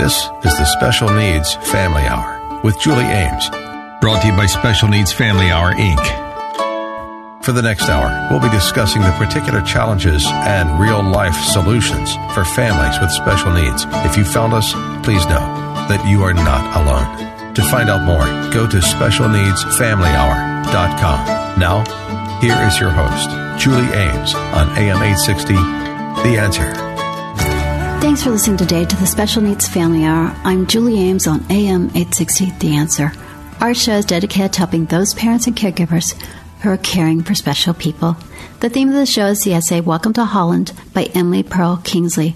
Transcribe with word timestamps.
This 0.00 0.16
is 0.16 0.56
the 0.56 0.64
Special 0.64 1.12
Needs 1.12 1.52
Family 1.70 2.04
Hour 2.04 2.40
with 2.64 2.80
Julie 2.80 3.04
Ames. 3.04 3.50
Brought 4.00 4.22
to 4.22 4.28
you 4.28 4.34
by 4.34 4.46
Special 4.46 4.88
Needs 4.88 5.12
Family 5.12 5.50
Hour, 5.50 5.74
Inc. 5.74 6.00
For 7.44 7.52
the 7.52 7.60
next 7.60 7.90
hour, 7.90 8.28
we'll 8.30 8.40
be 8.40 8.48
discussing 8.48 9.02
the 9.02 9.12
particular 9.18 9.60
challenges 9.60 10.24
and 10.26 10.80
real 10.80 11.02
life 11.02 11.34
solutions 11.34 12.14
for 12.32 12.46
families 12.46 12.98
with 12.98 13.10
special 13.10 13.52
needs. 13.52 13.84
If 14.08 14.16
you 14.16 14.24
found 14.24 14.54
us, 14.54 14.72
please 15.04 15.26
know 15.26 15.44
that 15.92 16.02
you 16.08 16.22
are 16.22 16.32
not 16.32 16.80
alone. 16.80 17.52
To 17.52 17.62
find 17.64 17.90
out 17.90 18.06
more, 18.06 18.24
go 18.54 18.66
to 18.66 18.78
specialneedsfamilyhour.com. 18.78 21.60
Now, 21.60 21.84
here 22.40 22.56
is 22.66 22.80
your 22.80 22.88
host, 22.88 23.28
Julie 23.62 23.92
Ames 23.92 24.34
on 24.34 24.70
AM 24.78 24.96
860, 24.96 25.52
The 26.24 26.38
Answer. 26.40 26.89
Thanks 28.00 28.22
for 28.22 28.30
listening 28.30 28.56
today 28.56 28.86
to 28.86 28.96
the 28.96 29.06
Special 29.06 29.42
Needs 29.42 29.68
Family 29.68 30.06
Hour. 30.06 30.34
I'm 30.42 30.66
Julie 30.66 30.98
Ames 30.98 31.26
on 31.26 31.44
AM 31.50 31.90
860, 31.90 32.50
The 32.52 32.74
Answer. 32.74 33.12
Our 33.60 33.74
show 33.74 33.96
is 33.96 34.06
dedicated 34.06 34.54
to 34.54 34.60
helping 34.60 34.86
those 34.86 35.12
parents 35.12 35.46
and 35.46 35.54
caregivers 35.54 36.18
who 36.62 36.70
are 36.70 36.78
caring 36.78 37.22
for 37.22 37.34
special 37.34 37.74
people. 37.74 38.16
The 38.60 38.70
theme 38.70 38.88
of 38.88 38.94
the 38.94 39.04
show 39.04 39.26
is 39.26 39.44
the 39.44 39.52
essay 39.52 39.82
Welcome 39.82 40.14
to 40.14 40.24
Holland 40.24 40.72
by 40.94 41.10
Emily 41.14 41.42
Pearl 41.42 41.76
Kingsley. 41.84 42.34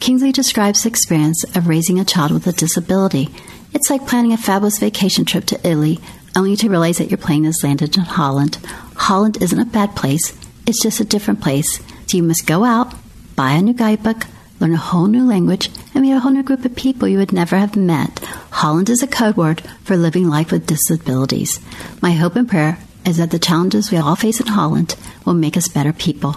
Kingsley 0.00 0.32
describes 0.32 0.82
the 0.82 0.88
experience 0.88 1.44
of 1.56 1.68
raising 1.68 2.00
a 2.00 2.04
child 2.04 2.32
with 2.32 2.48
a 2.48 2.52
disability. 2.52 3.28
It's 3.72 3.90
like 3.90 4.08
planning 4.08 4.32
a 4.32 4.36
fabulous 4.36 4.80
vacation 4.80 5.24
trip 5.24 5.44
to 5.46 5.60
Italy, 5.66 6.00
only 6.36 6.56
to 6.56 6.68
realize 6.68 6.98
that 6.98 7.10
your 7.12 7.18
plane 7.18 7.44
has 7.44 7.62
landed 7.62 7.96
in 7.96 8.02
Holland. 8.02 8.56
Holland 8.96 9.40
isn't 9.40 9.60
a 9.60 9.64
bad 9.64 9.94
place, 9.94 10.36
it's 10.66 10.82
just 10.82 10.98
a 10.98 11.04
different 11.04 11.40
place. 11.40 11.78
So 12.08 12.16
you 12.16 12.24
must 12.24 12.48
go 12.48 12.64
out, 12.64 12.92
buy 13.36 13.52
a 13.52 13.62
new 13.62 13.74
guidebook, 13.74 14.26
learn 14.64 14.72
a 14.72 14.78
whole 14.78 15.08
new 15.08 15.26
language, 15.26 15.68
and 15.94 16.02
meet 16.02 16.14
a 16.14 16.18
whole 16.18 16.32
new 16.32 16.42
group 16.42 16.64
of 16.64 16.74
people 16.74 17.06
you 17.06 17.18
would 17.18 17.34
never 17.34 17.56
have 17.58 17.76
met. 17.76 18.18
Holland 18.50 18.88
is 18.88 19.02
a 19.02 19.06
code 19.06 19.36
word 19.36 19.60
for 19.82 19.94
living 19.94 20.26
life 20.26 20.50
with 20.50 20.66
disabilities. 20.66 21.60
My 22.00 22.12
hope 22.12 22.34
and 22.34 22.48
prayer 22.48 22.78
is 23.04 23.18
that 23.18 23.30
the 23.30 23.38
challenges 23.38 23.90
we 23.90 23.98
all 23.98 24.16
face 24.16 24.40
in 24.40 24.46
Holland 24.46 24.96
will 25.26 25.34
make 25.34 25.58
us 25.58 25.68
better 25.68 25.92
people. 25.92 26.36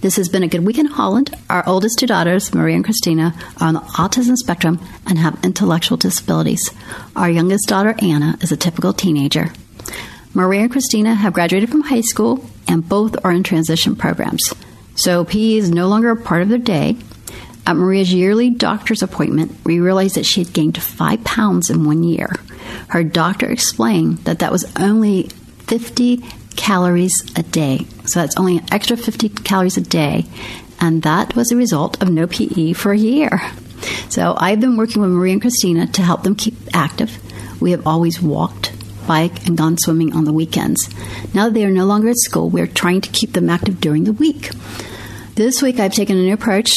This 0.00 0.16
has 0.16 0.30
been 0.30 0.42
a 0.42 0.48
good 0.48 0.64
week 0.64 0.78
in 0.78 0.86
Holland. 0.86 1.34
Our 1.50 1.68
oldest 1.68 1.98
two 1.98 2.06
daughters, 2.06 2.54
Maria 2.54 2.76
and 2.76 2.84
Christina, 2.84 3.34
are 3.60 3.68
on 3.68 3.74
the 3.74 3.80
autism 3.80 4.36
spectrum 4.36 4.80
and 5.06 5.18
have 5.18 5.44
intellectual 5.44 5.98
disabilities. 5.98 6.70
Our 7.14 7.28
youngest 7.28 7.68
daughter, 7.68 7.94
Anna, 8.00 8.38
is 8.40 8.52
a 8.52 8.56
typical 8.56 8.94
teenager. 8.94 9.52
Maria 10.32 10.62
and 10.62 10.72
Christina 10.72 11.14
have 11.14 11.34
graduated 11.34 11.68
from 11.68 11.82
high 11.82 12.00
school 12.00 12.42
and 12.66 12.88
both 12.88 13.22
are 13.22 13.32
in 13.32 13.42
transition 13.42 13.96
programs. 13.96 14.54
So 14.94 15.26
PE 15.26 15.56
is 15.56 15.70
no 15.70 15.88
longer 15.88 16.10
a 16.10 16.16
part 16.16 16.40
of 16.40 16.48
their 16.48 16.56
day. 16.56 16.96
At 17.66 17.74
Maria's 17.74 18.14
yearly 18.14 18.50
doctor's 18.50 19.02
appointment, 19.02 19.56
we 19.64 19.80
realized 19.80 20.14
that 20.14 20.24
she 20.24 20.44
had 20.44 20.52
gained 20.52 20.80
five 20.80 21.24
pounds 21.24 21.68
in 21.68 21.84
one 21.84 22.04
year. 22.04 22.30
Her 22.88 23.02
doctor 23.02 23.50
explained 23.50 24.18
that 24.18 24.38
that 24.38 24.52
was 24.52 24.72
only 24.78 25.24
50 25.66 26.18
calories 26.54 27.24
a 27.36 27.42
day. 27.42 27.86
So 28.04 28.20
that's 28.20 28.36
only 28.36 28.58
an 28.58 28.66
extra 28.70 28.96
50 28.96 29.30
calories 29.30 29.76
a 29.76 29.80
day. 29.80 30.26
And 30.80 31.02
that 31.02 31.34
was 31.34 31.50
a 31.50 31.56
result 31.56 32.00
of 32.00 32.08
no 32.08 32.28
PE 32.28 32.72
for 32.72 32.92
a 32.92 32.98
year. 32.98 33.40
So 34.08 34.36
I've 34.38 34.60
been 34.60 34.76
working 34.76 35.02
with 35.02 35.10
Maria 35.10 35.32
and 35.32 35.42
Christina 35.42 35.88
to 35.88 36.02
help 36.02 36.22
them 36.22 36.36
keep 36.36 36.54
active. 36.72 37.18
We 37.60 37.72
have 37.72 37.84
always 37.84 38.22
walked, 38.22 38.72
bike, 39.08 39.46
and 39.46 39.58
gone 39.58 39.76
swimming 39.76 40.12
on 40.12 40.24
the 40.24 40.32
weekends. 40.32 40.88
Now 41.34 41.46
that 41.46 41.54
they 41.54 41.64
are 41.64 41.70
no 41.70 41.84
longer 41.84 42.10
at 42.10 42.16
school, 42.18 42.48
we're 42.48 42.68
trying 42.68 43.00
to 43.00 43.10
keep 43.10 43.32
them 43.32 43.50
active 43.50 43.80
during 43.80 44.04
the 44.04 44.12
week. 44.12 44.50
This 45.34 45.60
week 45.62 45.80
I've 45.80 45.94
taken 45.94 46.16
a 46.16 46.22
new 46.22 46.34
approach 46.34 46.72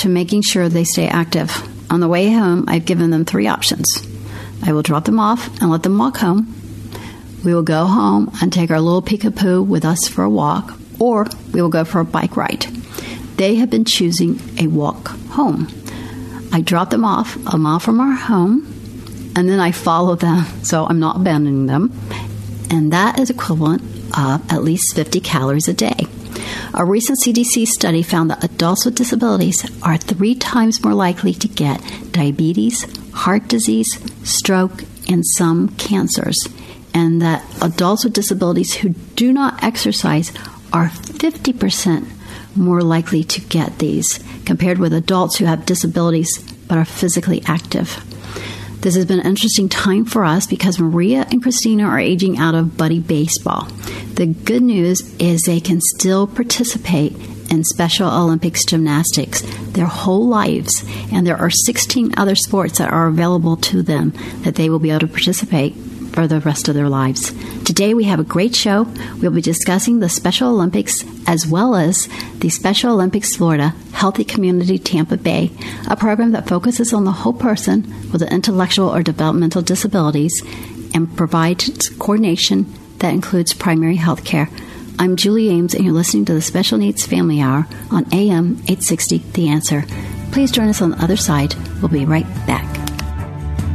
to 0.00 0.08
making 0.08 0.40
sure 0.40 0.68
they 0.68 0.84
stay 0.84 1.06
active. 1.06 1.52
On 1.90 2.00
the 2.00 2.08
way 2.08 2.30
home, 2.30 2.64
I've 2.68 2.86
given 2.86 3.10
them 3.10 3.26
three 3.26 3.46
options. 3.46 3.86
I 4.62 4.72
will 4.72 4.82
drop 4.82 5.04
them 5.04 5.20
off 5.20 5.46
and 5.60 5.70
let 5.70 5.82
them 5.82 5.98
walk 5.98 6.16
home. 6.16 6.54
We 7.44 7.54
will 7.54 7.62
go 7.62 7.84
home 7.84 8.30
and 8.40 8.50
take 8.50 8.70
our 8.70 8.80
little 8.80 9.02
peekapoo 9.02 9.66
with 9.66 9.84
us 9.84 10.08
for 10.08 10.24
a 10.24 10.30
walk, 10.30 10.72
or 10.98 11.26
we 11.52 11.60
will 11.60 11.68
go 11.68 11.84
for 11.84 12.00
a 12.00 12.04
bike 12.04 12.36
ride. 12.36 12.62
They 13.36 13.56
have 13.56 13.68
been 13.68 13.84
choosing 13.84 14.40
a 14.58 14.68
walk 14.68 15.08
home. 15.28 15.68
I 16.52 16.62
drop 16.62 16.90
them 16.90 17.04
off 17.04 17.36
a 17.46 17.58
mile 17.58 17.78
from 17.78 18.00
our 18.00 18.14
home, 18.14 18.66
and 19.36 19.48
then 19.48 19.60
I 19.60 19.70
follow 19.72 20.14
them, 20.14 20.44
so 20.62 20.86
I'm 20.86 21.00
not 21.00 21.16
abandoning 21.16 21.66
them. 21.66 21.92
And 22.70 22.92
that 22.92 23.18
is 23.18 23.28
equivalent 23.28 23.82
of 24.16 24.50
at 24.50 24.62
least 24.62 24.94
50 24.94 25.20
calories 25.20 25.68
a 25.68 25.74
day. 25.74 26.06
A 26.72 26.84
recent 26.84 27.18
CDC 27.24 27.66
study 27.66 28.02
found 28.02 28.30
that 28.30 28.44
adults 28.44 28.84
with 28.84 28.94
disabilities 28.94 29.68
are 29.82 29.96
three 29.96 30.36
times 30.36 30.84
more 30.84 30.94
likely 30.94 31.34
to 31.34 31.48
get 31.48 31.82
diabetes, 32.12 32.86
heart 33.12 33.48
disease, 33.48 33.98
stroke, 34.22 34.84
and 35.08 35.26
some 35.26 35.70
cancers, 35.76 36.38
and 36.94 37.20
that 37.22 37.44
adults 37.60 38.04
with 38.04 38.12
disabilities 38.12 38.74
who 38.74 38.90
do 39.16 39.32
not 39.32 39.64
exercise 39.64 40.32
are 40.72 40.88
50% 40.88 42.06
more 42.54 42.82
likely 42.82 43.24
to 43.24 43.40
get 43.40 43.78
these 43.78 44.20
compared 44.44 44.78
with 44.78 44.92
adults 44.92 45.38
who 45.38 45.46
have 45.46 45.66
disabilities 45.66 46.38
but 46.68 46.78
are 46.78 46.84
physically 46.84 47.42
active. 47.46 48.04
This 48.80 48.94
has 48.94 49.04
been 49.04 49.20
an 49.20 49.26
interesting 49.26 49.68
time 49.68 50.04
for 50.04 50.24
us 50.24 50.46
because 50.46 50.78
Maria 50.78 51.26
and 51.30 51.42
Christina 51.42 51.84
are 51.84 51.98
aging 51.98 52.38
out 52.38 52.54
of 52.54 52.76
buddy 52.76 53.00
baseball. 53.00 53.68
The 54.14 54.26
good 54.44 54.62
news 54.62 55.00
is 55.18 55.42
they 55.42 55.60
can 55.60 55.80
still 55.80 56.26
participate 56.26 57.14
in 57.50 57.64
Special 57.64 58.08
Olympics 58.08 58.64
gymnastics 58.64 59.42
their 59.72 59.86
whole 59.86 60.28
lives, 60.28 60.84
and 61.12 61.26
there 61.26 61.36
are 61.36 61.50
16 61.50 62.14
other 62.16 62.34
sports 62.34 62.78
that 62.78 62.90
are 62.90 63.06
available 63.06 63.56
to 63.56 63.82
them 63.82 64.12
that 64.42 64.54
they 64.54 64.70
will 64.70 64.78
be 64.78 64.90
able 64.90 65.00
to 65.00 65.06
participate 65.08 65.74
for 66.12 66.26
the 66.26 66.40
rest 66.40 66.68
of 66.68 66.74
their 66.74 66.88
lives. 66.88 67.32
Today 67.64 67.94
we 67.94 68.04
have 68.04 68.20
a 68.20 68.24
great 68.24 68.54
show. 68.54 68.82
We'll 69.20 69.30
be 69.30 69.40
discussing 69.40 70.00
the 70.00 70.08
Special 70.08 70.50
Olympics 70.50 71.04
as 71.26 71.46
well 71.46 71.74
as 71.74 72.08
the 72.38 72.48
Special 72.48 72.92
Olympics 72.92 73.36
Florida 73.36 73.74
Healthy 73.92 74.24
Community 74.24 74.78
Tampa 74.78 75.16
Bay, 75.16 75.50
a 75.88 75.96
program 75.96 76.32
that 76.32 76.48
focuses 76.48 76.92
on 76.92 77.04
the 77.04 77.12
whole 77.12 77.32
person 77.32 78.10
with 78.12 78.22
intellectual 78.22 78.88
or 78.88 79.02
developmental 79.02 79.62
disabilities 79.62 80.42
and 80.94 81.16
provides 81.16 81.88
coordination 81.90 82.66
that 83.00 83.12
includes 83.12 83.52
primary 83.52 83.96
health 83.96 84.24
care. 84.24 84.48
I'm 84.98 85.16
Julie 85.16 85.48
Ames, 85.48 85.74
and 85.74 85.84
you're 85.84 85.94
listening 85.94 86.24
to 86.26 86.34
the 86.34 86.42
Special 86.42 86.78
Needs 86.78 87.04
Family 87.04 87.40
Hour 87.40 87.66
on 87.90 88.06
AM 88.14 88.52
860 88.68 89.18
The 89.32 89.48
Answer. 89.48 89.84
Please 90.32 90.52
join 90.52 90.68
us 90.68 90.80
on 90.80 90.90
the 90.90 91.02
other 91.02 91.16
side. 91.16 91.54
We'll 91.80 91.88
be 91.88 92.04
right 92.04 92.26
back. 92.46 92.68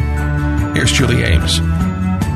here's 0.73 0.91
Julie 0.91 1.21
Ames. 1.21 1.59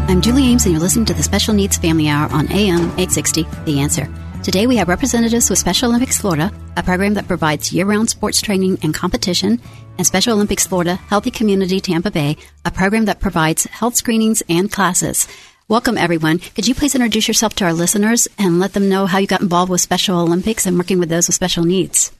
I'm 0.07 0.21
Julie 0.21 0.45
Ames, 0.45 0.65
and 0.65 0.73
you're 0.73 0.83
listening 0.83 1.05
to 1.05 1.15
the 1.15 1.23
Special 1.23 1.55
Needs 1.55 1.77
Family 1.77 2.09
Hour 2.09 2.31
on 2.31 2.45
AM 2.51 2.91
860 2.99 3.47
The 3.65 3.79
Answer. 3.79 4.07
Today 4.43 4.67
we 4.67 4.77
have 4.77 4.87
representatives 4.87 5.49
with 5.49 5.57
Special 5.57 5.89
Olympics 5.89 6.21
Florida, 6.21 6.53
a 6.77 6.83
program 6.83 7.15
that 7.15 7.27
provides 7.27 7.73
year 7.73 7.85
round 7.85 8.11
sports 8.11 8.39
training 8.39 8.77
and 8.83 8.93
competition, 8.93 9.59
and 10.01 10.07
Special 10.07 10.33
Olympics 10.33 10.65
Florida 10.65 10.95
Healthy 10.95 11.29
Community 11.29 11.79
Tampa 11.79 12.09
Bay, 12.09 12.35
a 12.65 12.71
program 12.71 13.05
that 13.05 13.19
provides 13.19 13.65
health 13.65 13.95
screenings 13.95 14.41
and 14.49 14.71
classes. 14.71 15.27
Welcome, 15.67 15.95
everyone. 15.95 16.39
Could 16.39 16.67
you 16.67 16.73
please 16.73 16.95
introduce 16.95 17.27
yourself 17.27 17.53
to 17.57 17.65
our 17.65 17.73
listeners 17.73 18.27
and 18.39 18.59
let 18.59 18.73
them 18.73 18.89
know 18.89 19.05
how 19.05 19.19
you 19.19 19.27
got 19.27 19.41
involved 19.41 19.69
with 19.69 19.79
Special 19.79 20.19
Olympics 20.19 20.65
and 20.65 20.75
working 20.75 20.97
with 20.97 21.09
those 21.09 21.27
with 21.27 21.35
special 21.35 21.65
needs? 21.65 22.11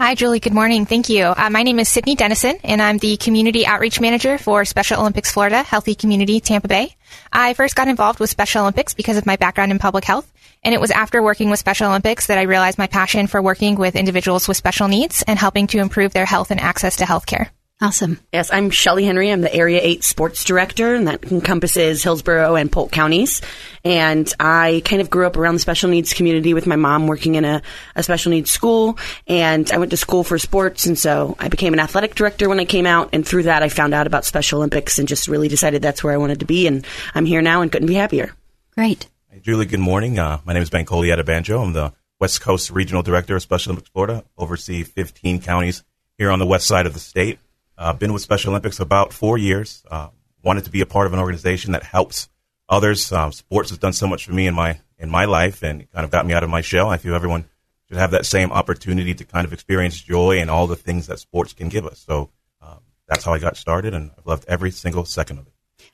Hi, 0.00 0.14
Julie. 0.14 0.40
Good 0.40 0.54
morning. 0.54 0.86
Thank 0.86 1.10
you. 1.10 1.24
Uh, 1.24 1.50
my 1.50 1.62
name 1.62 1.78
is 1.78 1.90
Sydney 1.90 2.14
Dennison, 2.14 2.56
and 2.64 2.80
I'm 2.80 2.96
the 2.96 3.18
Community 3.18 3.66
Outreach 3.66 4.00
Manager 4.00 4.38
for 4.38 4.64
Special 4.64 4.98
Olympics 4.98 5.30
Florida 5.30 5.62
Healthy 5.62 5.96
Community 5.96 6.40
Tampa 6.40 6.68
Bay. 6.68 6.96
I 7.30 7.52
first 7.52 7.76
got 7.76 7.88
involved 7.88 8.18
with 8.18 8.30
Special 8.30 8.62
Olympics 8.62 8.94
because 8.94 9.18
of 9.18 9.26
my 9.26 9.36
background 9.36 9.72
in 9.72 9.78
public 9.78 10.04
health, 10.04 10.26
and 10.62 10.74
it 10.74 10.80
was 10.80 10.90
after 10.90 11.22
working 11.22 11.50
with 11.50 11.58
Special 11.58 11.88
Olympics 11.88 12.26
that 12.26 12.38
I 12.38 12.42
realized 12.42 12.78
my 12.78 12.86
passion 12.86 13.26
for 13.26 13.40
working 13.40 13.76
with 13.76 13.96
individuals 13.96 14.48
with 14.48 14.56
special 14.56 14.88
needs 14.88 15.22
and 15.22 15.38
helping 15.38 15.66
to 15.68 15.78
improve 15.78 16.12
their 16.12 16.26
health 16.26 16.50
and 16.50 16.60
access 16.60 16.96
to 16.96 17.06
health 17.06 17.26
care. 17.26 17.50
Awesome. 17.82 18.20
Yes, 18.30 18.52
I'm 18.52 18.68
Shelly 18.68 19.06
Henry. 19.06 19.30
I'm 19.30 19.40
the 19.40 19.54
Area 19.54 19.80
8 19.82 20.04
Sports 20.04 20.44
Director, 20.44 20.94
and 20.94 21.08
that 21.08 21.32
encompasses 21.32 22.02
Hillsborough 22.02 22.54
and 22.56 22.70
Polk 22.70 22.92
counties. 22.92 23.40
And 23.86 24.30
I 24.38 24.82
kind 24.84 25.00
of 25.00 25.08
grew 25.08 25.26
up 25.26 25.38
around 25.38 25.54
the 25.54 25.60
special 25.60 25.88
needs 25.88 26.12
community 26.12 26.52
with 26.52 26.66
my 26.66 26.76
mom 26.76 27.06
working 27.06 27.36
in 27.36 27.46
a, 27.46 27.62
a 27.96 28.02
special 28.02 28.32
needs 28.32 28.50
school. 28.50 28.98
And 29.26 29.70
I 29.72 29.78
went 29.78 29.92
to 29.92 29.96
school 29.96 30.24
for 30.24 30.38
sports, 30.38 30.84
and 30.84 30.98
so 30.98 31.36
I 31.38 31.48
became 31.48 31.72
an 31.72 31.80
athletic 31.80 32.14
director 32.14 32.50
when 32.50 32.60
I 32.60 32.66
came 32.66 32.84
out. 32.84 33.08
And 33.14 33.26
through 33.26 33.44
that, 33.44 33.62
I 33.62 33.70
found 33.70 33.94
out 33.94 34.06
about 34.06 34.26
Special 34.26 34.58
Olympics 34.58 34.98
and 34.98 35.08
just 35.08 35.26
really 35.26 35.48
decided 35.48 35.80
that's 35.80 36.04
where 36.04 36.12
I 36.12 36.18
wanted 36.18 36.40
to 36.40 36.46
be. 36.46 36.66
And 36.66 36.86
I'm 37.14 37.24
here 37.24 37.40
now 37.40 37.62
and 37.62 37.72
couldn't 37.72 37.88
be 37.88 37.94
happier. 37.94 38.34
Great. 38.74 39.08
Julie, 39.42 39.64
good 39.64 39.80
morning. 39.80 40.18
Uh, 40.18 40.38
my 40.44 40.52
name 40.52 40.62
is 40.62 40.68
Ben 40.68 40.84
Coley 40.84 41.10
Banjo. 41.22 41.62
I'm 41.62 41.72
the 41.72 41.94
West 42.20 42.42
Coast 42.42 42.70
Regional 42.70 43.02
Director 43.02 43.36
of 43.36 43.42
Special 43.42 43.70
Olympics 43.70 43.88
Florida, 43.88 44.22
oversee 44.36 44.82
15 44.82 45.40
counties 45.40 45.82
here 46.18 46.30
on 46.30 46.38
the 46.38 46.46
west 46.46 46.66
side 46.66 46.84
of 46.84 46.92
the 46.92 47.00
state. 47.00 47.38
Uh, 47.78 47.94
been 47.94 48.12
with 48.12 48.20
Special 48.20 48.50
Olympics 48.50 48.80
about 48.80 49.14
four 49.14 49.38
years. 49.38 49.82
Uh, 49.90 50.08
wanted 50.42 50.64
to 50.64 50.70
be 50.70 50.82
a 50.82 50.86
part 50.86 51.06
of 51.06 51.14
an 51.14 51.20
organization 51.20 51.72
that 51.72 51.84
helps 51.84 52.28
others. 52.68 53.10
Um, 53.12 53.32
sports 53.32 53.70
has 53.70 53.78
done 53.78 53.94
so 53.94 54.06
much 54.06 54.26
for 54.26 54.32
me 54.32 54.46
in 54.46 54.54
my 54.54 54.78
in 54.98 55.08
my 55.08 55.24
life, 55.24 55.62
and 55.62 55.90
kind 55.90 56.04
of 56.04 56.10
got 56.10 56.26
me 56.26 56.34
out 56.34 56.44
of 56.44 56.50
my 56.50 56.60
shell. 56.60 56.90
I 56.90 56.98
feel 56.98 57.14
everyone 57.14 57.46
should 57.88 57.96
have 57.96 58.10
that 58.10 58.26
same 58.26 58.52
opportunity 58.52 59.14
to 59.14 59.24
kind 59.24 59.46
of 59.46 59.54
experience 59.54 59.98
joy 59.98 60.40
and 60.40 60.50
all 60.50 60.66
the 60.66 60.76
things 60.76 61.06
that 61.06 61.18
sports 61.18 61.54
can 61.54 61.70
give 61.70 61.86
us. 61.86 62.04
So 62.06 62.28
um, 62.60 62.80
that's 63.08 63.24
how 63.24 63.32
I 63.32 63.38
got 63.38 63.56
started, 63.56 63.94
and 63.94 64.10
I've 64.18 64.26
loved 64.26 64.44
every 64.48 64.70
single 64.70 65.06
second 65.06 65.38
of 65.38 65.46
it. 65.46 65.52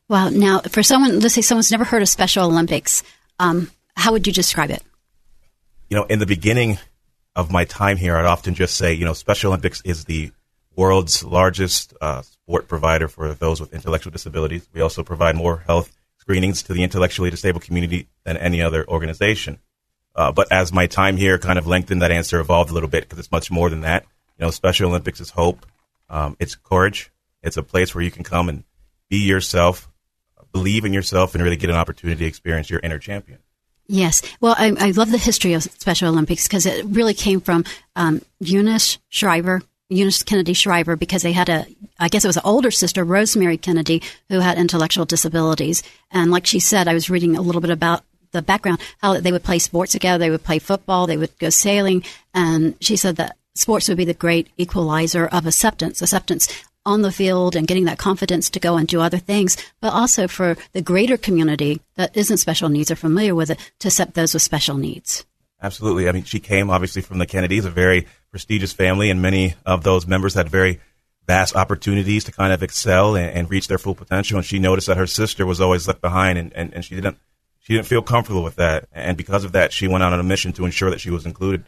Wow. 0.08 0.28
Now, 0.28 0.60
for 0.60 0.82
someone, 0.82 1.20
let's 1.20 1.34
say 1.34 1.40
someone's 1.42 1.70
never 1.70 1.84
heard 1.84 2.02
of 2.02 2.08
Special 2.08 2.46
Olympics, 2.46 3.02
um, 3.38 3.70
how 3.96 4.12
would 4.12 4.26
you 4.26 4.32
describe 4.32 4.70
it? 4.70 4.82
You 5.88 5.96
know, 5.96 6.04
in 6.04 6.18
the 6.18 6.26
beginning 6.26 6.78
of 7.34 7.50
my 7.50 7.64
time 7.64 7.96
here, 7.96 8.16
I'd 8.16 8.24
often 8.24 8.54
just 8.54 8.76
say, 8.76 8.94
you 8.94 9.04
know, 9.04 9.12
Special 9.12 9.50
Olympics 9.50 9.82
is 9.84 10.04
the 10.04 10.32
world's 10.74 11.24
largest 11.24 11.94
uh, 12.00 12.22
sport 12.22 12.68
provider 12.68 13.08
for 13.08 13.34
those 13.34 13.60
with 13.60 13.72
intellectual 13.72 14.10
disabilities. 14.12 14.68
We 14.72 14.80
also 14.80 15.02
provide 15.02 15.36
more 15.36 15.58
health 15.58 15.96
screenings 16.18 16.62
to 16.64 16.72
the 16.72 16.82
intellectually 16.82 17.30
disabled 17.30 17.62
community 17.62 18.08
than 18.24 18.36
any 18.36 18.60
other 18.62 18.86
organization. 18.88 19.58
Uh, 20.14 20.32
but 20.32 20.50
as 20.50 20.72
my 20.72 20.86
time 20.86 21.16
here 21.16 21.38
kind 21.38 21.58
of 21.58 21.66
lengthened, 21.66 22.02
that 22.02 22.10
answer 22.10 22.40
evolved 22.40 22.70
a 22.70 22.74
little 22.74 22.88
bit 22.88 23.04
because 23.04 23.18
it's 23.18 23.30
much 23.30 23.50
more 23.50 23.70
than 23.70 23.82
that. 23.82 24.04
You 24.38 24.46
know, 24.46 24.50
Special 24.50 24.88
Olympics 24.88 25.20
is 25.20 25.30
hope. 25.30 25.66
Um, 26.08 26.36
it's 26.40 26.54
courage. 26.54 27.12
It's 27.42 27.56
a 27.56 27.62
place 27.62 27.94
where 27.94 28.02
you 28.02 28.10
can 28.10 28.24
come 28.24 28.48
and 28.48 28.64
be 29.08 29.18
yourself, 29.18 29.88
believe 30.56 30.84
in 30.84 30.92
yourself, 30.92 31.34
and 31.34 31.44
really 31.44 31.56
get 31.56 31.70
an 31.70 31.76
opportunity 31.76 32.20
to 32.20 32.26
experience 32.26 32.70
your 32.70 32.80
inner 32.82 32.98
champion. 32.98 33.38
Yes. 33.88 34.22
Well, 34.40 34.54
I, 34.58 34.74
I 34.78 34.90
love 34.90 35.10
the 35.10 35.18
history 35.18 35.52
of 35.52 35.62
Special 35.62 36.08
Olympics 36.08 36.48
because 36.48 36.66
it 36.66 36.84
really 36.86 37.14
came 37.14 37.40
from 37.40 37.64
um, 37.94 38.22
Eunice 38.40 38.98
Shriver, 39.08 39.62
Eunice 39.88 40.22
Kennedy 40.22 40.54
Shriver 40.54 40.96
because 40.96 41.22
they 41.22 41.32
had 41.32 41.48
a, 41.48 41.66
I 41.98 42.08
guess 42.08 42.24
it 42.24 42.28
was 42.28 42.36
an 42.36 42.42
older 42.44 42.72
sister, 42.72 43.04
Rosemary 43.04 43.58
Kennedy, 43.58 44.02
who 44.28 44.40
had 44.40 44.58
intellectual 44.58 45.04
disabilities. 45.04 45.82
And 46.10 46.30
like 46.30 46.46
she 46.46 46.58
said, 46.58 46.88
I 46.88 46.94
was 46.94 47.10
reading 47.10 47.36
a 47.36 47.42
little 47.42 47.60
bit 47.60 47.70
about 47.70 48.02
the 48.32 48.42
background, 48.42 48.80
how 48.98 49.20
they 49.20 49.32
would 49.32 49.44
play 49.44 49.60
sports 49.60 49.92
together. 49.92 50.18
They 50.18 50.30
would 50.30 50.44
play 50.44 50.58
football. 50.58 51.06
They 51.06 51.16
would 51.16 51.38
go 51.38 51.50
sailing. 51.50 52.02
And 52.34 52.74
she 52.80 52.96
said 52.96 53.16
that 53.16 53.36
sports 53.54 53.88
would 53.88 53.96
be 53.96 54.04
the 54.04 54.14
great 54.14 54.48
equalizer 54.56 55.26
of 55.26 55.46
acceptance, 55.46 56.02
acceptance 56.02 56.48
on 56.86 57.02
the 57.02 57.12
field 57.12 57.56
and 57.56 57.66
getting 57.66 57.84
that 57.84 57.98
confidence 57.98 58.48
to 58.50 58.60
go 58.60 58.76
and 58.76 58.88
do 58.88 59.00
other 59.00 59.18
things, 59.18 59.56
but 59.80 59.92
also 59.92 60.28
for 60.28 60.56
the 60.72 60.80
greater 60.80 61.16
community 61.16 61.80
that 61.96 62.16
isn't 62.16 62.38
special 62.38 62.68
needs 62.68 62.90
or 62.90 62.96
familiar 62.96 63.34
with 63.34 63.50
it 63.50 63.72
to 63.80 63.88
accept 63.88 64.14
those 64.14 64.32
with 64.32 64.42
special 64.42 64.76
needs. 64.76 65.26
Absolutely. 65.62 66.08
I 66.08 66.12
mean, 66.12 66.24
she 66.24 66.38
came 66.40 66.70
obviously 66.70 67.02
from 67.02 67.18
the 67.18 67.26
Kennedys, 67.26 67.64
a 67.64 67.70
very 67.70 68.06
prestigious 68.30 68.72
family, 68.72 69.10
and 69.10 69.20
many 69.20 69.54
of 69.64 69.82
those 69.82 70.06
members 70.06 70.34
had 70.34 70.48
very 70.48 70.80
vast 71.26 71.56
opportunities 71.56 72.24
to 72.24 72.32
kind 72.32 72.52
of 72.52 72.62
excel 72.62 73.16
and, 73.16 73.30
and, 73.30 73.50
reach 73.50 73.66
their 73.66 73.78
full 73.78 73.94
potential. 73.94 74.36
And 74.36 74.46
she 74.46 74.60
noticed 74.60 74.86
that 74.86 74.96
her 74.96 75.08
sister 75.08 75.44
was 75.44 75.60
always 75.60 75.88
left 75.88 76.00
behind, 76.00 76.38
and, 76.38 76.52
and, 76.52 76.72
and 76.72 76.84
she 76.84 76.94
didn't 76.94 77.18
she 77.58 77.74
didn't 77.74 77.86
feel 77.86 78.02
comfortable 78.02 78.44
with 78.44 78.56
that. 78.56 78.86
And 78.92 79.16
because 79.16 79.42
of 79.42 79.50
that, 79.52 79.72
she 79.72 79.88
went 79.88 80.04
out 80.04 80.12
on 80.12 80.20
a 80.20 80.22
mission 80.22 80.52
to 80.52 80.64
ensure 80.66 80.90
that 80.90 81.00
she 81.00 81.10
was 81.10 81.26
included. 81.26 81.64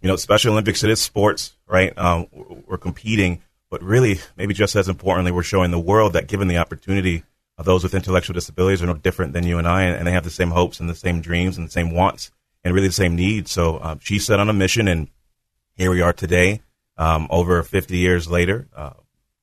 You 0.00 0.08
know, 0.08 0.16
Special 0.16 0.52
Olympics 0.52 0.82
it 0.82 0.90
is 0.90 1.00
sports, 1.00 1.54
right? 1.68 1.96
Um, 1.96 2.26
we're 2.32 2.78
competing, 2.78 3.42
but 3.70 3.82
really, 3.82 4.20
maybe 4.36 4.54
just 4.54 4.76
as 4.76 4.88
importantly, 4.88 5.32
we're 5.32 5.42
showing 5.42 5.70
the 5.70 5.78
world 5.78 6.12
that 6.12 6.28
given 6.28 6.48
the 6.48 6.58
opportunity, 6.58 7.24
those 7.58 7.82
with 7.82 7.94
intellectual 7.94 8.34
disabilities 8.34 8.82
are 8.82 8.86
no 8.86 8.94
different 8.94 9.32
than 9.32 9.46
you 9.46 9.58
and 9.58 9.66
I, 9.66 9.84
and 9.84 10.06
they 10.06 10.12
have 10.12 10.24
the 10.24 10.30
same 10.30 10.50
hopes 10.50 10.80
and 10.80 10.88
the 10.88 10.94
same 10.94 11.20
dreams 11.20 11.56
and 11.56 11.66
the 11.66 11.72
same 11.72 11.90
wants 11.90 12.30
and 12.64 12.74
really 12.74 12.88
the 12.88 12.92
same 12.92 13.16
needs. 13.16 13.50
So 13.50 13.80
um, 13.82 13.98
she 14.00 14.18
set 14.18 14.40
on 14.40 14.48
a 14.48 14.52
mission, 14.52 14.88
and 14.88 15.08
here 15.74 15.90
we 15.90 16.02
are 16.02 16.12
today, 16.12 16.62
um, 16.96 17.26
over 17.30 17.62
50 17.62 17.96
years 17.96 18.28
later, 18.28 18.68
uh, 18.74 18.90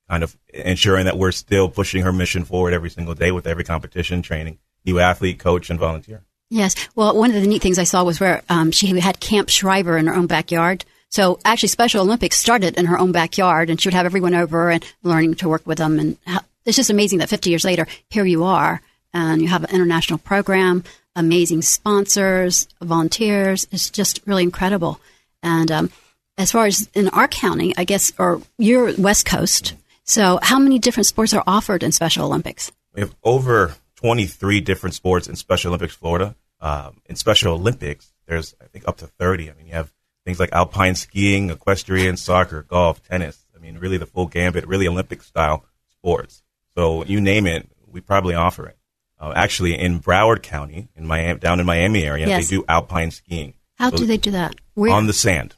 kind 0.08 0.22
of 0.22 0.36
ensuring 0.52 1.06
that 1.06 1.18
we're 1.18 1.32
still 1.32 1.68
pushing 1.68 2.02
her 2.02 2.12
mission 2.12 2.44
forward 2.44 2.72
every 2.72 2.90
single 2.90 3.14
day 3.14 3.32
with 3.32 3.46
every 3.46 3.64
competition, 3.64 4.22
training 4.22 4.58
new 4.84 4.98
athlete, 4.98 5.38
coach, 5.38 5.70
and 5.70 5.78
volunteer. 5.78 6.22
Yes. 6.50 6.76
Well, 6.94 7.16
one 7.16 7.30
of 7.34 7.40
the 7.40 7.48
neat 7.48 7.62
things 7.62 7.78
I 7.78 7.84
saw 7.84 8.04
was 8.04 8.20
where 8.20 8.42
um, 8.48 8.70
she 8.70 8.98
had 9.00 9.18
Camp 9.18 9.48
Shriver 9.48 9.96
in 9.96 10.06
her 10.06 10.14
own 10.14 10.26
backyard. 10.26 10.84
So 11.14 11.38
actually, 11.44 11.68
Special 11.68 12.02
Olympics 12.02 12.36
started 12.36 12.76
in 12.76 12.86
her 12.86 12.98
own 12.98 13.12
backyard, 13.12 13.70
and 13.70 13.80
she 13.80 13.86
would 13.86 13.94
have 13.94 14.06
everyone 14.06 14.34
over 14.34 14.70
and 14.70 14.84
learning 15.04 15.36
to 15.36 15.48
work 15.48 15.64
with 15.64 15.78
them. 15.78 16.00
And 16.00 16.16
it's 16.64 16.76
just 16.76 16.90
amazing 16.90 17.20
that 17.20 17.28
50 17.28 17.50
years 17.50 17.64
later, 17.64 17.86
here 18.10 18.24
you 18.24 18.42
are, 18.42 18.82
and 19.12 19.40
you 19.40 19.46
have 19.46 19.62
an 19.62 19.70
international 19.70 20.18
program 20.18 20.82
amazing 21.16 21.62
sponsors, 21.62 22.66
volunteers. 22.80 23.68
It's 23.70 23.90
just 23.90 24.20
really 24.26 24.42
incredible. 24.42 25.00
And 25.42 25.70
um, 25.70 25.90
as 26.36 26.50
far 26.52 26.66
as 26.66 26.88
in 26.94 27.08
our 27.10 27.28
county, 27.28 27.74
I 27.76 27.84
guess, 27.84 28.12
or 28.18 28.42
you're 28.58 28.92
West 28.98 29.26
Coast. 29.26 29.74
So, 30.02 30.38
how 30.42 30.58
many 30.58 30.78
different 30.78 31.06
sports 31.06 31.32
are 31.32 31.44
offered 31.46 31.82
in 31.82 31.92
Special 31.92 32.26
Olympics? 32.26 32.72
We 32.92 33.00
have 33.00 33.14
over 33.22 33.74
23 33.96 34.60
different 34.60 34.94
sports 34.94 35.28
in 35.28 35.36
Special 35.36 35.70
Olympics 35.70 35.94
Florida. 35.94 36.34
Um, 36.60 37.00
in 37.06 37.16
Special 37.16 37.54
Olympics, 37.54 38.12
there's, 38.26 38.54
I 38.60 38.66
think, 38.66 38.88
up 38.88 38.96
to 38.98 39.06
30. 39.06 39.50
I 39.50 39.54
mean, 39.54 39.66
you 39.66 39.74
have 39.74 39.92
things 40.24 40.40
like 40.40 40.52
alpine 40.52 40.94
skiing, 40.94 41.50
equestrian, 41.50 42.16
soccer, 42.16 42.62
golf, 42.62 43.02
tennis. 43.08 43.44
I 43.54 43.58
mean, 43.58 43.78
really 43.78 43.98
the 43.98 44.06
full 44.06 44.26
gambit, 44.26 44.66
really 44.66 44.88
Olympic 44.88 45.22
style 45.22 45.64
sports. 45.90 46.42
So, 46.74 47.04
you 47.04 47.20
name 47.20 47.46
it, 47.46 47.68
we 47.86 48.00
probably 48.00 48.34
offer 48.34 48.66
it. 48.66 48.76
Uh, 49.20 49.32
actually, 49.36 49.78
in 49.78 50.00
Broward 50.00 50.42
County, 50.42 50.88
in 50.96 51.06
Miami, 51.06 51.38
down 51.38 51.60
in 51.60 51.66
Miami 51.66 52.04
area, 52.04 52.26
yes. 52.26 52.48
they 52.48 52.56
do 52.56 52.64
alpine 52.68 53.10
skiing. 53.10 53.54
How 53.76 53.90
so 53.90 53.98
do 53.98 54.06
they 54.06 54.16
do 54.16 54.32
that? 54.32 54.54
Where? 54.74 54.92
On 54.92 55.06
the 55.06 55.12
sand. 55.12 55.54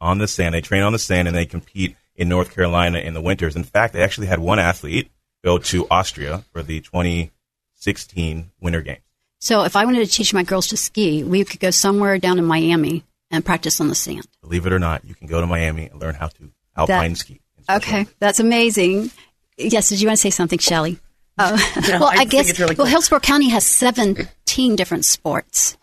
On 0.00 0.18
the 0.18 0.28
sand. 0.28 0.54
They 0.54 0.60
train 0.60 0.82
on 0.82 0.92
the 0.92 0.98
sand 0.98 1.28
and 1.28 1.36
they 1.36 1.46
compete 1.46 1.96
in 2.16 2.28
North 2.28 2.54
Carolina 2.54 2.98
in 2.98 3.14
the 3.14 3.20
winters. 3.20 3.56
In 3.56 3.64
fact, 3.64 3.92
they 3.92 4.02
actually 4.02 4.26
had 4.26 4.38
one 4.38 4.58
athlete 4.58 5.10
go 5.44 5.58
to 5.58 5.86
Austria 5.90 6.44
for 6.52 6.62
the 6.62 6.80
2016 6.80 8.50
Winter 8.60 8.80
Games. 8.82 9.00
So 9.40 9.62
if 9.64 9.76
I 9.76 9.84
wanted 9.84 10.04
to 10.06 10.10
teach 10.10 10.32
my 10.32 10.42
girls 10.42 10.68
to 10.68 10.76
ski, 10.76 11.22
we 11.22 11.44
could 11.44 11.60
go 11.60 11.70
somewhere 11.70 12.18
down 12.18 12.38
in 12.38 12.44
Miami 12.44 13.04
and 13.34 13.44
practice 13.44 13.80
on 13.80 13.88
the 13.88 13.94
sand. 13.94 14.26
Believe 14.40 14.66
it 14.66 14.72
or 14.72 14.78
not, 14.78 15.04
you 15.04 15.14
can 15.14 15.26
go 15.26 15.40
to 15.40 15.46
Miami 15.46 15.88
and 15.88 16.00
learn 16.00 16.14
how 16.14 16.28
to 16.28 16.50
alpine 16.76 17.12
that, 17.12 17.18
ski. 17.18 17.40
Okay, 17.68 18.06
that's 18.18 18.40
amazing. 18.40 19.10
Yes, 19.56 19.88
did 19.88 20.00
you 20.00 20.08
want 20.08 20.18
to 20.18 20.22
say 20.22 20.30
something, 20.30 20.58
Shelly? 20.58 20.98
Uh, 21.36 21.58
well, 21.88 22.04
I, 22.04 22.18
I 22.20 22.24
guess 22.24 22.58
really 22.58 22.74
cool. 22.74 22.84
well, 22.84 22.90
Hillsborough 22.90 23.20
County 23.20 23.48
has 23.50 23.66
17 23.66 24.76
different 24.76 25.04
sports, 25.04 25.76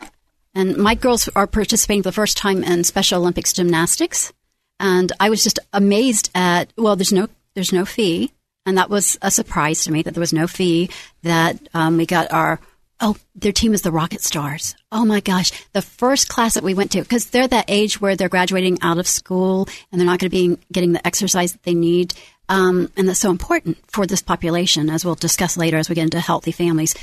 and 0.54 0.76
my 0.76 0.94
girls 0.94 1.28
are 1.36 1.46
participating 1.46 2.02
for 2.02 2.08
the 2.08 2.14
first 2.14 2.36
time 2.36 2.64
in 2.64 2.84
Special 2.84 3.20
Olympics 3.20 3.52
gymnastics, 3.52 4.32
and 4.80 5.12
I 5.20 5.30
was 5.30 5.44
just 5.44 5.58
amazed 5.72 6.30
at 6.34 6.72
well, 6.76 6.96
there's 6.96 7.12
no 7.12 7.28
there's 7.54 7.72
no 7.72 7.84
fee, 7.84 8.32
and 8.64 8.78
that 8.78 8.90
was 8.90 9.18
a 9.20 9.30
surprise 9.30 9.84
to 9.84 9.92
me 9.92 10.02
that 10.02 10.14
there 10.14 10.20
was 10.20 10.32
no 10.32 10.46
fee. 10.46 10.88
That 11.22 11.68
um, 11.74 11.98
we 11.98 12.06
got 12.06 12.32
our 12.32 12.58
oh, 13.02 13.16
their 13.34 13.52
team 13.52 13.74
is 13.74 13.82
the 13.82 13.90
Rocket 13.90 14.22
Stars. 14.22 14.74
Oh 14.90 15.04
my 15.04 15.20
gosh, 15.20 15.50
the 15.72 15.82
first 15.82 16.28
class 16.28 16.54
that 16.54 16.64
we 16.64 16.72
went 16.72 16.92
to 16.92 17.02
because 17.02 17.26
they're 17.26 17.48
that 17.48 17.66
age 17.68 18.00
where 18.00 18.16
they're 18.16 18.28
graduating 18.28 18.78
out 18.80 18.98
of 18.98 19.08
school 19.08 19.68
and 19.90 20.00
they're 20.00 20.06
not 20.06 20.20
going 20.20 20.30
to 20.30 20.36
be 20.36 20.58
getting 20.72 20.92
the 20.92 21.06
exercise 21.06 21.52
that 21.52 21.64
they 21.64 21.74
need. 21.74 22.14
Um, 22.48 22.90
and 22.96 23.08
that's 23.08 23.20
so 23.20 23.30
important 23.30 23.78
for 23.88 24.06
this 24.06 24.22
population, 24.22 24.88
as 24.88 25.04
we'll 25.04 25.16
discuss 25.16 25.56
later 25.56 25.76
as 25.76 25.88
we 25.88 25.94
get 25.94 26.04
into 26.04 26.20
healthy 26.20 26.52
families. 26.52 26.94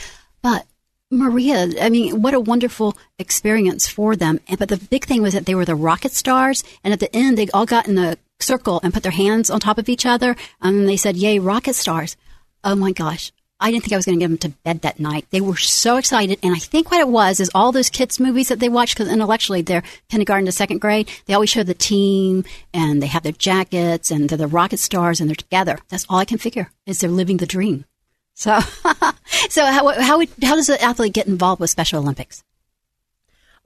But 0.42 0.66
Maria, 1.12 1.70
I 1.82 1.90
mean, 1.90 2.22
what 2.22 2.34
a 2.34 2.40
wonderful 2.40 2.96
experience 3.18 3.88
for 3.88 4.16
them. 4.16 4.40
But 4.58 4.70
the 4.70 4.78
big 4.78 5.06
thing 5.06 5.22
was 5.22 5.34
that 5.34 5.46
they 5.46 5.56
were 5.56 5.66
the 5.66 5.76
rocket 5.76 6.14
stars, 6.14 6.64
and 6.84 6.94
at 6.94 7.00
the 7.00 7.14
end, 7.16 7.38
they 7.38 7.50
all 7.50 7.66
got 7.66 7.88
in 7.88 7.98
a 7.98 8.18
circle 8.40 8.80
and 8.84 8.94
put 8.94 9.04
their 9.04 9.12
hands 9.12 9.50
on 9.50 9.60
top 9.60 9.78
of 9.78 9.90
each 9.90 10.06
other, 10.06 10.36
and 10.62 10.88
they 10.88 10.98
said, 10.98 11.18
"Yay, 11.18 11.40
rocket 11.40 11.76
stars!" 11.76 12.16
Oh 12.64 12.76
my 12.76 12.92
gosh, 12.92 13.32
I 13.60 13.72
didn't 13.72 13.84
think 13.84 13.94
I 13.94 13.98
was 13.98 14.06
going 14.06 14.18
to 14.18 14.24
get 14.24 14.30
them 14.30 14.52
to 14.52 14.58
bed 14.64 14.82
that 14.82 15.00
night. 15.00 15.26
They 15.32 15.42
were 15.42 15.58
so 15.58 15.98
excited. 15.98 16.40
And 16.42 16.56
I 16.56 16.60
think 16.60 16.92
what 16.92 17.02
it 17.02 17.10
was 17.10 17.40
is 17.40 17.52
all 17.54 17.72
those 17.72 17.90
kids' 17.90 18.20
movies 18.20 18.48
that 18.48 18.60
they 18.60 18.70
watch, 18.70 18.96
because 18.96 19.12
intellectually 19.12 19.62
they're 19.62 19.84
kindergarten 20.10 20.46
to 20.46 20.52
second 20.52 20.80
grade, 20.80 21.10
they 21.26 21.34
always 21.34 21.50
show 21.50 21.64
the 21.64 21.74
team 21.74 22.46
and 22.74 23.04
they 23.04 23.08
have 23.08 23.24
their 23.24 23.34
jackets 23.34 24.12
and 24.12 24.30
they're 24.30 24.38
the 24.38 24.48
rocket 24.48 24.80
stars 24.80 25.20
and 25.20 25.30
they're 25.30 25.36
together. 25.36 25.78
That's 25.90 26.06
all 26.10 26.20
I 26.20 26.26
can 26.26 26.38
figure 26.38 26.72
is 26.86 27.00
they're 27.00 27.10
living 27.10 27.38
the 27.38 27.46
dream. 27.46 27.86
So, 28.34 28.60
so 29.50 29.66
how, 29.66 29.90
how, 30.02 30.22
how 30.42 30.56
does 30.56 30.70
an 30.70 30.78
athlete 30.80 31.14
get 31.14 31.28
involved 31.28 31.60
with 31.60 31.70
Special 31.70 32.00
Olympics? 32.00 32.44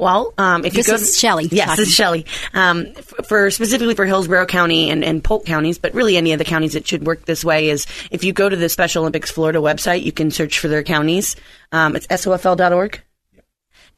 Well, 0.04 0.34
um, 0.38 0.66
if 0.66 0.74
This 0.74 0.88
you 0.88 0.94
go 0.94 1.02
is 1.02 1.18
Shelley 1.18 1.46
yes, 1.46 1.68
talking. 1.68 1.82
this 1.82 1.88
is 1.90 1.94
Shelley. 1.96 2.26
Um, 2.54 2.88
f- 2.98 3.26
for 3.28 3.50
specifically 3.52 3.96
for 3.96 4.06
Hillsborough 4.06 4.46
County 4.46 4.90
and, 4.90 5.04
and 5.04 5.24
Polk 5.24 5.46
counties, 5.46 5.78
but 5.78 5.94
really 5.94 6.18
any 6.18 6.34
of 6.34 6.40
the 6.40 6.46
counties 6.46 6.74
that 6.74 6.88
should 6.88 7.06
work 7.06 7.26
this 7.26 7.44
way 7.46 7.70
is 7.70 7.86
if 8.12 8.24
you 8.24 8.34
go 8.34 8.50
to 8.50 8.56
the 8.56 8.70
Special 8.70 9.02
Olympics 9.04 9.32
Florida 9.32 9.60
website, 9.60 10.04
you 10.04 10.12
can 10.12 10.30
search 10.32 10.60
for 10.60 10.68
their 10.68 10.84
counties. 10.84 11.36
Um, 11.72 11.96
it's 11.96 12.08
sofl.org. 12.08 13.02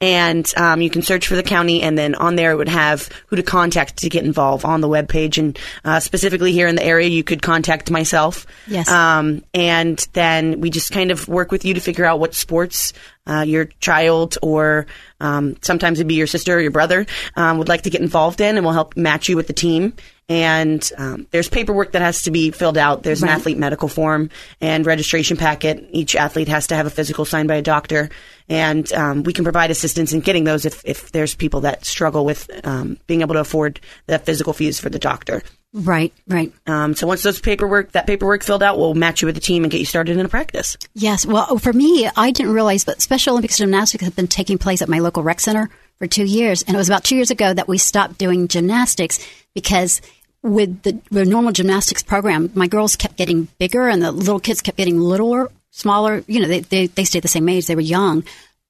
And 0.01 0.51
um, 0.57 0.81
you 0.81 0.89
can 0.89 1.01
search 1.01 1.27
for 1.27 1.35
the 1.35 1.43
county, 1.43 1.81
and 1.81 1.97
then 1.97 2.15
on 2.15 2.35
there 2.35 2.51
it 2.51 2.57
would 2.57 2.69
have 2.69 3.09
who 3.27 3.37
to 3.37 3.43
contact 3.43 3.97
to 3.97 4.09
get 4.09 4.25
involved 4.25 4.65
on 4.65 4.81
the 4.81 4.89
webpage. 4.89 5.37
And 5.37 5.57
uh, 5.85 5.99
specifically 5.99 6.51
here 6.51 6.67
in 6.67 6.75
the 6.75 6.83
area, 6.83 7.07
you 7.07 7.23
could 7.23 7.41
contact 7.41 7.89
myself. 7.89 8.45
Yes. 8.67 8.89
Um, 8.89 9.43
and 9.53 9.97
then 10.13 10.59
we 10.59 10.69
just 10.69 10.91
kind 10.91 11.11
of 11.11 11.27
work 11.27 11.51
with 11.51 11.63
you 11.63 11.75
to 11.75 11.79
figure 11.79 12.05
out 12.05 12.19
what 12.19 12.35
sports 12.35 12.93
uh, 13.27 13.43
your 13.47 13.65
child 13.79 14.37
or 14.41 14.85
um, 15.19 15.55
sometimes 15.61 15.99
it'd 15.99 16.07
be 16.07 16.15
your 16.15 16.27
sister 16.27 16.55
or 16.55 16.59
your 16.59 16.71
brother 16.71 17.05
um, 17.35 17.57
would 17.57 17.69
like 17.69 17.83
to 17.83 17.89
get 17.89 18.01
involved 18.01 18.41
in, 18.41 18.57
and 18.57 18.65
we'll 18.65 18.73
help 18.73 18.95
match 18.97 19.29
you 19.29 19.35
with 19.35 19.47
the 19.47 19.53
team. 19.53 19.93
And 20.27 20.91
um, 20.97 21.27
there's 21.29 21.47
paperwork 21.49 21.91
that 21.91 22.01
has 22.01 22.23
to 22.23 22.31
be 22.31 22.49
filled 22.49 22.77
out. 22.79 23.03
There's 23.03 23.21
an 23.21 23.29
athlete 23.29 23.59
medical 23.59 23.87
form 23.87 24.31
and 24.59 24.83
registration 24.83 25.37
packet. 25.37 25.87
Each 25.91 26.15
athlete 26.15 26.47
has 26.47 26.67
to 26.67 26.75
have 26.75 26.87
a 26.87 26.89
physical 26.89 27.25
signed 27.25 27.47
by 27.47 27.55
a 27.55 27.61
doctor, 27.61 28.09
and 28.49 28.91
um, 28.93 29.23
we 29.23 29.33
can 29.33 29.43
provide 29.43 29.71
assistance 29.71 30.13
in 30.13 30.19
getting 30.19 30.43
those 30.43 30.65
if, 30.65 30.81
if 30.85 31.11
there's 31.11 31.35
people 31.35 31.61
that 31.61 31.85
struggle 31.85 32.25
with 32.25 32.49
um, 32.65 32.97
being 33.07 33.21
able 33.21 33.33
to 33.33 33.39
afford 33.39 33.79
the 34.07 34.19
physical 34.19 34.53
fees 34.53 34.79
for 34.79 34.89
the 34.89 34.99
doctor. 34.99 35.41
Right, 35.73 36.13
right. 36.27 36.53
Um, 36.67 36.95
so 36.95 37.05
once 37.05 37.21
those 37.21 37.41
paperwork, 37.41 37.91
that 37.91 38.07
paperwork 38.07 38.43
filled 38.43 38.63
out, 38.63 38.77
we'll 38.77 38.93
match 38.93 39.21
you 39.21 39.25
with 39.25 39.35
the 39.35 39.41
team 39.41 39.63
and 39.63 39.71
get 39.71 39.79
you 39.79 39.85
started 39.85 40.17
in 40.17 40.25
a 40.25 40.29
practice. 40.29 40.77
Yes. 40.93 41.25
Well, 41.25 41.57
for 41.57 41.73
me, 41.73 42.09
I 42.15 42.31
didn't 42.31 42.53
realize, 42.53 42.85
but 42.85 43.01
Special 43.01 43.33
Olympics 43.33 43.57
gymnastics 43.57 44.03
has 44.03 44.13
been 44.13 44.27
taking 44.27 44.57
place 44.57 44.81
at 44.81 44.87
my 44.87 44.99
local 44.99 45.21
rec 45.21 45.41
center 45.41 45.69
for 45.99 46.07
two 46.07 46.23
years, 46.23 46.63
and 46.63 46.75
it 46.75 46.77
was 46.77 46.87
about 46.87 47.03
two 47.03 47.15
years 47.15 47.31
ago 47.31 47.53
that 47.53 47.67
we 47.67 47.77
stopped 47.77 48.17
doing 48.17 48.47
gymnastics 48.47 49.25
because 49.53 50.01
with 50.41 50.83
the, 50.83 50.99
the 51.09 51.25
normal 51.25 51.51
gymnastics 51.51 52.03
program, 52.03 52.51
my 52.53 52.67
girls 52.67 52.95
kept 52.95 53.17
getting 53.17 53.47
bigger, 53.57 53.87
and 53.89 54.01
the 54.01 54.11
little 54.11 54.39
kids 54.39 54.61
kept 54.61 54.77
getting 54.77 54.99
littler, 54.99 55.51
smaller. 55.75 56.23
You 56.27 56.41
know, 56.41 56.47
they 56.47 56.61
they, 56.61 56.87
they 56.87 57.03
stayed 57.03 57.23
the 57.23 57.27
same 57.27 57.49
age; 57.49 57.67
they 57.67 57.75
were 57.75 57.81
young, 57.81 58.23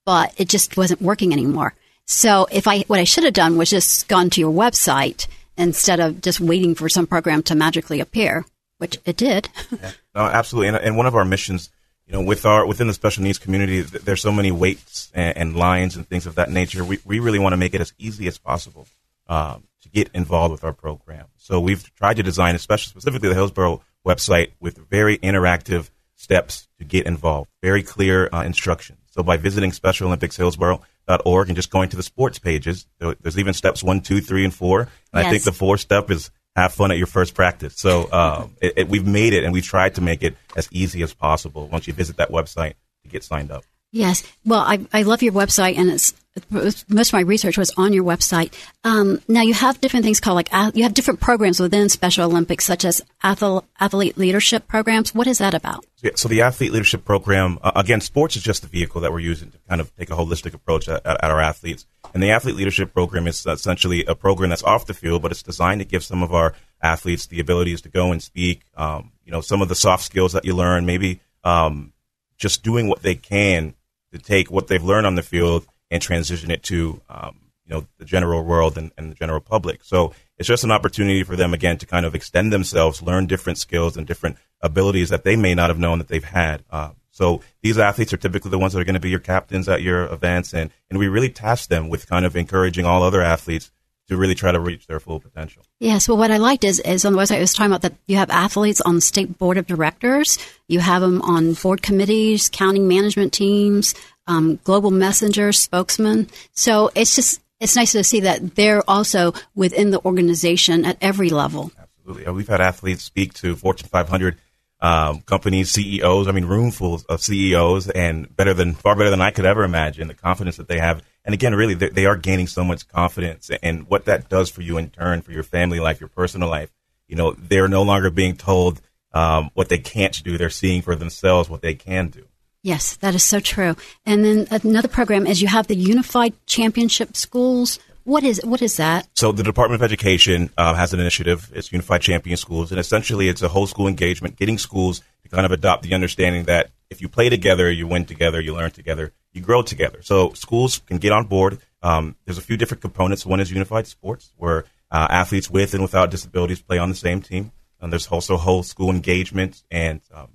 but 0.04 0.34
it 0.36 0.48
just 0.48 0.76
wasn't 0.76 1.00
working 1.00 1.32
anymore. 1.32 1.74
So, 2.04 2.46
if 2.50 2.68
I 2.68 2.80
what 2.82 3.00
I 3.00 3.04
should 3.04 3.24
have 3.24 3.34
done 3.34 3.56
was 3.56 3.70
just 3.70 4.08
gone 4.08 4.30
to 4.30 4.40
your 4.40 4.52
website 4.52 5.26
instead 5.56 6.00
of 6.00 6.20
just 6.20 6.40
waiting 6.40 6.74
for 6.74 6.88
some 6.88 7.06
program 7.06 7.42
to 7.44 7.54
magically 7.54 8.00
appear, 8.00 8.44
which 8.78 8.98
it 9.04 9.16
did. 9.16 9.48
No, 10.14 10.22
absolutely. 10.22 10.68
And, 10.68 10.78
and 10.78 10.96
one 10.96 11.04
of 11.04 11.14
our 11.14 11.26
missions, 11.26 11.68
you 12.06 12.14
know, 12.14 12.22
with 12.22 12.46
our 12.46 12.66
within 12.66 12.86
the 12.86 12.94
special 12.94 13.22
needs 13.22 13.36
community, 13.36 13.82
there's 13.82 14.22
so 14.22 14.32
many 14.32 14.50
waits 14.50 15.10
and, 15.12 15.36
and 15.36 15.54
lines 15.54 15.94
and 15.94 16.08
things 16.08 16.24
of 16.24 16.36
that 16.36 16.50
nature. 16.50 16.82
We 16.82 17.00
we 17.04 17.18
really 17.18 17.38
want 17.38 17.52
to 17.52 17.58
make 17.58 17.74
it 17.74 17.82
as 17.82 17.92
easy 17.98 18.26
as 18.26 18.38
possible 18.38 18.86
um, 19.28 19.64
to 19.82 19.90
get 19.90 20.08
involved 20.14 20.52
with 20.52 20.64
our 20.64 20.72
program. 20.72 21.26
So 21.36 21.60
we've 21.60 21.94
tried 21.96 22.16
to 22.16 22.22
design, 22.22 22.54
especially 22.54 22.92
specifically 22.92 23.28
the 23.28 23.34
Hillsborough 23.34 23.82
website, 24.06 24.52
with 24.58 24.78
very 24.88 25.18
interactive 25.18 25.90
steps 26.16 26.68
to 26.78 26.84
get 26.84 27.06
involved, 27.06 27.48
very 27.62 27.82
clear 27.82 28.28
uh, 28.32 28.42
instructions. 28.42 28.98
So 29.10 29.22
by 29.22 29.36
visiting 29.36 29.72
Special 29.72 30.08
Olympics 30.08 30.36
SpecialOlympicsHillsborough.org 30.36 31.48
and 31.48 31.56
just 31.56 31.70
going 31.70 31.88
to 31.90 31.96
the 31.96 32.02
sports 32.02 32.38
pages, 32.38 32.86
there's 32.98 33.38
even 33.38 33.54
steps 33.54 33.82
one, 33.82 34.00
two, 34.00 34.20
three, 34.20 34.44
and 34.44 34.52
four. 34.52 34.88
And 35.12 35.26
I 35.26 35.30
think 35.30 35.44
the 35.44 35.52
fourth 35.52 35.80
step 35.80 36.10
is 36.10 36.30
have 36.54 36.72
fun 36.72 36.90
at 36.90 36.98
your 36.98 37.06
first 37.06 37.34
practice. 37.34 37.74
So 37.76 38.10
um, 38.12 38.56
it, 38.60 38.72
it, 38.76 38.88
we've 38.88 39.06
made 39.06 39.34
it, 39.34 39.44
and 39.44 39.52
we've 39.52 39.64
tried 39.64 39.94
to 39.96 40.00
make 40.00 40.22
it 40.22 40.36
as 40.56 40.68
easy 40.72 41.02
as 41.02 41.12
possible 41.12 41.68
once 41.68 41.86
you 41.86 41.92
visit 41.92 42.16
that 42.16 42.30
website 42.30 42.74
to 43.02 43.08
get 43.08 43.22
signed 43.22 43.50
up. 43.50 43.64
Yes. 43.96 44.22
Well, 44.44 44.60
I, 44.60 44.86
I 44.92 45.02
love 45.04 45.22
your 45.22 45.32
website, 45.32 45.78
and 45.78 45.90
it's 45.90 46.12
most 46.50 47.08
of 47.08 47.12
my 47.14 47.20
research 47.20 47.56
was 47.56 47.72
on 47.78 47.94
your 47.94 48.04
website. 48.04 48.52
Um, 48.84 49.22
now 49.26 49.40
you 49.40 49.54
have 49.54 49.80
different 49.80 50.04
things 50.04 50.20
called 50.20 50.34
like 50.34 50.50
you 50.74 50.82
have 50.82 50.92
different 50.92 51.20
programs 51.20 51.60
within 51.60 51.88
Special 51.88 52.26
Olympics, 52.26 52.66
such 52.66 52.84
as 52.84 53.00
athle- 53.24 53.64
athlete 53.80 54.18
leadership 54.18 54.68
programs. 54.68 55.14
What 55.14 55.26
is 55.26 55.38
that 55.38 55.54
about? 55.54 55.86
Yeah, 56.02 56.10
so 56.14 56.28
the 56.28 56.42
athlete 56.42 56.72
leadership 56.72 57.06
program, 57.06 57.58
uh, 57.62 57.72
again, 57.74 58.02
sports 58.02 58.36
is 58.36 58.42
just 58.42 58.60
the 58.60 58.68
vehicle 58.68 59.00
that 59.00 59.12
we're 59.12 59.20
using 59.20 59.50
to 59.50 59.58
kind 59.66 59.80
of 59.80 59.94
take 59.96 60.10
a 60.10 60.14
holistic 60.14 60.52
approach 60.52 60.90
at, 60.90 61.06
at, 61.06 61.24
at 61.24 61.30
our 61.30 61.40
athletes. 61.40 61.86
And 62.12 62.22
the 62.22 62.30
athlete 62.32 62.56
leadership 62.56 62.92
program 62.92 63.26
is 63.26 63.46
essentially 63.46 64.04
a 64.04 64.14
program 64.14 64.50
that's 64.50 64.62
off 64.62 64.84
the 64.84 64.92
field, 64.92 65.22
but 65.22 65.30
it's 65.30 65.42
designed 65.42 65.80
to 65.80 65.86
give 65.86 66.04
some 66.04 66.22
of 66.22 66.34
our 66.34 66.52
athletes 66.82 67.26
the 67.26 67.40
abilities 67.40 67.80
to 67.80 67.88
go 67.88 68.12
and 68.12 68.22
speak. 68.22 68.60
Um, 68.76 69.12
you 69.24 69.32
know, 69.32 69.40
some 69.40 69.62
of 69.62 69.70
the 69.70 69.74
soft 69.74 70.04
skills 70.04 70.34
that 70.34 70.44
you 70.44 70.54
learn, 70.54 70.84
maybe 70.84 71.20
um, 71.44 71.94
just 72.36 72.62
doing 72.62 72.88
what 72.88 73.00
they 73.00 73.14
can 73.14 73.74
to 74.16 74.24
take 74.24 74.50
what 74.50 74.68
they've 74.68 74.82
learned 74.82 75.06
on 75.06 75.14
the 75.14 75.22
field 75.22 75.66
and 75.90 76.02
transition 76.02 76.50
it 76.50 76.62
to 76.64 77.00
um, 77.08 77.38
you 77.64 77.74
know 77.74 77.86
the 77.98 78.04
general 78.04 78.42
world 78.44 78.78
and, 78.78 78.92
and 78.96 79.10
the 79.10 79.14
general 79.14 79.40
public. 79.40 79.84
So 79.84 80.12
it's 80.38 80.48
just 80.48 80.64
an 80.64 80.70
opportunity 80.70 81.22
for 81.22 81.36
them 81.36 81.54
again 81.54 81.78
to 81.78 81.86
kind 81.86 82.06
of 82.06 82.14
extend 82.14 82.52
themselves, 82.52 83.02
learn 83.02 83.26
different 83.26 83.58
skills 83.58 83.96
and 83.96 84.06
different 84.06 84.36
abilities 84.60 85.10
that 85.10 85.24
they 85.24 85.36
may 85.36 85.54
not 85.54 85.70
have 85.70 85.78
known 85.78 85.98
that 85.98 86.08
they've 86.08 86.24
had. 86.24 86.64
Uh, 86.70 86.90
so 87.10 87.40
these 87.62 87.78
athletes 87.78 88.12
are 88.12 88.18
typically 88.18 88.50
the 88.50 88.58
ones 88.58 88.72
that 88.72 88.80
are 88.80 88.84
going 88.84 88.94
to 88.94 89.00
be 89.00 89.10
your 89.10 89.20
captains 89.20 89.68
at 89.68 89.82
your 89.82 90.04
events, 90.12 90.52
and 90.52 90.70
and 90.90 90.98
we 90.98 91.08
really 91.08 91.30
task 91.30 91.68
them 91.68 91.88
with 91.88 92.08
kind 92.08 92.24
of 92.24 92.36
encouraging 92.36 92.84
all 92.84 93.02
other 93.02 93.22
athletes 93.22 93.70
to 94.08 94.16
really 94.16 94.34
try 94.34 94.52
to 94.52 94.60
reach 94.60 94.86
their 94.86 95.00
full 95.00 95.20
potential. 95.20 95.62
Yes. 95.80 96.08
Well, 96.08 96.16
what 96.16 96.30
I 96.30 96.36
liked 96.36 96.64
is, 96.64 96.80
is 96.80 97.04
on 97.04 97.12
the 97.12 97.18
website 97.18 97.38
it 97.38 97.40
was 97.40 97.54
talking 97.54 97.72
about 97.72 97.82
that 97.82 97.94
you 98.06 98.16
have 98.16 98.30
athletes 98.30 98.80
on 98.80 98.94
the 98.96 99.00
state 99.00 99.38
board 99.38 99.58
of 99.58 99.66
directors, 99.66 100.38
you 100.68 100.80
have 100.80 101.02
them 101.02 101.22
on 101.22 101.54
board 101.54 101.82
committees, 101.82 102.48
county 102.48 102.80
management 102.80 103.32
teams, 103.32 103.94
um, 104.26 104.60
global 104.64 104.90
messengers, 104.90 105.58
spokesmen. 105.58 106.28
So 106.52 106.90
it's 106.94 107.16
just 107.16 107.40
it's 107.60 107.76
nice 107.76 107.92
to 107.92 108.04
see 108.04 108.20
that 108.20 108.54
they're 108.54 108.82
also 108.88 109.32
within 109.54 109.90
the 109.90 110.04
organization 110.04 110.84
at 110.84 110.98
every 111.00 111.30
level. 111.30 111.72
Absolutely. 111.78 112.30
We've 112.32 112.48
had 112.48 112.60
athletes 112.60 113.02
speak 113.02 113.32
to 113.34 113.56
Fortune 113.56 113.88
500 113.88 114.36
um, 114.80 115.22
companies, 115.22 115.70
CEOs. 115.70 116.28
I 116.28 116.32
mean, 116.32 116.44
roomfuls 116.44 117.04
of 117.08 117.22
CEOs, 117.22 117.88
and 117.88 118.34
better 118.34 118.54
than 118.54 118.74
far 118.74 118.94
better 118.94 119.10
than 119.10 119.20
I 119.20 119.30
could 119.30 119.46
ever 119.46 119.64
imagine. 119.64 120.08
The 120.08 120.14
confidence 120.14 120.58
that 120.58 120.68
they 120.68 120.78
have, 120.78 121.02
and 121.26 121.34
again, 121.34 121.54
really, 121.56 121.74
they, 121.74 121.88
they 121.88 122.06
are 122.06 122.16
gaining 122.16 122.46
so 122.46 122.64
much 122.64 122.88
confidence, 122.88 123.50
and 123.62 123.88
what 123.88 124.04
that 124.04 124.28
does 124.28 124.48
for 124.48 124.62
you 124.62 124.78
in 124.78 124.90
turn 124.90 125.22
for 125.22 125.32
your 125.32 125.42
family 125.42 125.80
life, 125.80 126.00
your 126.00 126.08
personal 126.08 126.48
life. 126.48 126.70
You 127.08 127.16
know, 127.16 127.32
they're 127.32 127.68
no 127.68 127.82
longer 127.82 128.10
being 128.10 128.36
told 128.36 128.80
um, 129.12 129.50
what 129.54 129.68
they 129.68 129.78
can't 129.78 130.22
do; 130.22 130.38
they're 130.38 130.50
seeing 130.50 130.82
for 130.82 130.94
themselves 130.94 131.50
what 131.50 131.62
they 131.62 131.74
can 131.74 132.08
do. 132.08 132.26
Yes, 132.62 132.96
that 132.96 133.14
is 133.14 133.24
so 133.24 133.40
true. 133.40 133.76
And 134.04 134.24
then 134.24 134.46
another 134.50 134.88
program 134.88 135.26
is 135.26 135.42
you 135.42 135.48
have 135.48 135.66
the 135.66 135.76
Unified 135.76 136.34
Championship 136.46 137.16
Schools. 137.16 137.80
What 138.04 138.22
is 138.22 138.40
what 138.44 138.62
is 138.62 138.76
that? 138.76 139.08
So 139.14 139.32
the 139.32 139.42
Department 139.42 139.82
of 139.82 139.84
Education 139.84 140.50
uh, 140.56 140.74
has 140.74 140.94
an 140.94 141.00
initiative. 141.00 141.50
It's 141.54 141.72
Unified 141.72 142.02
Champion 142.02 142.36
Schools, 142.36 142.70
and 142.70 142.78
essentially 142.78 143.28
it's 143.28 143.42
a 143.42 143.48
whole 143.48 143.66
school 143.66 143.88
engagement, 143.88 144.36
getting 144.36 144.58
schools 144.58 145.00
to 145.24 145.28
kind 145.28 145.44
of 145.44 145.50
adopt 145.50 145.82
the 145.82 145.92
understanding 145.92 146.44
that 146.44 146.70
if 146.88 147.00
you 147.00 147.08
play 147.08 147.28
together, 147.28 147.70
you 147.70 147.86
win 147.88 148.04
together, 148.04 148.40
you 148.40 148.54
learn 148.54 148.70
together, 148.70 149.12
you 149.36 149.42
grow 149.42 149.62
together. 149.62 150.00
So 150.02 150.32
schools 150.32 150.78
can 150.86 150.98
get 150.98 151.12
on 151.12 151.26
board. 151.26 151.58
Um, 151.82 152.16
there's 152.24 152.38
a 152.38 152.42
few 152.42 152.56
different 152.56 152.80
components. 152.80 153.24
One 153.26 153.38
is 153.38 153.50
unified 153.50 153.86
sports, 153.86 154.32
where 154.36 154.64
uh, 154.90 155.06
athletes 155.10 155.50
with 155.50 155.74
and 155.74 155.82
without 155.82 156.10
disabilities 156.10 156.60
play 156.62 156.78
on 156.78 156.88
the 156.88 156.94
same 156.96 157.20
team. 157.20 157.52
And 157.80 157.92
there's 157.92 158.06
also 158.08 158.36
whole 158.36 158.62
school 158.62 158.90
engagement 158.90 159.62
and 159.70 160.00
um, 160.12 160.30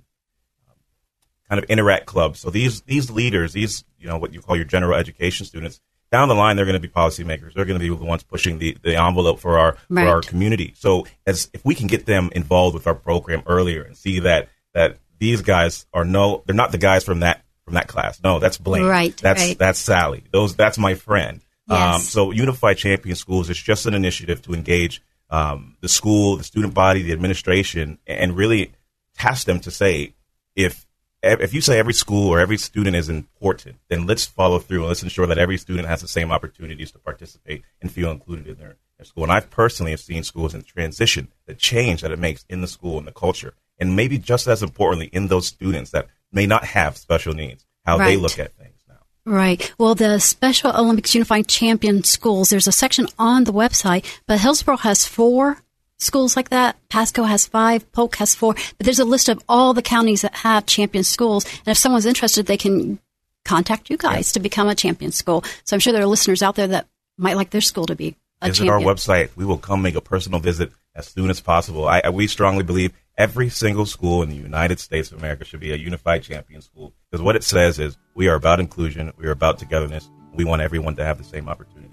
kind 1.48 1.62
of 1.62 1.68
interact 1.68 2.06
clubs. 2.06 2.40
So 2.40 2.50
these 2.50 2.82
these 2.82 3.10
leaders, 3.10 3.52
these 3.52 3.84
you 3.98 4.06
know 4.06 4.18
what 4.18 4.32
you 4.32 4.40
call 4.40 4.56
your 4.56 4.64
general 4.64 4.96
education 4.96 5.44
students, 5.46 5.80
down 6.10 6.28
the 6.28 6.34
line 6.34 6.56
they're 6.56 6.64
going 6.64 6.80
to 6.80 6.88
be 6.88 6.88
policymakers. 6.88 7.54
They're 7.54 7.64
going 7.64 7.78
to 7.80 7.84
be 7.84 7.94
the 7.94 8.04
ones 8.04 8.22
pushing 8.22 8.58
the, 8.58 8.76
the 8.82 8.96
envelope 8.96 9.40
for 9.40 9.58
our 9.58 9.76
Right. 9.88 10.04
for 10.04 10.10
our 10.10 10.20
community. 10.20 10.74
So 10.76 11.06
as 11.26 11.50
if 11.52 11.64
we 11.64 11.74
can 11.74 11.88
get 11.88 12.06
them 12.06 12.30
involved 12.32 12.74
with 12.74 12.86
our 12.86 12.94
program 12.94 13.42
earlier 13.46 13.82
and 13.82 13.96
see 13.96 14.20
that 14.20 14.48
that 14.74 14.98
these 15.18 15.42
guys 15.42 15.86
are 15.92 16.04
no, 16.04 16.42
they're 16.46 16.54
not 16.54 16.72
the 16.72 16.78
guys 16.78 17.04
from 17.04 17.20
that 17.20 17.44
from 17.64 17.74
that 17.74 17.88
class. 17.88 18.20
No, 18.22 18.38
that's 18.38 18.58
Blaine. 18.58 18.84
Right, 18.86 19.16
That's 19.16 19.40
right. 19.40 19.58
that's 19.58 19.78
Sally. 19.78 20.24
Those 20.32 20.54
that's 20.56 20.78
my 20.78 20.94
friend. 20.94 21.40
Um, 21.68 21.78
Yes. 21.78 22.08
so 22.08 22.30
Unified 22.32 22.76
Champion 22.76 23.14
Schools 23.16 23.48
is 23.48 23.56
just 23.58 23.86
an 23.86 23.94
initiative 23.94 24.42
to 24.42 24.52
engage 24.54 25.00
um, 25.30 25.76
the 25.80 25.88
school, 25.88 26.36
the 26.36 26.44
student 26.44 26.74
body, 26.74 27.02
the 27.02 27.12
administration, 27.12 27.98
and 28.06 28.36
really 28.36 28.72
task 29.16 29.46
them 29.46 29.60
to 29.60 29.70
say 29.70 30.14
if 30.56 30.86
if 31.22 31.54
you 31.54 31.60
say 31.60 31.78
every 31.78 31.92
school 31.94 32.28
or 32.28 32.40
every 32.40 32.56
student 32.58 32.96
is 32.96 33.08
important, 33.08 33.76
then 33.88 34.06
let's 34.06 34.26
follow 34.26 34.58
through 34.58 34.80
and 34.80 34.88
let's 34.88 35.04
ensure 35.04 35.26
that 35.28 35.38
every 35.38 35.56
student 35.56 35.86
has 35.86 36.00
the 36.02 36.08
same 36.08 36.32
opportunities 36.32 36.90
to 36.90 36.98
participate 36.98 37.62
and 37.80 37.92
feel 37.92 38.10
included 38.10 38.48
in 38.48 38.56
their, 38.56 38.76
their 38.98 39.04
school. 39.04 39.22
And 39.22 39.32
I 39.32 39.38
personally 39.38 39.92
have 39.92 40.00
seen 40.00 40.24
schools 40.24 40.52
in 40.52 40.62
transition, 40.62 41.28
the 41.46 41.54
change 41.54 42.02
that 42.02 42.10
it 42.10 42.18
makes 42.18 42.44
in 42.48 42.60
the 42.60 42.66
school 42.66 42.98
and 42.98 43.06
the 43.06 43.12
culture, 43.12 43.54
and 43.78 43.94
maybe 43.94 44.18
just 44.18 44.48
as 44.48 44.64
importantly 44.64 45.10
in 45.12 45.28
those 45.28 45.46
students 45.46 45.92
that 45.92 46.08
may 46.32 46.46
not 46.46 46.64
have 46.64 46.96
special 46.96 47.34
needs, 47.34 47.64
how 47.84 47.98
they 47.98 48.16
look 48.16 48.38
at 48.38 48.52
things 48.56 48.78
now. 48.88 48.98
Right. 49.24 49.72
Well, 49.78 49.94
the 49.94 50.18
Special 50.18 50.72
Olympics 50.74 51.14
Unified 51.14 51.46
Champion 51.46 52.02
Schools, 52.04 52.50
there's 52.50 52.66
a 52.66 52.72
section 52.72 53.06
on 53.18 53.44
the 53.44 53.52
website, 53.52 54.04
but 54.26 54.40
Hillsborough 54.40 54.78
has 54.78 55.06
four 55.06 55.58
schools 55.98 56.34
like 56.34 56.48
that. 56.50 56.76
Pasco 56.88 57.22
has 57.24 57.46
five, 57.46 57.90
Polk 57.92 58.16
has 58.16 58.34
four, 58.34 58.54
but 58.54 58.84
there's 58.84 58.98
a 58.98 59.04
list 59.04 59.28
of 59.28 59.42
all 59.48 59.74
the 59.74 59.82
counties 59.82 60.22
that 60.22 60.34
have 60.36 60.66
champion 60.66 61.04
schools. 61.04 61.44
And 61.44 61.68
if 61.68 61.78
someone's 61.78 62.06
interested, 62.06 62.46
they 62.46 62.56
can 62.56 62.98
contact 63.44 63.90
you 63.90 63.96
guys 63.96 64.32
to 64.32 64.40
become 64.40 64.68
a 64.68 64.74
champion 64.74 65.12
school. 65.12 65.44
So 65.64 65.76
I'm 65.76 65.80
sure 65.80 65.92
there 65.92 66.02
are 66.02 66.06
listeners 66.06 66.42
out 66.42 66.56
there 66.56 66.68
that 66.68 66.88
might 67.18 67.36
like 67.36 67.50
their 67.50 67.60
school 67.60 67.86
to 67.86 67.94
be 67.94 68.16
a 68.40 68.48
Visit 68.48 68.64
champion. 68.64 68.88
our 68.88 68.94
website. 68.94 69.30
We 69.36 69.44
will 69.44 69.58
come 69.58 69.82
make 69.82 69.94
a 69.94 70.00
personal 70.00 70.40
visit 70.40 70.72
as 70.94 71.06
soon 71.06 71.30
as 71.30 71.40
possible. 71.40 71.86
I, 71.86 72.02
I, 72.04 72.10
we 72.10 72.26
strongly 72.26 72.64
believe 72.64 72.92
every 73.16 73.48
single 73.48 73.86
school 73.86 74.22
in 74.22 74.28
the 74.30 74.36
United 74.36 74.80
States 74.80 75.12
of 75.12 75.18
America 75.18 75.44
should 75.44 75.60
be 75.60 75.72
a 75.72 75.76
unified 75.76 76.22
champion 76.22 76.60
school 76.62 76.92
because 77.10 77.22
what 77.22 77.36
it 77.36 77.44
says 77.44 77.78
is 77.78 77.96
we 78.14 78.28
are 78.28 78.34
about 78.34 78.60
inclusion, 78.60 79.12
we 79.16 79.26
are 79.26 79.32
about 79.32 79.58
togetherness. 79.58 80.10
We 80.34 80.44
want 80.44 80.62
everyone 80.62 80.96
to 80.96 81.04
have 81.04 81.18
the 81.18 81.24
same 81.24 81.48
opportunities. 81.48 81.90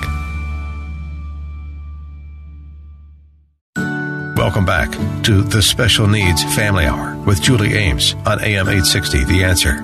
Welcome 4.37 4.65
back 4.65 4.93
to 5.25 5.43
the 5.43 5.61
Special 5.61 6.07
Needs 6.07 6.45
Family 6.55 6.87
Hour 6.87 7.17
with 7.27 7.43
Julie 7.43 7.75
Ames 7.75 8.15
on 8.25 8.41
AM 8.41 8.69
860 8.69 9.25
The 9.25 9.43
Answer. 9.43 9.83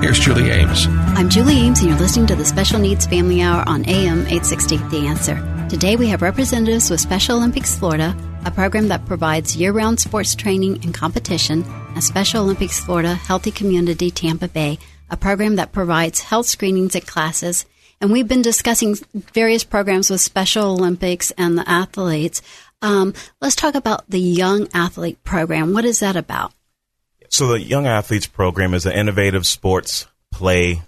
here's 0.00 0.18
Julie 0.18 0.48
Ames. 0.50 0.86
I'm 0.88 1.28
Julie 1.28 1.58
Ames, 1.58 1.80
and 1.80 1.90
you're 1.90 1.98
listening 1.98 2.26
to 2.28 2.34
the 2.34 2.44
Special 2.44 2.78
Needs 2.78 3.06
Family 3.06 3.42
Hour 3.42 3.62
on 3.68 3.84
AM 3.84 4.20
860 4.20 4.78
The 4.78 5.06
Answer. 5.06 5.55
Today 5.68 5.96
we 5.96 6.06
have 6.10 6.22
representatives 6.22 6.90
with 6.90 7.00
Special 7.00 7.38
Olympics 7.38 7.76
Florida, 7.76 8.16
a 8.44 8.52
program 8.52 8.86
that 8.86 9.04
provides 9.04 9.56
year 9.56 9.72
round 9.72 9.98
sports 9.98 10.36
training 10.36 10.78
and 10.84 10.94
competition, 10.94 11.64
and 11.64 12.04
Special 12.04 12.44
Olympics 12.44 12.78
Florida 12.78 13.16
Healthy 13.16 13.50
Community 13.50 14.12
Tampa 14.12 14.46
Bay, 14.46 14.78
a 15.10 15.16
program 15.16 15.56
that 15.56 15.72
provides 15.72 16.20
health 16.20 16.46
screenings 16.46 16.94
and 16.94 17.04
classes. 17.04 17.66
And 18.00 18.12
we've 18.12 18.28
been 18.28 18.42
discussing 18.42 18.94
various 19.12 19.64
programs 19.64 20.08
with 20.08 20.20
Special 20.20 20.70
Olympics 20.70 21.32
and 21.32 21.58
the 21.58 21.68
athletes. 21.68 22.42
Um, 22.80 23.12
let's 23.40 23.56
talk 23.56 23.74
about 23.74 24.08
the 24.08 24.20
Young 24.20 24.68
Athlete 24.72 25.24
Program. 25.24 25.72
What 25.72 25.84
is 25.84 25.98
that 25.98 26.14
about? 26.14 26.52
So 27.28 27.48
the 27.48 27.60
Young 27.60 27.88
Athletes 27.88 28.28
Program 28.28 28.72
is 28.72 28.86
an 28.86 28.92
innovative 28.92 29.44
sports 29.44 30.06
play 30.30 30.82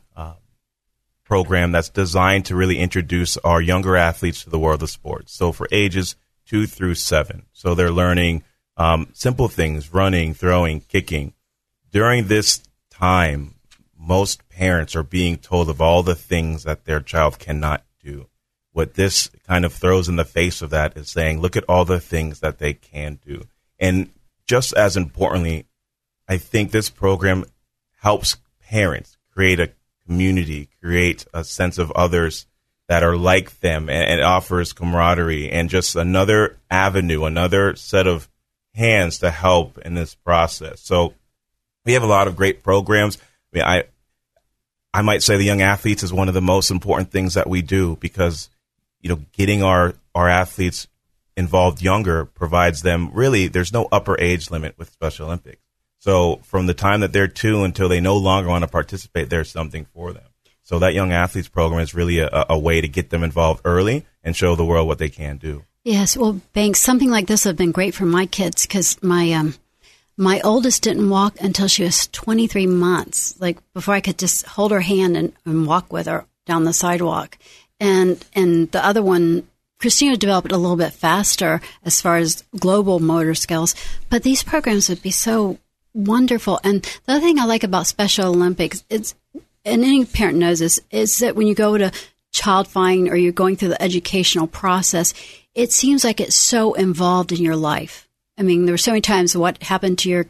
program 1.28 1.72
that's 1.72 1.90
designed 1.90 2.46
to 2.46 2.56
really 2.56 2.78
introduce 2.78 3.36
our 3.38 3.60
younger 3.60 3.96
athletes 3.96 4.42
to 4.42 4.50
the 4.50 4.58
world 4.58 4.82
of 4.82 4.88
sports. 4.88 5.34
So 5.34 5.52
for 5.52 5.68
ages 5.70 6.16
two 6.46 6.66
through 6.66 6.94
seven, 6.94 7.44
so 7.52 7.74
they're 7.74 7.90
learning 7.90 8.44
um, 8.78 9.08
simple 9.12 9.48
things: 9.48 9.92
running, 9.92 10.32
throwing, 10.32 10.80
kicking. 10.80 11.34
During 11.92 12.28
this 12.28 12.62
time, 12.90 13.54
most 13.94 14.48
parents 14.48 14.96
are 14.96 15.02
being 15.02 15.36
told 15.36 15.68
of 15.68 15.80
all 15.80 16.02
the 16.02 16.14
things 16.14 16.62
that 16.62 16.84
their 16.86 17.00
child 17.00 17.38
cannot 17.38 17.84
do. 18.02 18.28
What 18.72 18.94
this 18.94 19.28
kind 19.46 19.64
of 19.64 19.72
throws 19.72 20.08
in 20.08 20.16
the 20.16 20.24
face 20.24 20.62
of 20.62 20.70
that 20.70 20.96
is 20.96 21.10
saying, 21.10 21.40
look 21.40 21.56
at 21.56 21.64
all 21.68 21.84
the 21.84 22.00
things 22.00 22.40
that 22.40 22.58
they 22.58 22.72
can 22.72 23.18
do. 23.26 23.44
And 23.78 24.10
just 24.46 24.72
as 24.74 24.96
importantly, 24.96 25.66
I 26.28 26.38
think 26.38 26.70
this 26.70 26.90
program 26.90 27.44
helps 28.00 28.36
parents 28.60 29.18
create 29.32 29.60
a 29.60 29.72
community, 30.08 30.68
create 30.82 31.26
a 31.34 31.44
sense 31.44 31.78
of 31.78 31.90
others 31.92 32.46
that 32.88 33.02
are 33.02 33.16
like 33.16 33.60
them, 33.60 33.90
and, 33.90 34.10
and 34.10 34.20
offers 34.22 34.72
camaraderie 34.72 35.50
and 35.50 35.68
just 35.68 35.94
another 35.94 36.56
avenue, 36.70 37.24
another 37.24 37.76
set 37.76 38.06
of 38.06 38.28
hands 38.74 39.18
to 39.18 39.30
help 39.30 39.76
in 39.78 39.94
this 39.94 40.14
process. 40.14 40.80
So 40.80 41.14
we 41.84 41.92
have 41.92 42.02
a 42.02 42.06
lot 42.06 42.28
of 42.28 42.36
great 42.36 42.62
programs. 42.62 43.18
I 43.18 43.56
mean, 43.56 43.64
I 43.64 43.84
I 44.94 45.02
might 45.02 45.22
say 45.22 45.36
the 45.36 45.44
young 45.44 45.62
athletes 45.62 46.02
is 46.02 46.12
one 46.12 46.28
of 46.28 46.34
the 46.34 46.40
most 46.40 46.70
important 46.70 47.10
things 47.10 47.34
that 47.34 47.48
we 47.48 47.60
do 47.60 47.96
because 47.96 48.48
you 49.00 49.10
know 49.10 49.20
getting 49.32 49.62
our 49.62 49.94
our 50.14 50.28
athletes 50.28 50.88
involved 51.36 51.82
younger 51.82 52.24
provides 52.24 52.82
them 52.82 53.10
really 53.12 53.48
there's 53.48 53.72
no 53.72 53.86
upper 53.92 54.18
age 54.20 54.50
limit 54.50 54.76
with 54.78 54.90
Special 54.90 55.26
Olympics. 55.26 55.62
So 55.98 56.36
from 56.44 56.66
the 56.66 56.74
time 56.74 57.00
that 57.00 57.12
they're 57.12 57.28
two 57.28 57.64
until 57.64 57.88
they 57.88 58.00
no 58.00 58.16
longer 58.16 58.48
want 58.48 58.62
to 58.62 58.68
participate, 58.68 59.30
there's 59.30 59.50
something 59.50 59.86
for 59.92 60.12
them. 60.12 60.24
So 60.62 60.78
that 60.80 60.94
young 60.94 61.12
athletes 61.12 61.48
program 61.48 61.80
is 61.80 61.94
really 61.94 62.18
a, 62.18 62.46
a 62.50 62.58
way 62.58 62.80
to 62.80 62.88
get 62.88 63.10
them 63.10 63.24
involved 63.24 63.62
early 63.64 64.04
and 64.22 64.36
show 64.36 64.54
the 64.54 64.64
world 64.64 64.86
what 64.86 64.98
they 64.98 65.08
can 65.08 65.38
do. 65.38 65.64
Yes, 65.84 66.16
well, 66.16 66.40
Banks, 66.52 66.80
something 66.80 67.10
like 67.10 67.26
this 67.26 67.44
would 67.44 67.52
have 67.52 67.56
been 67.56 67.72
great 67.72 67.94
for 67.94 68.04
my 68.04 68.26
kids 68.26 68.66
because 68.66 69.02
my 69.02 69.32
um, 69.32 69.54
my 70.18 70.40
oldest 70.42 70.82
didn't 70.82 71.08
walk 71.08 71.40
until 71.40 71.68
she 71.68 71.84
was 71.84 72.08
23 72.08 72.66
months, 72.66 73.40
like 73.40 73.56
before 73.72 73.94
I 73.94 74.00
could 74.00 74.18
just 74.18 74.44
hold 74.44 74.72
her 74.72 74.80
hand 74.80 75.16
and, 75.16 75.32
and 75.46 75.66
walk 75.66 75.92
with 75.92 76.06
her 76.06 76.26
down 76.44 76.64
the 76.64 76.72
sidewalk. 76.72 77.38
And 77.80 78.22
and 78.34 78.70
the 78.72 78.84
other 78.84 79.02
one, 79.02 79.48
Christina 79.80 80.16
developed 80.16 80.52
a 80.52 80.58
little 80.58 80.76
bit 80.76 80.92
faster 80.92 81.62
as 81.84 82.00
far 82.00 82.18
as 82.18 82.44
global 82.58 83.00
motor 83.00 83.34
skills. 83.34 83.74
But 84.10 84.24
these 84.24 84.42
programs 84.42 84.88
would 84.88 85.00
be 85.00 85.12
so 85.12 85.58
wonderful. 85.98 86.60
And 86.62 86.82
the 87.04 87.12
other 87.12 87.20
thing 87.20 87.38
I 87.38 87.44
like 87.44 87.64
about 87.64 87.86
Special 87.86 88.28
Olympics 88.28 88.84
is, 88.88 89.14
and 89.64 89.82
any 89.82 90.04
parent 90.04 90.38
knows 90.38 90.60
this, 90.60 90.80
is 90.90 91.18
that 91.18 91.36
when 91.36 91.46
you 91.46 91.54
go 91.54 91.76
to 91.76 91.92
child 92.32 92.68
find 92.68 93.08
or 93.08 93.16
you're 93.16 93.32
going 93.32 93.56
through 93.56 93.70
the 93.70 93.82
educational 93.82 94.46
process, 94.46 95.12
it 95.54 95.72
seems 95.72 96.04
like 96.04 96.20
it's 96.20 96.36
so 96.36 96.74
involved 96.74 97.32
in 97.32 97.42
your 97.42 97.56
life. 97.56 98.08
I 98.38 98.42
mean, 98.42 98.64
there 98.64 98.72
were 98.72 98.78
so 98.78 98.92
many 98.92 99.00
times 99.00 99.36
what 99.36 99.62
happened 99.62 99.98
to 100.00 100.08
your 100.08 100.26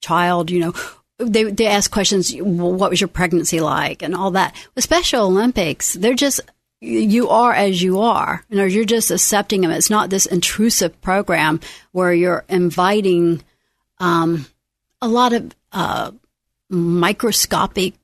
child, 0.00 0.50
you 0.50 0.60
know, 0.60 0.74
they, 1.18 1.44
they 1.44 1.66
ask 1.66 1.90
questions, 1.90 2.32
well, 2.34 2.72
what 2.72 2.90
was 2.90 3.00
your 3.00 3.08
pregnancy 3.08 3.60
like 3.60 4.02
and 4.02 4.14
all 4.14 4.32
that. 4.32 4.54
With 4.74 4.84
Special 4.84 5.26
Olympics, 5.26 5.94
they're 5.94 6.14
just, 6.14 6.40
you 6.80 7.28
are 7.28 7.52
as 7.52 7.82
you 7.82 7.98
are. 7.98 8.44
You 8.48 8.58
know, 8.58 8.64
you're 8.64 8.84
just 8.84 9.10
accepting 9.10 9.62
them. 9.62 9.72
It's 9.72 9.90
not 9.90 10.10
this 10.10 10.26
intrusive 10.26 11.00
program 11.00 11.60
where 11.90 12.12
you're 12.12 12.44
inviting 12.48 13.42
um, 13.98 14.46
a 15.00 15.08
lot 15.08 15.32
of 15.32 15.54
uh, 15.72 16.10
microscopic 16.70 17.94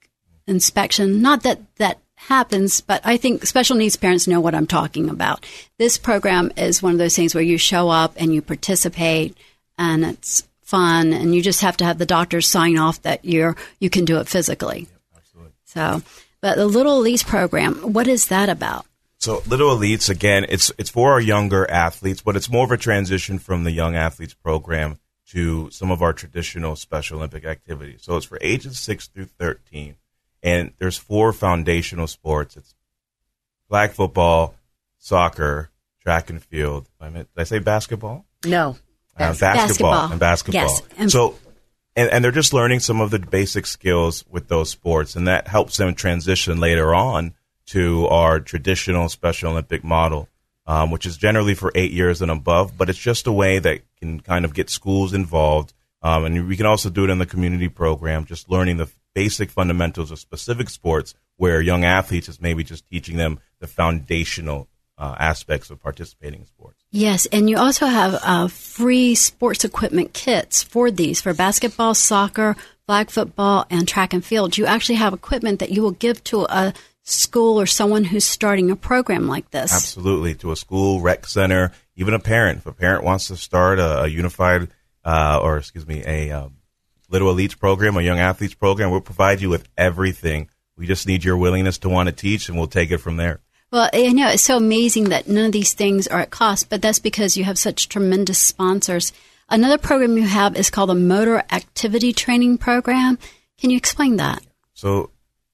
inspection. 0.46 1.22
Not 1.22 1.42
that 1.42 1.60
that 1.76 1.98
happens, 2.14 2.80
but 2.80 3.00
I 3.04 3.16
think 3.16 3.44
special 3.46 3.76
needs 3.76 3.96
parents 3.96 4.26
know 4.26 4.40
what 4.40 4.54
I'm 4.54 4.66
talking 4.66 5.10
about. 5.10 5.46
This 5.78 5.98
program 5.98 6.52
is 6.56 6.82
one 6.82 6.92
of 6.92 6.98
those 6.98 7.16
things 7.16 7.34
where 7.34 7.44
you 7.44 7.58
show 7.58 7.88
up 7.88 8.14
and 8.16 8.32
you 8.32 8.40
participate 8.42 9.36
and 9.76 10.04
it's 10.04 10.46
fun 10.62 11.12
and 11.12 11.34
you 11.34 11.42
just 11.42 11.60
have 11.60 11.76
to 11.78 11.84
have 11.84 11.98
the 11.98 12.06
doctors 12.06 12.48
sign 12.48 12.78
off 12.78 13.02
that 13.02 13.24
you're 13.24 13.56
you 13.78 13.90
can 13.90 14.04
do 14.04 14.18
it 14.18 14.28
physically. 14.28 14.88
absolutely. 15.14 15.52
So, 15.64 16.02
but 16.40 16.56
the 16.56 16.66
Little 16.66 17.02
Elites 17.02 17.26
program, 17.26 17.92
what 17.92 18.08
is 18.08 18.28
that 18.28 18.48
about? 18.48 18.86
So 19.18 19.42
Little 19.46 19.76
Elites 19.76 20.08
again, 20.08 20.46
it's 20.48 20.72
it's 20.78 20.90
for 20.90 21.12
our 21.12 21.20
younger 21.20 21.70
athletes, 21.70 22.22
but 22.22 22.36
it's 22.36 22.50
more 22.50 22.64
of 22.64 22.70
a 22.70 22.76
transition 22.76 23.38
from 23.38 23.64
the 23.64 23.72
young 23.72 23.96
athletes 23.96 24.34
program 24.34 24.98
to 25.30 25.70
some 25.70 25.90
of 25.90 26.02
our 26.02 26.12
traditional 26.12 26.76
Special 26.76 27.18
Olympic 27.18 27.44
activities. 27.44 28.00
So 28.02 28.16
it's 28.16 28.26
for 28.26 28.38
ages 28.40 28.78
6 28.78 29.08
through 29.08 29.26
13 29.26 29.96
and 30.44 30.72
there's 30.78 30.98
four 30.98 31.32
foundational 31.32 32.06
sports. 32.06 32.56
It's 32.56 32.74
flag 33.68 33.92
football, 33.92 34.54
soccer, 34.98 35.70
track 36.02 36.28
and 36.30 36.42
field. 36.42 36.86
I 37.00 37.08
meant, 37.08 37.34
did 37.34 37.40
I 37.40 37.44
say 37.44 37.58
basketball? 37.58 38.26
No. 38.44 38.76
Uh, 39.16 39.32
basketball, 39.34 39.56
basketball. 39.92 40.10
and 40.10 40.20
basketball. 40.20 40.62
Yes, 40.62 40.82
and- 40.98 41.10
so, 41.10 41.36
and, 41.96 42.10
and 42.10 42.24
they're 42.24 42.32
just 42.32 42.52
learning 42.52 42.80
some 42.80 43.00
of 43.00 43.10
the 43.10 43.18
basic 43.20 43.64
skills 43.66 44.24
with 44.28 44.48
those 44.48 44.68
sports, 44.68 45.16
and 45.16 45.26
that 45.28 45.48
helps 45.48 45.76
them 45.76 45.94
transition 45.94 46.58
later 46.60 46.94
on 46.94 47.34
to 47.66 48.06
our 48.08 48.40
traditional 48.40 49.08
Special 49.08 49.52
Olympic 49.52 49.82
model, 49.84 50.28
um, 50.66 50.90
which 50.90 51.06
is 51.06 51.16
generally 51.16 51.54
for 51.54 51.72
eight 51.74 51.92
years 51.92 52.22
and 52.22 52.30
above. 52.30 52.76
But 52.76 52.88
it's 52.90 52.98
just 52.98 53.26
a 53.26 53.32
way 53.32 53.58
that 53.58 53.82
can 53.98 54.20
kind 54.20 54.44
of 54.44 54.54
get 54.54 54.70
schools 54.70 55.14
involved, 55.14 55.72
um, 56.02 56.24
and 56.24 56.48
we 56.48 56.56
can 56.56 56.66
also 56.66 56.90
do 56.90 57.04
it 57.04 57.10
in 57.10 57.18
the 57.18 57.26
community 57.26 57.68
program, 57.68 58.24
just 58.24 58.50
learning 58.50 58.76
the 58.76 58.90
basic 59.14 59.50
fundamentals 59.50 60.10
of 60.10 60.18
specific 60.18 60.68
sports, 60.68 61.14
where 61.36 61.60
young 61.60 61.84
athletes 61.84 62.28
is 62.28 62.40
maybe 62.40 62.64
just 62.64 62.88
teaching 62.88 63.16
them 63.16 63.40
the 63.60 63.66
foundational 63.66 64.68
uh, 64.96 65.14
aspects 65.18 65.70
of 65.70 65.80
participating 65.80 66.40
in 66.40 66.46
sports. 66.46 66.84
Yes, 66.90 67.26
and 67.26 67.50
you 67.50 67.56
also 67.56 67.86
have 67.86 68.18
uh, 68.22 68.48
free 68.48 69.14
sports 69.14 69.64
equipment 69.64 70.12
kits 70.12 70.62
for 70.62 70.90
these 70.90 71.20
for 71.20 71.34
basketball, 71.34 71.94
soccer, 71.94 72.56
flag 72.86 73.10
football, 73.10 73.66
and 73.70 73.88
track 73.88 74.12
and 74.12 74.24
field. 74.24 74.56
You 74.56 74.66
actually 74.66 74.96
have 74.96 75.12
equipment 75.12 75.58
that 75.58 75.70
you 75.70 75.82
will 75.82 75.92
give 75.92 76.22
to 76.24 76.44
a 76.44 76.72
school 77.04 77.60
or 77.60 77.66
someone 77.66 78.04
who's 78.04 78.24
starting 78.24 78.70
a 78.70 78.76
program 78.76 79.28
like 79.28 79.50
this. 79.50 79.72
Absolutely, 79.72 80.34
to 80.36 80.50
a 80.50 80.56
school, 80.56 81.00
rec 81.00 81.26
center, 81.26 81.70
even 81.96 82.14
a 82.14 82.18
parent. 82.18 82.58
If 82.58 82.66
a 82.66 82.72
parent 82.72 83.04
wants 83.04 83.28
to 83.28 83.36
start 83.36 83.78
a, 83.78 84.02
a 84.02 84.06
unified, 84.08 84.68
uh, 85.04 85.38
or 85.42 85.58
excuse 85.58 85.86
me, 85.86 86.02
a 86.04 86.30
um, 86.32 86.56
Little 87.10 87.32
Elites 87.32 87.58
program 87.58 87.96
a 87.96 88.02
Young 88.02 88.18
Athletes 88.18 88.54
program. 88.54 88.90
We'll 88.90 89.00
provide 89.00 89.40
you 89.40 89.50
with 89.50 89.68
everything. 89.76 90.48
We 90.76 90.86
just 90.86 91.06
need 91.06 91.22
your 91.22 91.36
willingness 91.36 91.78
to 91.78 91.88
want 91.88 92.08
to 92.08 92.12
teach, 92.12 92.48
and 92.48 92.58
we'll 92.58 92.66
take 92.66 92.90
it 92.90 92.98
from 92.98 93.16
there. 93.16 93.40
Well, 93.70 93.88
I 93.92 94.12
know 94.12 94.28
it's 94.28 94.42
so 94.42 94.56
amazing 94.56 95.10
that 95.10 95.28
none 95.28 95.46
of 95.46 95.52
these 95.52 95.74
things 95.74 96.08
are 96.08 96.20
at 96.20 96.30
cost, 96.30 96.70
but 96.70 96.82
that's 96.82 96.98
because 96.98 97.36
you 97.36 97.44
have 97.44 97.58
such 97.58 97.88
tremendous 97.88 98.38
sponsors. 98.38 99.12
Another 99.48 99.78
program 99.78 100.16
you 100.16 100.24
have 100.24 100.56
is 100.56 100.70
called 100.70 100.90
the 100.90 100.94
Motor 100.94 101.44
Activity 101.50 102.12
Training 102.12 102.58
Program. 102.58 103.18
Can 103.58 103.70
you 103.70 103.76
explain 103.76 104.16
that? 104.16 104.42
So, 104.72 105.10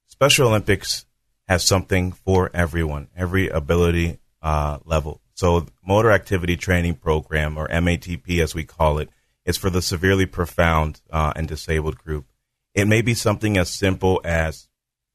Special 0.06 0.48
Olympics 0.48 1.04
has 1.50 1.64
something 1.64 2.12
for 2.12 2.48
everyone, 2.54 3.08
every 3.16 3.48
ability 3.48 4.20
uh, 4.40 4.78
level. 4.84 5.20
So, 5.34 5.66
Motor 5.84 6.12
Activity 6.12 6.56
Training 6.56 6.94
Program, 6.94 7.58
or 7.58 7.66
MATP 7.68 8.40
as 8.40 8.54
we 8.54 8.62
call 8.62 8.98
it, 8.98 9.08
is 9.44 9.56
for 9.56 9.68
the 9.68 9.82
severely 9.82 10.26
profound 10.26 11.00
uh, 11.10 11.32
and 11.34 11.48
disabled 11.48 11.98
group. 11.98 12.26
It 12.72 12.86
may 12.86 13.02
be 13.02 13.14
something 13.14 13.58
as 13.58 13.68
simple 13.68 14.20
as 14.24 14.68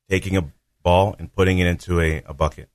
taking 0.10 0.36
a 0.36 0.52
ball 0.84 1.16
and 1.18 1.32
putting 1.34 1.60
it 1.60 1.68
into 1.68 2.02
a, 2.02 2.22
a 2.26 2.34
bucket, 2.34 2.68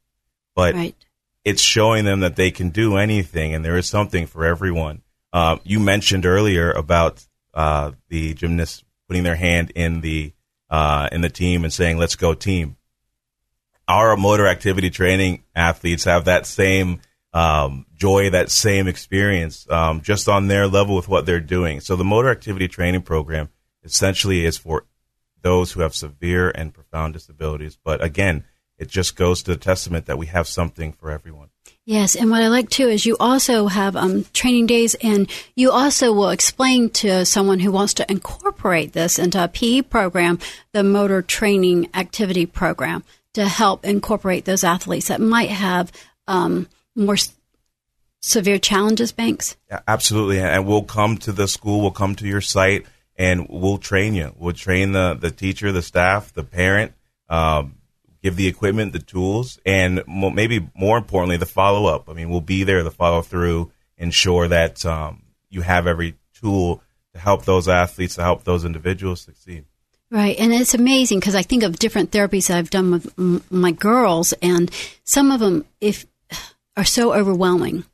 but 0.57 0.75
Right. 0.75 0.96
it's 1.44 1.61
showing 1.61 2.07
them 2.07 2.20
that 2.20 2.37
they 2.37 2.51
can 2.51 2.70
do 2.70 2.96
anything 2.96 3.55
and 3.55 3.62
there 3.62 3.77
is 3.77 3.87
something 3.87 4.27
for 4.27 4.46
everyone. 4.46 5.03
Uh, 5.35 5.59
you 5.64 5.81
mentioned 5.81 6.25
earlier 6.25 6.73
about 6.73 7.27
uh, 7.53 7.92
the 8.09 8.33
gymnasts 8.33 8.83
putting 9.07 9.23
their 9.23 9.37
hand 9.37 9.70
in 9.75 10.01
the 10.01 10.33
uh, 10.70 11.09
in 11.12 11.20
the 11.20 11.29
team 11.29 11.62
and 11.64 11.73
saying 11.73 11.99
"Let's 11.99 12.16
go 12.16 12.33
team." 12.33 12.77
Our 13.90 14.16
motor 14.16 14.46
activity 14.46 14.88
training 14.88 15.42
athletes 15.57 16.05
have 16.05 16.26
that 16.26 16.46
same 16.46 17.00
um, 17.33 17.87
joy, 17.96 18.31
that 18.31 18.48
same 18.48 18.87
experience, 18.87 19.68
um, 19.68 20.00
just 20.00 20.29
on 20.29 20.46
their 20.46 20.68
level 20.68 20.94
with 20.94 21.09
what 21.09 21.26
they're 21.26 21.40
doing. 21.40 21.81
So 21.81 21.96
the 21.96 22.05
motor 22.05 22.31
activity 22.31 22.68
training 22.68 23.03
program 23.03 23.48
essentially 23.83 24.46
is 24.46 24.57
for 24.57 24.87
those 25.42 25.72
who 25.72 25.81
have 25.81 25.92
severe 25.96 26.50
and 26.50 26.72
profound 26.72 27.14
disabilities. 27.14 27.76
But 27.83 28.00
again, 28.00 28.44
it 28.79 28.87
just 28.87 29.16
goes 29.16 29.42
to 29.42 29.50
the 29.50 29.59
testament 29.59 30.07
that 30.07 30.18
we 30.18 30.26
have 30.26 30.46
something 30.46 30.92
for 30.92 31.11
everyone. 31.11 31.48
Yes, 31.85 32.14
and 32.14 32.31
what 32.31 32.42
I 32.42 32.46
like 32.46 32.70
too 32.70 32.87
is 32.87 33.05
you 33.05 33.16
also 33.18 33.66
have 33.66 33.96
um, 33.96 34.24
training 34.33 34.66
days, 34.66 34.94
and 35.03 35.29
you 35.57 35.72
also 35.72 36.12
will 36.12 36.31
explain 36.31 36.90
to 36.90 37.26
someone 37.26 37.59
who 37.59 37.72
wants 37.72 37.94
to 37.94 38.09
incorporate 38.09 38.92
this 38.92 39.18
into 39.18 39.42
a 39.42 39.48
PE 39.48 39.83
program, 39.83 40.38
the 40.72 40.85
motor 40.85 41.20
training 41.20 41.88
activity 41.92 42.46
program, 42.46 43.03
to 43.35 43.47
help 43.47 43.85
incorporate 43.85 44.45
those 44.45 44.64
athletes 44.64 45.09
that 45.09 45.21
might 45.21 45.51
have 45.51 45.93
um, 46.27 46.69
more 46.97 47.14
s- 47.14 47.35
severe 48.21 48.59
challenges. 48.59 49.12
Banks. 49.12 49.57
Yeah, 49.71 49.81
absolutely. 49.87 50.40
And 50.40 50.66
we'll 50.66 50.83
come 50.83 51.16
to 51.19 51.33
the 51.33 51.49
school, 51.49 51.81
we'll 51.81 51.90
come 51.90 52.14
to 52.16 52.27
your 52.27 52.40
site, 52.40 52.87
and 53.16 53.47
we'll 53.49 53.79
train 53.79 54.14
you. 54.14 54.35
We'll 54.37 54.55
train 54.55 54.93
the, 54.93 55.14
the 55.14 55.31
teacher, 55.31 55.73
the 55.73 55.83
staff, 55.83 56.33
the 56.33 56.45
parent, 56.45 56.93
um, 57.29 57.77
give 58.23 58.37
the 58.37 58.49
equipment, 58.49 58.93
the 58.93 58.99
tools, 58.99 59.59
and 59.64 60.03
maybe 60.07 60.69
more 60.75 60.99
importantly, 60.99 61.37
the 61.37 61.47
follow 61.47 61.87
up. 61.87 62.09
I 62.09 62.14
mean, 62.14 62.31
we'll 62.31 62.40
be 62.40 62.64
there, 62.64 62.83
the 62.83 62.90
follow 62.90 63.23
through, 63.23 63.73
ensure 63.97 64.49
that 64.49 64.85
um, 64.85 65.23
you 65.49 65.61
have 65.61 65.87
every 65.87 66.16
tool 66.35 66.83
to 67.12 67.19
help 67.19 67.45
those 67.45 67.69
athletes, 67.69 68.14
to 68.16 68.23
help 68.23 68.45
those 68.45 68.64
individuals 68.64 69.21
succeed. 69.21 69.64
Right, 70.11 70.37
and 70.38 70.53
it's 70.53 70.75
amazing 70.75 71.20
because 71.20 71.37
I 71.37 71.42
think 71.42 71.62
of 71.62 71.79
different 71.79 72.11
therapies 72.11 72.51
I've 72.51 72.70
done 72.70 72.90
with 72.90 73.12
m- 73.16 73.44
my 73.49 73.70
girls, 73.70 74.33
and 74.42 74.68
some 75.05 75.31
of 75.31 75.38
them 75.38 75.64
if 75.81 76.05
are 76.77 76.85
so 76.85 77.12
overwhelming, 77.12 77.85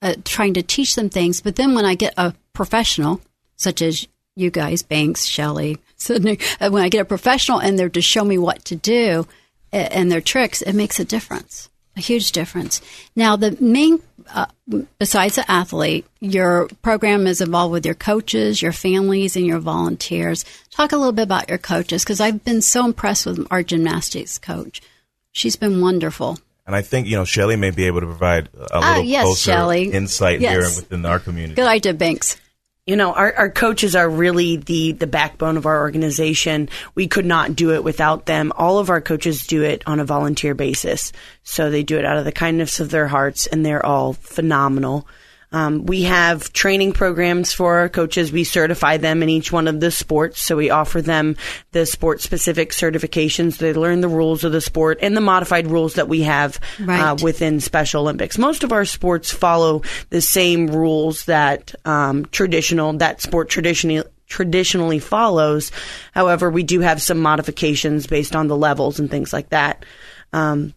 uh, 0.00 0.14
trying 0.24 0.54
to 0.54 0.62
teach 0.62 0.94
them 0.94 1.08
things. 1.08 1.40
But 1.40 1.56
then 1.56 1.74
when 1.74 1.84
I 1.84 1.94
get 1.96 2.14
a 2.16 2.34
professional, 2.52 3.20
such 3.56 3.82
as 3.82 4.06
you 4.36 4.50
guys, 4.50 4.82
Banks, 4.82 5.24
Shelley, 5.24 5.78
Sydney, 5.96 6.38
uh, 6.60 6.70
when 6.70 6.84
I 6.84 6.88
get 6.88 7.00
a 7.00 7.06
professional 7.06 7.60
and 7.60 7.76
they're 7.78 7.88
to 7.88 8.02
show 8.02 8.24
me 8.24 8.38
what 8.38 8.64
to 8.66 8.76
do 8.76 9.26
and 9.72 10.12
their 10.12 10.20
tricks, 10.20 10.62
it 10.62 10.74
makes 10.74 11.00
a 11.00 11.04
difference, 11.04 11.68
a 11.96 12.00
huge 12.00 12.30
difference. 12.32 12.80
Now, 13.16 13.34
the 13.36 13.56
main, 13.60 14.00
uh, 14.34 14.46
besides 14.98 15.36
the 15.36 15.50
athlete, 15.50 16.06
your 16.20 16.68
program 16.82 17.26
is 17.26 17.40
involved 17.40 17.72
with 17.72 17.86
your 17.86 17.94
coaches, 17.94 18.60
your 18.60 18.72
families, 18.72 19.36
and 19.36 19.46
your 19.46 19.58
volunteers. 19.58 20.44
Talk 20.70 20.92
a 20.92 20.96
little 20.96 21.12
bit 21.12 21.22
about 21.22 21.48
your 21.48 21.58
coaches 21.58 22.04
because 22.04 22.20
I've 22.20 22.44
been 22.44 22.62
so 22.62 22.84
impressed 22.84 23.26
with 23.26 23.46
our 23.50 23.62
gymnastics 23.62 24.38
coach. 24.38 24.80
She's 25.32 25.56
been 25.56 25.80
wonderful. 25.80 26.38
And 26.66 26.74
I 26.74 26.82
think, 26.82 27.06
you 27.06 27.16
know, 27.16 27.24
Shelley 27.24 27.54
may 27.56 27.70
be 27.70 27.84
able 27.86 28.00
to 28.00 28.06
provide 28.06 28.48
a 28.58 28.68
Ah, 28.74 28.88
little 28.90 29.04
yes, 29.04 29.22
closer 29.24 29.50
Shelley. 29.52 29.92
insight 29.92 30.40
here 30.40 30.60
within 30.62 31.06
our 31.06 31.20
community. 31.20 31.54
Good 31.54 31.68
idea, 31.68 31.94
Banks. 31.94 32.36
You 32.86 32.94
know, 32.94 33.12
our, 33.14 33.34
our 33.34 33.50
coaches 33.50 33.96
are 33.96 34.08
really 34.08 34.58
the, 34.58 34.92
the 34.92 35.08
backbone 35.08 35.56
of 35.56 35.66
our 35.66 35.80
organization. 35.80 36.68
We 36.94 37.08
could 37.08 37.26
not 37.26 37.56
do 37.56 37.74
it 37.74 37.82
without 37.82 38.26
them. 38.26 38.52
All 38.54 38.78
of 38.78 38.90
our 38.90 39.00
coaches 39.00 39.44
do 39.44 39.64
it 39.64 39.82
on 39.86 39.98
a 39.98 40.04
volunteer 40.04 40.54
basis. 40.54 41.10
So 41.42 41.68
they 41.68 41.82
do 41.82 41.98
it 41.98 42.04
out 42.04 42.16
of 42.16 42.24
the 42.24 42.30
kindness 42.30 42.78
of 42.78 42.90
their 42.90 43.08
hearts, 43.08 43.48
and 43.48 43.66
they're 43.66 43.84
all 43.84 44.12
phenomenal. 44.12 45.08
Um, 45.56 45.86
we 45.86 46.02
have 46.02 46.52
training 46.52 46.92
programs 46.92 47.54
for 47.54 47.78
our 47.78 47.88
coaches. 47.88 48.30
We 48.30 48.44
certify 48.44 48.98
them 48.98 49.22
in 49.22 49.30
each 49.30 49.50
one 49.50 49.68
of 49.68 49.80
the 49.80 49.90
sports. 49.90 50.42
So 50.42 50.54
we 50.54 50.68
offer 50.68 51.00
them 51.00 51.34
the 51.72 51.86
sport 51.86 52.20
specific 52.20 52.72
certifications. 52.72 53.56
They 53.56 53.72
learn 53.72 54.02
the 54.02 54.08
rules 54.08 54.44
of 54.44 54.52
the 54.52 54.60
sport 54.60 54.98
and 55.00 55.16
the 55.16 55.22
modified 55.22 55.66
rules 55.66 55.94
that 55.94 56.08
we 56.08 56.20
have 56.22 56.60
uh, 56.86 57.16
within 57.22 57.60
Special 57.60 58.02
Olympics. 58.02 58.36
Most 58.36 58.64
of 58.64 58.72
our 58.72 58.84
sports 58.84 59.32
follow 59.32 59.80
the 60.10 60.20
same 60.20 60.66
rules 60.66 61.24
that 61.24 61.74
um, 61.86 62.26
traditional 62.26 62.92
that 62.98 63.22
sport 63.22 63.48
traditionally 63.48 64.02
traditionally 64.28 64.98
follows. 64.98 65.72
However, 66.12 66.50
we 66.50 66.64
do 66.64 66.80
have 66.80 67.00
some 67.00 67.20
modifications 67.20 68.06
based 68.06 68.36
on 68.36 68.48
the 68.48 68.56
levels 68.56 68.98
and 68.98 69.10
things 69.10 69.32
like 69.32 69.48
that. 69.50 69.86
Um, 70.34 70.74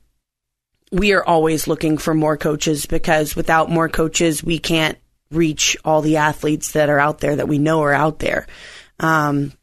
we 0.91 1.13
are 1.13 1.23
always 1.23 1.67
looking 1.67 1.97
for 1.97 2.13
more 2.13 2.38
coaches 2.38 2.86
because 2.86 3.36
without 3.36 3.69
more 3.69 3.89
coaches, 3.89 4.43
we 4.43 4.60
can't 4.60 4.97
reach 5.32 5.78
all 5.86 6.02
the 6.02 6.17
athletes 6.17 6.71
that 6.71 6.89
are 6.89 6.99
out 6.99 7.19
there 7.19 7.36
that 7.36 7.47
we 7.47 7.60
know 7.60 7.84
are 7.84 7.93
out 7.93 8.19
there. 8.19 8.47
Um, 8.99 9.54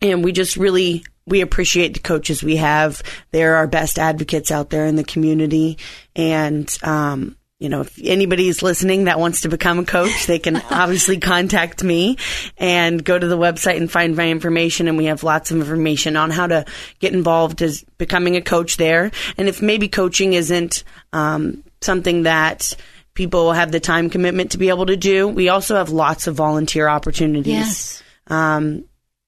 and 0.00 0.22
we 0.22 0.32
just 0.32 0.56
really 0.56 1.04
we 1.26 1.40
appreciate 1.40 1.94
the 1.94 2.00
coaches 2.00 2.42
we 2.42 2.56
have. 2.56 3.02
They're 3.30 3.56
our 3.56 3.66
best 3.66 3.98
advocates 3.98 4.50
out 4.50 4.70
there 4.70 4.86
in 4.86 4.96
the 4.96 5.04
community, 5.04 5.78
and 6.14 6.70
um, 6.82 7.36
you 7.64 7.70
know, 7.70 7.80
if 7.80 7.98
anybody's 8.04 8.62
listening 8.62 9.04
that 9.04 9.18
wants 9.18 9.40
to 9.40 9.48
become 9.48 9.78
a 9.78 9.86
coach, 9.86 10.26
they 10.26 10.38
can 10.38 10.56
obviously 10.70 11.18
contact 11.18 11.82
me 11.82 12.18
and 12.58 13.02
go 13.02 13.18
to 13.18 13.26
the 13.26 13.38
website 13.38 13.78
and 13.78 13.90
find 13.90 14.14
my 14.14 14.28
information. 14.28 14.86
And 14.86 14.98
we 14.98 15.06
have 15.06 15.22
lots 15.22 15.50
of 15.50 15.56
information 15.56 16.14
on 16.18 16.30
how 16.30 16.46
to 16.46 16.66
get 16.98 17.14
involved 17.14 17.62
as 17.62 17.82
becoming 17.96 18.36
a 18.36 18.42
coach 18.42 18.76
there. 18.76 19.10
And 19.38 19.48
if 19.48 19.62
maybe 19.62 19.88
coaching 19.88 20.34
isn't 20.34 20.84
um, 21.14 21.64
something 21.80 22.24
that 22.24 22.76
people 23.14 23.52
have 23.52 23.72
the 23.72 23.80
time 23.80 24.10
commitment 24.10 24.50
to 24.50 24.58
be 24.58 24.68
able 24.68 24.84
to 24.84 24.96
do, 24.96 25.26
we 25.26 25.48
also 25.48 25.76
have 25.76 25.88
lots 25.88 26.26
of 26.26 26.34
volunteer 26.34 26.86
opportunities. 26.86 27.50
Yes. 27.50 28.02
Um, 28.26 28.84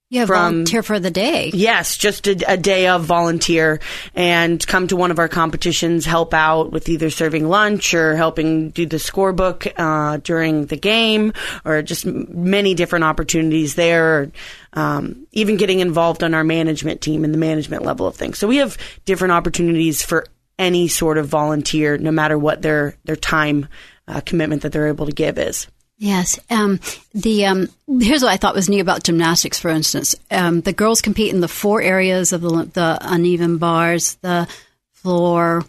You 0.08 0.20
have 0.20 0.28
From- 0.28 0.52
volunteer 0.52 0.84
for 0.84 1.00
the 1.00 1.10
day. 1.10 1.50
Yes, 1.52 1.96
just 1.96 2.28
a, 2.28 2.52
a 2.52 2.56
day 2.56 2.86
of 2.86 3.04
volunteer 3.04 3.80
and 4.14 4.64
come 4.64 4.86
to 4.86 4.94
one 4.96 5.10
of 5.10 5.18
our 5.18 5.26
competitions, 5.26 6.06
help 6.06 6.32
out 6.32 6.70
with 6.70 6.88
either 6.88 7.10
serving 7.10 7.48
lunch 7.48 7.92
or 7.92 8.14
helping 8.14 8.70
do 8.70 8.86
the 8.86 8.98
scorebook 8.98 9.72
uh, 9.76 10.18
during 10.18 10.66
the 10.66 10.76
game, 10.76 11.32
or 11.64 11.82
just 11.82 12.06
many 12.06 12.74
different 12.74 13.04
opportunities 13.04 13.74
there. 13.74 14.30
Um, 14.74 15.26
even 15.32 15.56
getting 15.56 15.80
involved 15.80 16.22
on 16.22 16.34
our 16.34 16.44
management 16.44 17.00
team 17.00 17.24
and 17.24 17.34
the 17.34 17.38
management 17.38 17.82
level 17.82 18.06
of 18.06 18.14
things. 18.14 18.38
So 18.38 18.46
we 18.46 18.58
have 18.58 18.78
different 19.06 19.32
opportunities 19.32 20.02
for 20.02 20.26
any 20.56 20.86
sort 20.86 21.18
of 21.18 21.26
volunteer, 21.26 21.98
no 21.98 22.12
matter 22.12 22.38
what 22.38 22.62
their 22.62 22.94
their 23.04 23.16
time 23.16 23.66
uh, 24.06 24.20
commitment 24.20 24.62
that 24.62 24.70
they're 24.70 24.86
able 24.86 25.06
to 25.06 25.12
give 25.12 25.36
is. 25.36 25.66
Yes. 25.98 26.38
Um, 26.50 26.80
the 27.14 27.46
um, 27.46 27.68
here's 28.00 28.22
what 28.22 28.32
I 28.32 28.36
thought 28.36 28.54
was 28.54 28.68
neat 28.68 28.80
about 28.80 29.02
gymnastics. 29.02 29.58
For 29.58 29.70
instance, 29.70 30.14
um, 30.30 30.60
the 30.60 30.72
girls 30.72 31.00
compete 31.00 31.32
in 31.32 31.40
the 31.40 31.48
four 31.48 31.80
areas 31.80 32.32
of 32.32 32.42
the, 32.42 32.68
the 32.72 32.98
uneven 33.00 33.56
bars, 33.58 34.16
the 34.16 34.46
floor, 34.92 35.64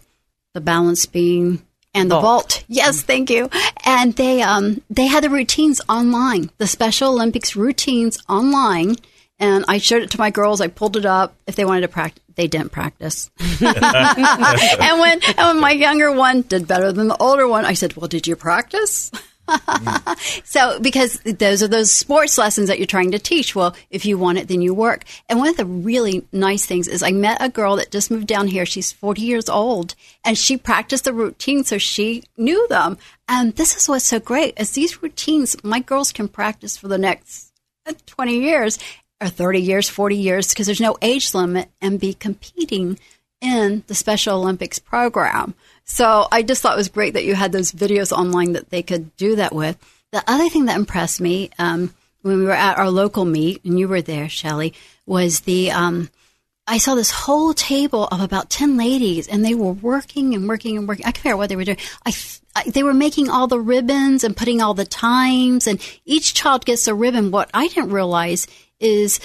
the 0.52 0.60
balance 0.60 1.06
beam, 1.06 1.62
and 1.94 2.10
the 2.10 2.20
Vault. 2.20 2.52
vault. 2.52 2.64
Yes, 2.68 3.00
thank 3.00 3.30
you. 3.30 3.48
And 3.84 4.14
they 4.14 4.42
um, 4.42 4.82
they 4.90 5.06
had 5.06 5.24
the 5.24 5.30
routines 5.30 5.80
online, 5.88 6.50
the 6.58 6.66
Special 6.66 7.12
Olympics 7.12 7.56
routines 7.56 8.18
online. 8.28 8.96
And 9.40 9.64
I 9.68 9.78
showed 9.78 10.02
it 10.02 10.10
to 10.10 10.18
my 10.18 10.30
girls. 10.30 10.60
I 10.60 10.66
pulled 10.66 10.96
it 10.96 11.06
up. 11.06 11.32
If 11.46 11.54
they 11.54 11.64
wanted 11.64 11.82
to 11.82 11.88
practice, 11.88 12.22
they 12.34 12.48
didn't 12.48 12.72
practice. 12.72 13.30
and 13.60 15.00
when 15.00 15.20
and 15.22 15.36
when 15.38 15.60
my 15.60 15.70
younger 15.70 16.12
one 16.12 16.42
did 16.42 16.66
better 16.68 16.92
than 16.92 17.08
the 17.08 17.16
older 17.16 17.46
one, 17.46 17.64
I 17.64 17.74
said, 17.74 17.96
"Well, 17.96 18.08
did 18.08 18.26
you 18.26 18.36
practice?" 18.36 19.10
So, 20.44 20.80
because 20.80 21.20
those 21.20 21.62
are 21.62 21.68
those 21.68 21.90
sports 21.90 22.38
lessons 22.38 22.68
that 22.68 22.78
you're 22.78 22.86
trying 22.86 23.12
to 23.12 23.18
teach. 23.18 23.54
Well, 23.54 23.76
if 23.90 24.06
you 24.06 24.18
want 24.18 24.38
it, 24.38 24.48
then 24.48 24.62
you 24.62 24.72
work. 24.74 25.04
And 25.28 25.38
one 25.38 25.48
of 25.48 25.56
the 25.56 25.66
really 25.66 26.26
nice 26.32 26.64
things 26.66 26.88
is 26.88 27.02
I 27.02 27.12
met 27.12 27.38
a 27.40 27.48
girl 27.48 27.76
that 27.76 27.90
just 27.90 28.10
moved 28.10 28.26
down 28.26 28.48
here. 28.48 28.66
She's 28.66 28.90
40 28.90 29.20
years 29.22 29.48
old 29.48 29.94
and 30.24 30.36
she 30.36 30.56
practiced 30.56 31.04
the 31.04 31.12
routine 31.12 31.64
so 31.64 31.78
she 31.78 32.24
knew 32.36 32.66
them. 32.68 32.98
And 33.28 33.54
this 33.56 33.76
is 33.76 33.88
what's 33.88 34.06
so 34.06 34.18
great 34.18 34.58
is 34.58 34.72
these 34.72 35.02
routines 35.02 35.62
my 35.62 35.80
girls 35.80 36.12
can 36.12 36.28
practice 36.28 36.76
for 36.76 36.88
the 36.88 36.98
next 36.98 37.52
uh, 37.86 37.92
20 38.06 38.40
years 38.40 38.78
or 39.20 39.28
30 39.28 39.60
years, 39.60 39.88
40 39.88 40.16
years, 40.16 40.48
because 40.48 40.66
there's 40.66 40.80
no 40.80 40.96
age 41.02 41.34
limit, 41.34 41.68
and 41.80 42.00
be 42.00 42.14
competing 42.14 42.98
in 43.40 43.82
the 43.86 43.94
Special 43.94 44.38
Olympics 44.38 44.78
program. 44.78 45.54
So 45.88 46.28
I 46.30 46.42
just 46.42 46.62
thought 46.62 46.74
it 46.74 46.76
was 46.76 46.88
great 46.88 47.14
that 47.14 47.24
you 47.24 47.34
had 47.34 47.50
those 47.50 47.72
videos 47.72 48.12
online 48.12 48.52
that 48.52 48.70
they 48.70 48.82
could 48.82 49.16
do 49.16 49.36
that 49.36 49.54
with. 49.54 49.76
The 50.12 50.22
other 50.26 50.48
thing 50.48 50.66
that 50.66 50.76
impressed 50.76 51.20
me 51.20 51.50
um, 51.58 51.92
when 52.22 52.38
we 52.38 52.44
were 52.44 52.52
at 52.52 52.78
our 52.78 52.90
local 52.90 53.24
meet, 53.24 53.64
and 53.64 53.78
you 53.78 53.88
were 53.88 54.02
there, 54.02 54.28
Shelley, 54.28 54.74
was 55.06 55.40
the 55.40 55.70
um, 55.72 56.10
I 56.68 56.76
saw 56.76 56.94
this 56.94 57.10
whole 57.10 57.54
table 57.54 58.04
of 58.12 58.20
about 58.20 58.50
10 58.50 58.76
ladies 58.76 59.26
and 59.26 59.42
they 59.42 59.54
were 59.54 59.72
working 59.72 60.34
and 60.34 60.46
working 60.46 60.76
and 60.76 60.86
working. 60.86 61.06
I 61.06 61.12
can't 61.12 61.16
figure 61.16 61.32
out 61.32 61.38
what 61.38 61.48
they 61.48 61.56
were 61.56 61.64
doing. 61.64 61.78
I, 62.04 62.12
I, 62.54 62.68
they 62.68 62.82
were 62.82 62.92
making 62.92 63.30
all 63.30 63.46
the 63.46 63.58
ribbons 63.58 64.22
and 64.22 64.36
putting 64.36 64.60
all 64.60 64.74
the 64.74 64.84
times 64.84 65.66
and 65.66 65.80
each 66.04 66.34
child 66.34 66.66
gets 66.66 66.86
a 66.86 66.94
ribbon. 66.94 67.30
What 67.30 67.48
I 67.54 67.68
didn't 67.68 67.90
realize 67.90 68.46
is 68.78 69.18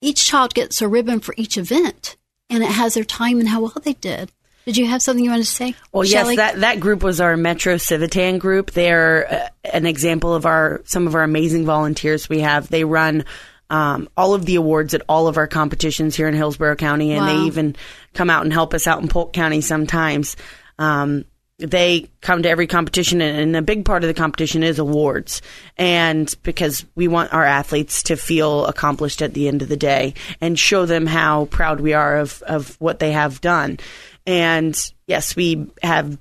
each 0.00 0.24
child 0.24 0.54
gets 0.54 0.80
a 0.80 0.88
ribbon 0.88 1.20
for 1.20 1.34
each 1.36 1.58
event 1.58 2.16
and 2.48 2.64
it 2.64 2.70
has 2.70 2.94
their 2.94 3.04
time 3.04 3.40
and 3.40 3.48
how 3.50 3.60
well 3.60 3.74
they 3.82 3.92
did. 3.92 4.32
Did 4.66 4.76
you 4.76 4.86
have 4.86 5.00
something 5.00 5.24
you 5.24 5.30
wanted 5.30 5.44
to 5.44 5.50
say? 5.50 5.74
Well, 5.92 6.02
Shelley? 6.02 6.34
yes, 6.34 6.52
that, 6.54 6.60
that 6.60 6.80
group 6.80 7.02
was 7.04 7.20
our 7.20 7.36
Metro 7.36 7.76
Civitan 7.76 8.40
group. 8.40 8.72
They're 8.72 9.32
uh, 9.32 9.48
an 9.72 9.86
example 9.86 10.34
of 10.34 10.44
our 10.44 10.82
some 10.84 11.06
of 11.06 11.14
our 11.14 11.22
amazing 11.22 11.64
volunteers 11.64 12.28
we 12.28 12.40
have. 12.40 12.68
They 12.68 12.82
run 12.82 13.24
um, 13.70 14.08
all 14.16 14.34
of 14.34 14.44
the 14.44 14.56
awards 14.56 14.92
at 14.92 15.02
all 15.08 15.28
of 15.28 15.36
our 15.36 15.46
competitions 15.46 16.16
here 16.16 16.26
in 16.26 16.34
Hillsborough 16.34 16.76
County, 16.76 17.12
and 17.12 17.24
Wow. 17.24 17.32
they 17.32 17.46
even 17.46 17.76
come 18.12 18.28
out 18.28 18.42
and 18.42 18.52
help 18.52 18.74
us 18.74 18.88
out 18.88 19.00
in 19.00 19.08
Polk 19.08 19.32
County 19.32 19.60
sometimes. 19.60 20.36
Um, 20.80 21.24
they 21.58 22.10
come 22.20 22.42
to 22.42 22.50
every 22.50 22.66
competition, 22.66 23.22
and, 23.22 23.38
and 23.38 23.56
a 23.56 23.62
big 23.62 23.84
part 23.84 24.04
of 24.04 24.08
the 24.08 24.14
competition 24.14 24.62
is 24.62 24.78
awards. 24.78 25.40
And 25.78 26.32
because 26.42 26.84
we 26.96 27.08
want 27.08 27.32
our 27.32 27.44
athletes 27.44 28.02
to 28.04 28.16
feel 28.16 28.66
accomplished 28.66 29.22
at 29.22 29.32
the 29.32 29.48
end 29.48 29.62
of 29.62 29.68
the 29.68 29.76
day 29.76 30.14
and 30.40 30.58
show 30.58 30.84
them 30.86 31.06
how 31.06 31.46
proud 31.46 31.80
we 31.80 31.94
are 31.94 32.18
of, 32.18 32.42
of 32.42 32.76
what 32.80 32.98
they 32.98 33.12
have 33.12 33.40
done. 33.40 33.78
And 34.26 34.92
yes, 35.06 35.36
we 35.36 35.70
have 35.82 36.18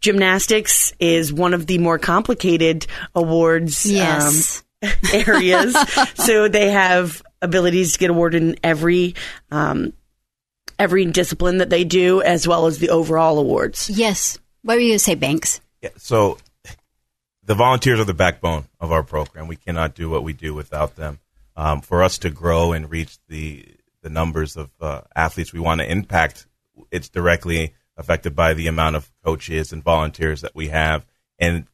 gymnastics 0.00 0.92
is 1.00 1.32
one 1.32 1.54
of 1.54 1.66
the 1.66 1.78
more 1.78 1.98
complicated 1.98 2.86
awards. 3.14 3.90
um, 3.90 4.32
areas. 5.12 5.76
so 6.14 6.48
they 6.48 6.70
have 6.70 7.22
abilities 7.42 7.94
to 7.94 7.98
get 7.98 8.10
awarded 8.10 8.42
in 8.42 8.56
every 8.62 9.14
um, 9.50 9.92
every 10.78 11.04
discipline 11.06 11.58
that 11.58 11.70
they 11.70 11.84
do, 11.84 12.20
as 12.22 12.46
well 12.46 12.66
as 12.66 12.78
the 12.78 12.90
overall 12.90 13.38
awards. 13.38 13.90
yes. 13.90 14.38
What 14.62 14.74
were 14.74 14.80
you 14.80 14.88
going 14.90 14.98
to 14.98 15.04
say, 15.04 15.14
Banks? 15.14 15.60
Yeah, 15.80 15.90
so 15.96 16.38
the 17.44 17.54
volunteers 17.54 18.00
are 18.00 18.04
the 18.04 18.14
backbone 18.14 18.64
of 18.80 18.90
our 18.90 19.04
program. 19.04 19.46
We 19.46 19.54
cannot 19.54 19.94
do 19.94 20.10
what 20.10 20.24
we 20.24 20.32
do 20.32 20.54
without 20.54 20.96
them. 20.96 21.20
Um, 21.56 21.80
for 21.80 22.02
us 22.02 22.18
to 22.18 22.30
grow 22.30 22.72
and 22.72 22.90
reach 22.90 23.16
the 23.28 23.64
the 24.02 24.10
numbers 24.10 24.56
of 24.56 24.70
uh, 24.80 25.00
athletes 25.14 25.52
we 25.52 25.60
want 25.60 25.80
to 25.80 25.90
impact, 25.90 26.46
it's 26.90 27.08
directly 27.08 27.74
affected 27.96 28.34
by 28.36 28.54
the 28.54 28.66
amount 28.66 28.96
of 28.96 29.10
coaches 29.24 29.72
and 29.72 29.82
volunteers 29.82 30.42
that 30.42 30.54
we 30.54 30.68
have. 30.68 31.06
And 31.38 31.66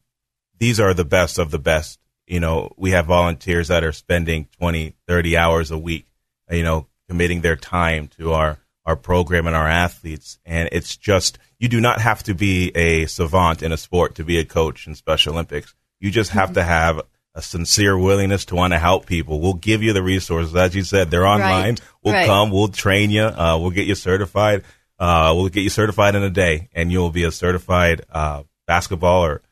these 0.59 0.79
are 0.81 0.95
the 0.95 1.05
best 1.05 1.39
of 1.39 1.51
the 1.51 1.59
best. 1.59 1.99
You 2.27 2.41
know, 2.41 2.73
we 2.77 2.93
have 2.93 3.07
volunteers 3.07 3.69
that 3.69 3.83
are 3.85 3.93
spending 3.93 4.49
20, 4.59 4.95
30 5.09 5.37
hours 5.37 5.71
a 5.71 5.79
week, 5.79 6.07
you 6.51 6.63
know, 6.63 6.87
committing 7.09 7.41
their 7.41 7.57
time 7.57 8.07
to 8.19 8.33
our, 8.33 8.59
our 8.87 8.97
program 8.97 9.47
and 9.47 9.57
our 9.57 9.69
athletes. 9.69 10.39
And 10.47 10.69
it's 10.73 10.97
just, 10.97 11.39
you 11.59 11.69
do 11.69 11.81
not 11.81 12.01
have 12.01 12.23
to 12.25 12.35
be 12.35 12.71
a 12.77 13.07
savant 13.07 13.63
in 13.63 13.73
a 13.73 13.77
sport 13.77 14.15
to 14.17 14.25
be 14.25 14.39
a 14.39 14.45
coach 14.45 14.87
in 14.87 14.95
Special 14.95 15.33
Olympics. 15.35 15.75
You 16.01 16.11
just 16.11 16.31
have 16.31 16.53
to 16.55 16.63
have 16.63 17.01
a 17.35 17.43
sincere 17.43 17.97
willingness 17.99 18.45
to 18.47 18.55
want 18.55 18.73
to 18.73 18.79
help 18.79 19.07
people. 19.07 19.41
We'll 19.41 19.55
give 19.55 19.83
you 19.83 19.93
the 19.93 20.03
resources. 20.03 20.55
As 20.55 20.75
you 20.75 20.83
said, 20.85 21.11
they're 21.11 21.27
online. 21.27 21.71
Right. 21.75 21.81
We'll 22.05 22.15
Right. 22.15 22.27
come, 22.27 22.51
we'll 22.51 22.69
train 22.69 23.11
you, 23.11 23.23
uh, 23.23 23.59
we'll 23.61 23.71
get 23.71 23.87
you 23.87 23.95
certified. 23.95 24.63
Uh, 25.03 25.35
we'll 25.35 25.49
get 25.49 25.63
you 25.63 25.69
certified 25.69 26.15
in 26.15 26.23
a 26.23 26.31
day, 26.31 26.69
and 26.73 26.93
you'll 26.93 27.11
be 27.11 27.25
a 27.25 27.33
certified 27.33 28.03
uh, 28.13 28.45
basketball 28.69 29.25
or 29.25 29.43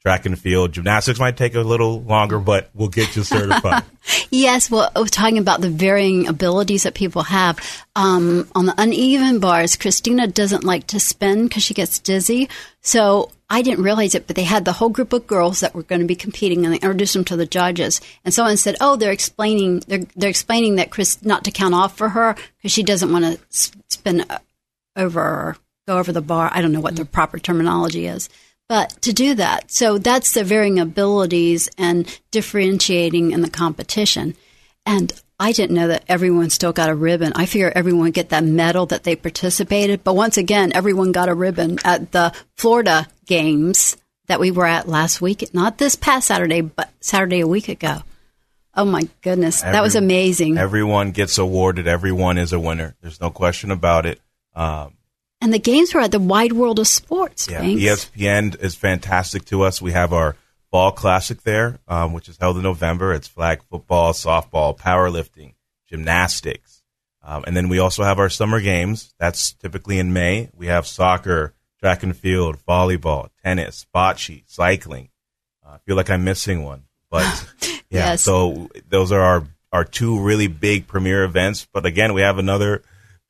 track 0.00 0.24
and 0.24 0.38
field. 0.38 0.72
Gymnastics 0.72 1.20
might 1.20 1.36
take 1.36 1.54
a 1.54 1.60
little 1.60 2.00
longer, 2.00 2.38
but 2.38 2.70
we'll 2.72 2.88
get 2.88 3.14
you 3.14 3.22
certified. 3.22 3.84
Yes, 4.30 4.70
well, 4.70 4.90
I 4.94 5.00
was 5.00 5.12
talking 5.12 5.38
about 5.38 5.60
the 5.60 5.70
varying 5.70 6.26
abilities 6.26 6.82
that 6.82 6.94
people 6.94 7.22
have. 7.22 7.58
Um, 7.94 8.48
on 8.54 8.66
the 8.66 8.74
uneven 8.76 9.38
bars, 9.38 9.76
Christina 9.76 10.26
doesn't 10.26 10.64
like 10.64 10.88
to 10.88 10.98
spin 10.98 11.44
because 11.44 11.62
she 11.62 11.72
gets 11.72 12.00
dizzy. 12.00 12.48
So 12.80 13.30
I 13.48 13.62
didn't 13.62 13.84
realize 13.84 14.14
it, 14.14 14.26
but 14.26 14.34
they 14.34 14.42
had 14.42 14.64
the 14.64 14.72
whole 14.72 14.88
group 14.88 15.12
of 15.12 15.26
girls 15.26 15.60
that 15.60 15.74
were 15.74 15.84
going 15.84 16.00
to 16.00 16.06
be 16.06 16.16
competing, 16.16 16.64
and 16.64 16.74
they 16.74 16.78
introduced 16.78 17.14
them 17.14 17.24
to 17.26 17.36
the 17.36 17.46
judges. 17.46 18.00
And 18.24 18.34
someone 18.34 18.56
said, 18.56 18.76
"Oh, 18.80 18.96
they're 18.96 19.12
explaining 19.12 19.84
they're 19.86 20.04
they're 20.16 20.30
explaining 20.30 20.76
that 20.76 20.90
Chris 20.90 21.24
not 21.24 21.44
to 21.44 21.50
count 21.50 21.74
off 21.74 21.96
for 21.96 22.10
her 22.10 22.34
because 22.58 22.72
she 22.72 22.82
doesn't 22.82 23.12
want 23.12 23.24
to 23.24 23.38
spin 23.88 24.22
uh, 24.28 24.38
over 24.96 25.20
or 25.20 25.56
go 25.86 25.98
over 25.98 26.12
the 26.12 26.22
bar. 26.22 26.50
I 26.52 26.62
don't 26.62 26.72
know 26.72 26.80
what 26.80 26.96
the 26.96 27.02
mm-hmm. 27.02 27.12
proper 27.12 27.38
terminology 27.38 28.06
is." 28.06 28.28
But 28.68 29.02
to 29.02 29.12
do 29.12 29.34
that, 29.34 29.70
so 29.70 29.98
that's 29.98 30.32
the 30.32 30.42
varying 30.42 30.78
abilities 30.78 31.68
and 31.76 32.06
differentiating 32.30 33.32
in 33.32 33.42
the 33.42 33.50
competition. 33.50 34.34
And 34.86 35.12
I 35.38 35.52
didn't 35.52 35.76
know 35.76 35.88
that 35.88 36.04
everyone 36.08 36.50
still 36.50 36.72
got 36.72 36.88
a 36.88 36.94
ribbon. 36.94 37.32
I 37.34 37.46
figure 37.46 37.72
everyone 37.74 38.04
would 38.04 38.14
get 38.14 38.30
that 38.30 38.44
medal 38.44 38.86
that 38.86 39.04
they 39.04 39.16
participated. 39.16 40.04
But 40.04 40.14
once 40.14 40.36
again, 40.38 40.72
everyone 40.72 41.12
got 41.12 41.28
a 41.28 41.34
ribbon 41.34 41.78
at 41.84 42.12
the 42.12 42.32
Florida 42.56 43.06
games 43.26 43.96
that 44.26 44.40
we 44.40 44.50
were 44.50 44.66
at 44.66 44.88
last 44.88 45.20
week. 45.20 45.52
Not 45.52 45.78
this 45.78 45.96
past 45.96 46.28
Saturday, 46.28 46.60
but 46.60 46.90
Saturday 47.00 47.40
a 47.40 47.48
week 47.48 47.68
ago. 47.68 48.02
Oh 48.76 48.84
my 48.84 49.08
goodness. 49.22 49.62
that 49.62 49.82
was 49.82 49.94
amazing. 49.94 50.58
Everyone 50.58 51.10
gets 51.10 51.38
awarded. 51.38 51.86
Everyone 51.86 52.38
is 52.38 52.52
a 52.52 52.60
winner. 52.60 52.96
There's 53.00 53.20
no 53.20 53.30
question 53.30 53.70
about 53.70 54.06
it. 54.06 54.20
Um, 54.54 54.94
and 55.40 55.52
the 55.52 55.58
games 55.58 55.92
were 55.92 56.00
at 56.00 56.10
the 56.10 56.20
wide 56.20 56.52
world 56.52 56.78
of 56.78 56.86
sports. 56.86 57.48
Yeah, 57.50 57.60
Banks. 57.60 57.82
ESPN 57.82 58.60
is 58.62 58.74
fantastic 58.74 59.44
to 59.46 59.62
us. 59.62 59.82
We 59.82 59.92
have 59.92 60.12
our 60.12 60.36
fall 60.70 60.92
classic 60.92 61.42
there, 61.42 61.78
um, 61.86 62.12
which 62.12 62.28
is 62.28 62.38
held 62.38 62.56
in 62.56 62.62
November. 62.62 63.12
It's 63.12 63.28
flag 63.28 63.62
football, 63.64 64.12
softball, 64.12 64.76
powerlifting, 64.76 65.54
gymnastics, 65.88 66.82
um, 67.24 67.44
and 67.46 67.56
then 67.56 67.68
we 67.68 67.78
also 67.78 68.04
have 68.04 68.18
our 68.18 68.28
summer 68.28 68.60
games. 68.60 69.14
That's 69.18 69.52
typically 69.52 69.98
in 69.98 70.12
May. 70.12 70.50
We 70.54 70.66
have 70.66 70.86
soccer, 70.86 71.54
track 71.80 72.02
and 72.02 72.16
field, 72.16 72.58
volleyball, 72.66 73.30
tennis, 73.42 73.86
bocce, 73.94 74.44
cycling. 74.46 75.08
Uh, 75.64 75.70
I 75.72 75.78
feel 75.78 75.96
like 75.96 76.10
I'm 76.10 76.24
missing 76.24 76.64
one, 76.64 76.84
but 77.10 77.24
yeah. 77.62 78.10
Yes. 78.10 78.22
So 78.22 78.68
those 78.88 79.10
are 79.10 79.20
our 79.20 79.44
our 79.72 79.84
two 79.84 80.20
really 80.20 80.46
big 80.46 80.86
premier 80.86 81.24
events. 81.24 81.66
But 81.72 81.86
again, 81.86 82.12
we 82.12 82.20
have 82.20 82.38
another 82.38 82.82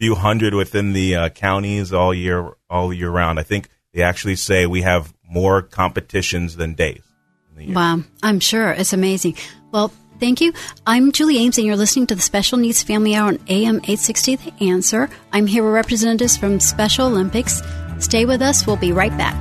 few 0.05 0.14
hundred 0.14 0.53
within 0.53 0.93
the 0.93 1.17
uh, 1.17 1.31
counties 1.31 1.90
all 1.90 2.12
year 2.12 2.53
all 2.69 2.93
year 2.93 3.09
round. 3.09 3.40
I 3.40 3.43
think 3.43 3.71
they 3.95 4.03
actually 4.03 4.37
say 4.37 4.67
we 4.67 4.83
have 4.83 5.14
more 5.27 5.62
competitions 5.62 6.57
than 6.57 6.75
days. 6.75 7.01
in 7.49 7.57
the 7.57 7.64
year. 7.64 7.75
Wow, 7.75 8.01
I'm 8.23 8.38
sure. 8.38 8.73
It's 8.73 8.93
amazing. 8.93 9.37
Well, 9.73 9.90
thank 10.21 10.43
you. 10.43 10.53
I'm 10.87 11.11
Julie 11.11 11.38
Ames, 11.38 11.57
and 11.57 11.67
you're 11.67 11.79
listening 11.79 12.07
to 12.09 12.14
the 12.14 12.21
Special 12.21 12.59
Needs 12.59 12.83
Family 12.83 13.14
Hour 13.14 13.29
on 13.29 13.38
AM 13.49 13.77
860 13.77 14.37
The 14.37 14.53
Answer. 14.69 15.09
I'm 15.33 15.47
here 15.47 15.64
with 15.64 15.73
representatives 15.73 16.37
from 16.37 16.61
Special 16.61 17.07
Olympics. 17.07 17.62
Stay 17.99 18.27
with 18.27 18.43
us. 18.43 18.67
We'll 18.67 18.77
be 18.77 18.93
right 18.93 19.17
back. 19.17 19.35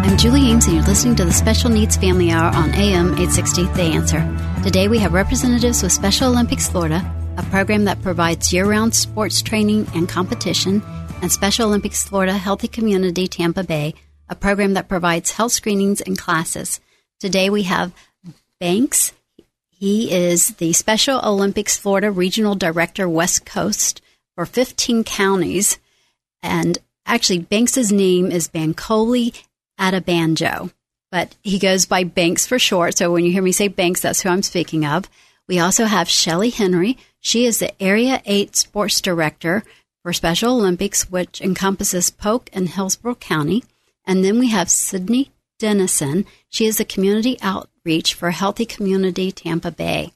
I'm 0.05 0.17
Julie 0.17 0.51
Ames, 0.51 0.67
and 0.67 0.75
you're 0.75 0.85
listening 0.85 1.15
to 1.15 1.25
the 1.25 1.33
Special 1.33 1.67
Needs 1.71 1.97
Family 1.97 2.29
Hour 2.29 2.55
on 2.55 2.69
AM 2.75 3.07
860 3.13 3.63
The 3.69 3.81
Answer. 3.81 4.61
Today 4.63 4.87
we 4.87 4.99
have 4.99 5.13
representatives 5.13 5.81
with 5.81 5.91
Special 5.91 6.29
Olympics 6.29 6.69
Florida, 6.69 7.03
a 7.37 7.43
program 7.43 7.85
that 7.85 8.03
provides 8.03 8.53
year 8.53 8.69
round 8.69 8.93
sports 8.93 9.41
training 9.41 9.87
and 9.95 10.07
competition, 10.07 10.83
and 11.23 11.31
Special 11.31 11.69
Olympics 11.69 12.03
Florida 12.03 12.33
Healthy 12.33 12.67
Community 12.67 13.27
Tampa 13.27 13.63
Bay, 13.63 13.95
a 14.29 14.35
program 14.35 14.75
that 14.75 14.87
provides 14.87 15.31
health 15.31 15.53
screenings 15.53 16.01
and 16.01 16.19
classes. 16.19 16.79
Today 17.19 17.49
we 17.49 17.63
have 17.63 17.91
Banks. 18.59 19.11
He 19.69 20.11
is 20.11 20.49
the 20.57 20.73
Special 20.73 21.19
Olympics 21.23 21.79
Florida 21.79 22.11
Regional 22.11 22.53
Director, 22.53 23.09
West 23.09 23.43
Coast, 23.43 24.01
for 24.35 24.45
15 24.45 25.03
counties. 25.03 25.79
And 26.43 26.77
actually, 27.07 27.39
Banks's 27.39 27.91
name 27.91 28.31
is 28.31 28.47
Bancoli 28.47 29.33
Atabanjo, 29.79 30.71
but 31.11 31.35
he 31.43 31.59
goes 31.59 31.85
by 31.85 32.03
Banks 32.03 32.45
for 32.45 32.59
short. 32.59 32.97
So 32.97 33.11
when 33.11 33.25
you 33.25 33.31
hear 33.31 33.43
me 33.43 33.51
say 33.51 33.67
Banks, 33.67 34.01
that's 34.01 34.21
who 34.21 34.29
I'm 34.29 34.43
speaking 34.43 34.85
of. 34.85 35.09
We 35.47 35.59
also 35.59 35.85
have 35.85 36.09
Shelly 36.09 36.49
Henry. 36.49 36.97
She 37.19 37.45
is 37.45 37.59
the 37.59 37.81
Area 37.81 38.21
8 38.25 38.55
Sports 38.55 39.01
Director 39.01 39.63
for 40.03 40.13
Special 40.13 40.53
Olympics, 40.57 41.09
which 41.09 41.41
encompasses 41.41 42.09
Polk 42.09 42.49
and 42.53 42.69
Hillsborough 42.69 43.15
County. 43.15 43.63
And 44.05 44.23
then 44.23 44.39
we 44.39 44.49
have 44.49 44.69
Sydney 44.69 45.31
Dennison. 45.57 46.25
She 46.49 46.65
is 46.65 46.77
the 46.77 46.85
Community 46.85 47.37
Outreach 47.41 48.13
for 48.13 48.31
Healthy 48.31 48.65
Community 48.65 49.31
Tampa 49.31 49.71
Bay. 49.71 50.11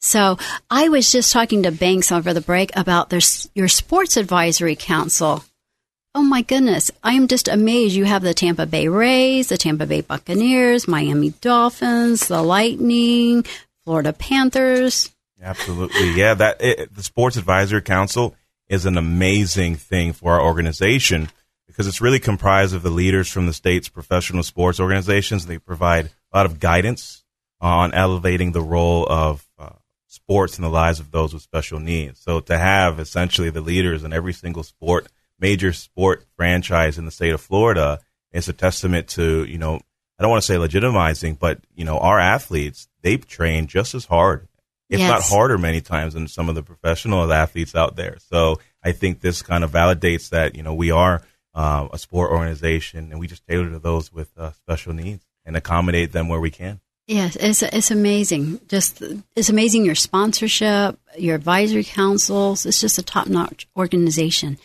So 0.00 0.38
I 0.70 0.88
was 0.88 1.10
just 1.10 1.32
talking 1.32 1.62
to 1.62 1.72
Banks 1.72 2.12
over 2.12 2.34
the 2.34 2.40
break 2.42 2.74
about 2.76 3.12
your 3.54 3.68
sports 3.68 4.16
advisory 4.18 4.76
council. 4.76 5.44
Oh 6.16 6.22
my 6.22 6.42
goodness. 6.42 6.92
I 7.02 7.14
am 7.14 7.26
just 7.26 7.48
amazed. 7.48 7.96
You 7.96 8.04
have 8.04 8.22
the 8.22 8.34
Tampa 8.34 8.66
Bay 8.66 8.86
Rays, 8.86 9.48
the 9.48 9.56
Tampa 9.56 9.84
Bay 9.84 10.00
Buccaneers, 10.00 10.86
Miami 10.86 11.30
Dolphins, 11.40 12.28
the 12.28 12.40
Lightning, 12.40 13.44
Florida 13.84 14.12
Panthers. 14.12 15.10
Absolutely. 15.42 16.12
Yeah, 16.12 16.34
that 16.34 16.60
it, 16.60 16.94
the 16.94 17.02
Sports 17.02 17.36
Advisory 17.36 17.82
Council 17.82 18.36
is 18.68 18.86
an 18.86 18.96
amazing 18.96 19.74
thing 19.74 20.12
for 20.12 20.34
our 20.34 20.40
organization 20.40 21.30
because 21.66 21.88
it's 21.88 22.00
really 22.00 22.20
comprised 22.20 22.74
of 22.74 22.82
the 22.82 22.90
leaders 22.90 23.28
from 23.28 23.46
the 23.46 23.52
state's 23.52 23.88
professional 23.88 24.44
sports 24.44 24.78
organizations. 24.78 25.46
They 25.46 25.58
provide 25.58 26.10
a 26.32 26.36
lot 26.36 26.46
of 26.46 26.60
guidance 26.60 27.24
on 27.60 27.92
elevating 27.92 28.52
the 28.52 28.62
role 28.62 29.04
of 29.08 29.46
uh, 29.58 29.70
sports 30.06 30.58
in 30.58 30.62
the 30.62 30.70
lives 30.70 31.00
of 31.00 31.10
those 31.10 31.34
with 31.34 31.42
special 31.42 31.80
needs. 31.80 32.20
So 32.20 32.38
to 32.40 32.56
have 32.56 33.00
essentially 33.00 33.50
the 33.50 33.60
leaders 33.60 34.04
in 34.04 34.12
every 34.12 34.32
single 34.32 34.62
sport, 34.62 35.08
major 35.38 35.72
sport 35.72 36.24
franchise 36.36 36.98
in 36.98 37.04
the 37.04 37.10
state 37.10 37.32
of 37.32 37.40
Florida 37.40 38.00
It's 38.32 38.48
a 38.48 38.52
testament 38.52 39.08
to, 39.10 39.44
you 39.44 39.58
know, 39.58 39.80
I 40.18 40.22
don't 40.22 40.30
want 40.30 40.42
to 40.42 40.46
say 40.46 40.56
legitimizing, 40.56 41.38
but, 41.38 41.60
you 41.74 41.84
know, 41.84 41.98
our 41.98 42.18
athletes, 42.18 42.88
they 43.02 43.16
train 43.16 43.66
just 43.66 43.94
as 43.94 44.04
hard, 44.04 44.48
if 44.88 45.00
yes. 45.00 45.08
not 45.08 45.22
harder 45.22 45.58
many 45.58 45.80
times 45.80 46.14
than 46.14 46.28
some 46.28 46.48
of 46.48 46.54
the 46.54 46.62
professional 46.62 47.32
athletes 47.32 47.74
out 47.74 47.96
there. 47.96 48.16
So 48.18 48.60
I 48.82 48.92
think 48.92 49.20
this 49.20 49.42
kind 49.42 49.64
of 49.64 49.70
validates 49.70 50.30
that, 50.30 50.56
you 50.56 50.62
know, 50.62 50.74
we 50.74 50.90
are 50.90 51.22
uh, 51.54 51.88
a 51.92 51.98
sport 51.98 52.30
organization 52.30 53.10
and 53.10 53.20
we 53.20 53.26
just 53.26 53.46
tailor 53.46 53.70
to 53.70 53.78
those 53.78 54.12
with 54.12 54.30
uh, 54.36 54.52
special 54.52 54.92
needs 54.92 55.24
and 55.44 55.56
accommodate 55.56 56.12
them 56.12 56.28
where 56.28 56.40
we 56.40 56.50
can. 56.50 56.80
Yes, 57.06 57.36
it's 57.36 57.62
it's 57.62 57.90
amazing. 57.90 58.60
Just 58.66 59.02
it's 59.36 59.50
amazing 59.50 59.84
your 59.84 59.94
sponsorship, 59.94 60.98
your 61.18 61.36
advisory 61.36 61.84
councils. 61.84 62.64
It's 62.64 62.80
just 62.80 62.98
a 62.98 63.02
top 63.02 63.26
notch 63.26 63.68
organization. 63.76 64.56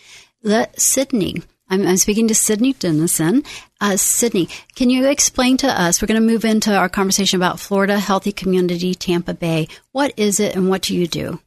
Let 0.44 0.80
Sydney. 0.80 1.42
I'm, 1.70 1.86
I'm, 1.86 1.98
speaking 1.98 2.28
to 2.30 2.36
Sydney 2.36 2.74
Dennison. 2.74 3.44
Uh, 3.80 3.98
Sydney, 3.98 4.48
can 4.76 4.90
you 4.90 5.08
explain 5.08 5.58
to 5.58 5.68
us? 5.68 6.02
We're 6.02 6.08
going 6.08 6.22
to 6.22 6.28
move 6.28 6.46
into 6.46 6.76
our 6.76 6.90
conversation 6.90 7.38
about 7.38 7.60
Florida 7.60 8.00
Healthy 8.00 8.32
Community 8.32 8.96
Tampa 8.96 9.34
Bay. 9.34 9.68
What 9.92 10.14
is 10.18 10.40
it, 10.40 10.56
and 10.56 10.70
what 10.70 10.84
do 10.84 10.96
you 10.96 11.08
do? 11.08 11.40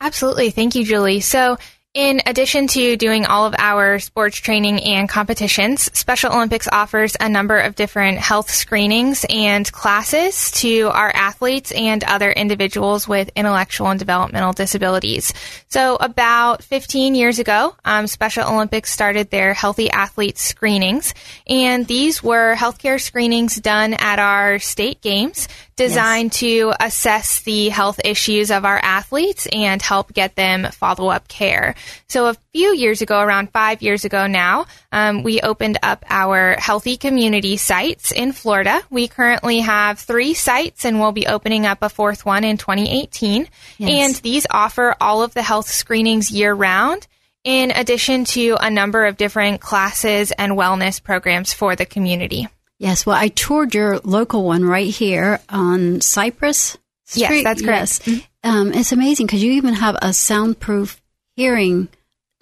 Absolutely, 0.00 0.50
thank 0.50 0.74
you, 0.74 0.84
Julie. 0.84 1.20
So 1.20 1.56
in 1.94 2.20
addition 2.26 2.66
to 2.68 2.96
doing 2.96 3.24
all 3.24 3.46
of 3.46 3.54
our 3.58 3.98
sports 3.98 4.36
training 4.36 4.80
and 4.82 5.08
competitions, 5.08 5.90
Special 5.98 6.32
Olympics 6.32 6.68
offers 6.70 7.16
a 7.18 7.28
number 7.28 7.58
of 7.58 7.74
different 7.76 8.18
health 8.18 8.50
screenings 8.50 9.24
and 9.28 9.70
classes 9.72 10.50
to 10.52 10.90
our 10.92 11.10
athletes 11.14 11.72
and 11.72 12.04
other 12.04 12.30
individuals 12.30 13.08
with 13.08 13.30
intellectual 13.34 13.88
and 13.88 13.98
developmental 13.98 14.52
disabilities. 14.52 15.32
So, 15.68 15.96
about 15.96 16.62
15 16.62 17.14
years 17.14 17.38
ago, 17.38 17.74
um, 17.86 18.06
Special 18.06 18.46
Olympics 18.46 18.92
started 18.92 19.30
their 19.30 19.54
healthy 19.54 19.90
athlete 19.90 20.36
screenings, 20.36 21.14
and 21.46 21.86
these 21.86 22.22
were 22.22 22.54
healthcare 22.54 23.00
screenings 23.00 23.56
done 23.56 23.94
at 23.94 24.18
our 24.18 24.58
state 24.58 25.00
games 25.00 25.48
designed 25.78 26.32
yes. 26.32 26.40
to 26.40 26.74
assess 26.80 27.40
the 27.42 27.70
health 27.70 28.00
issues 28.04 28.50
of 28.50 28.64
our 28.64 28.78
athletes 28.82 29.46
and 29.52 29.80
help 29.80 30.12
get 30.12 30.34
them 30.34 30.70
follow 30.72 31.08
up 31.08 31.28
care. 31.28 31.74
So 32.08 32.26
a 32.26 32.34
few 32.52 32.74
years 32.74 33.00
ago, 33.00 33.20
around 33.20 33.52
five 33.52 33.80
years 33.80 34.04
ago 34.04 34.26
now, 34.26 34.66
um, 34.92 35.22
we 35.22 35.40
opened 35.40 35.78
up 35.82 36.04
our 36.10 36.56
healthy 36.58 36.96
community 36.96 37.56
sites 37.56 38.10
in 38.10 38.32
Florida. 38.32 38.82
We 38.90 39.06
currently 39.08 39.60
have 39.60 40.00
three 40.00 40.34
sites 40.34 40.84
and 40.84 41.00
we'll 41.00 41.12
be 41.12 41.26
opening 41.26 41.64
up 41.64 41.78
a 41.80 41.88
fourth 41.88 42.26
one 42.26 42.44
in 42.44 42.58
2018. 42.58 43.48
Yes. 43.78 43.90
And 43.90 44.14
these 44.22 44.46
offer 44.50 44.96
all 45.00 45.22
of 45.22 45.32
the 45.32 45.42
health 45.42 45.68
screenings 45.68 46.30
year 46.30 46.52
round 46.52 47.06
in 47.44 47.70
addition 47.70 48.24
to 48.24 48.56
a 48.60 48.68
number 48.68 49.06
of 49.06 49.16
different 49.16 49.60
classes 49.60 50.32
and 50.32 50.52
wellness 50.52 51.02
programs 51.02 51.52
for 51.52 51.76
the 51.76 51.86
community. 51.86 52.48
Yes, 52.78 53.04
well, 53.04 53.16
I 53.16 53.28
toured 53.28 53.74
your 53.74 53.98
local 53.98 54.44
one 54.44 54.64
right 54.64 54.88
here 54.88 55.40
on 55.48 56.00
Cypress 56.00 56.76
Street. 57.06 57.42
Yes, 57.42 57.44
that's 57.44 57.62
correct. 57.62 58.06
Yes. 58.06 58.22
Um, 58.44 58.72
it's 58.72 58.92
amazing 58.92 59.26
because 59.26 59.42
you 59.42 59.52
even 59.52 59.74
have 59.74 59.96
a 60.00 60.12
soundproof 60.12 61.02
hearing. 61.34 61.88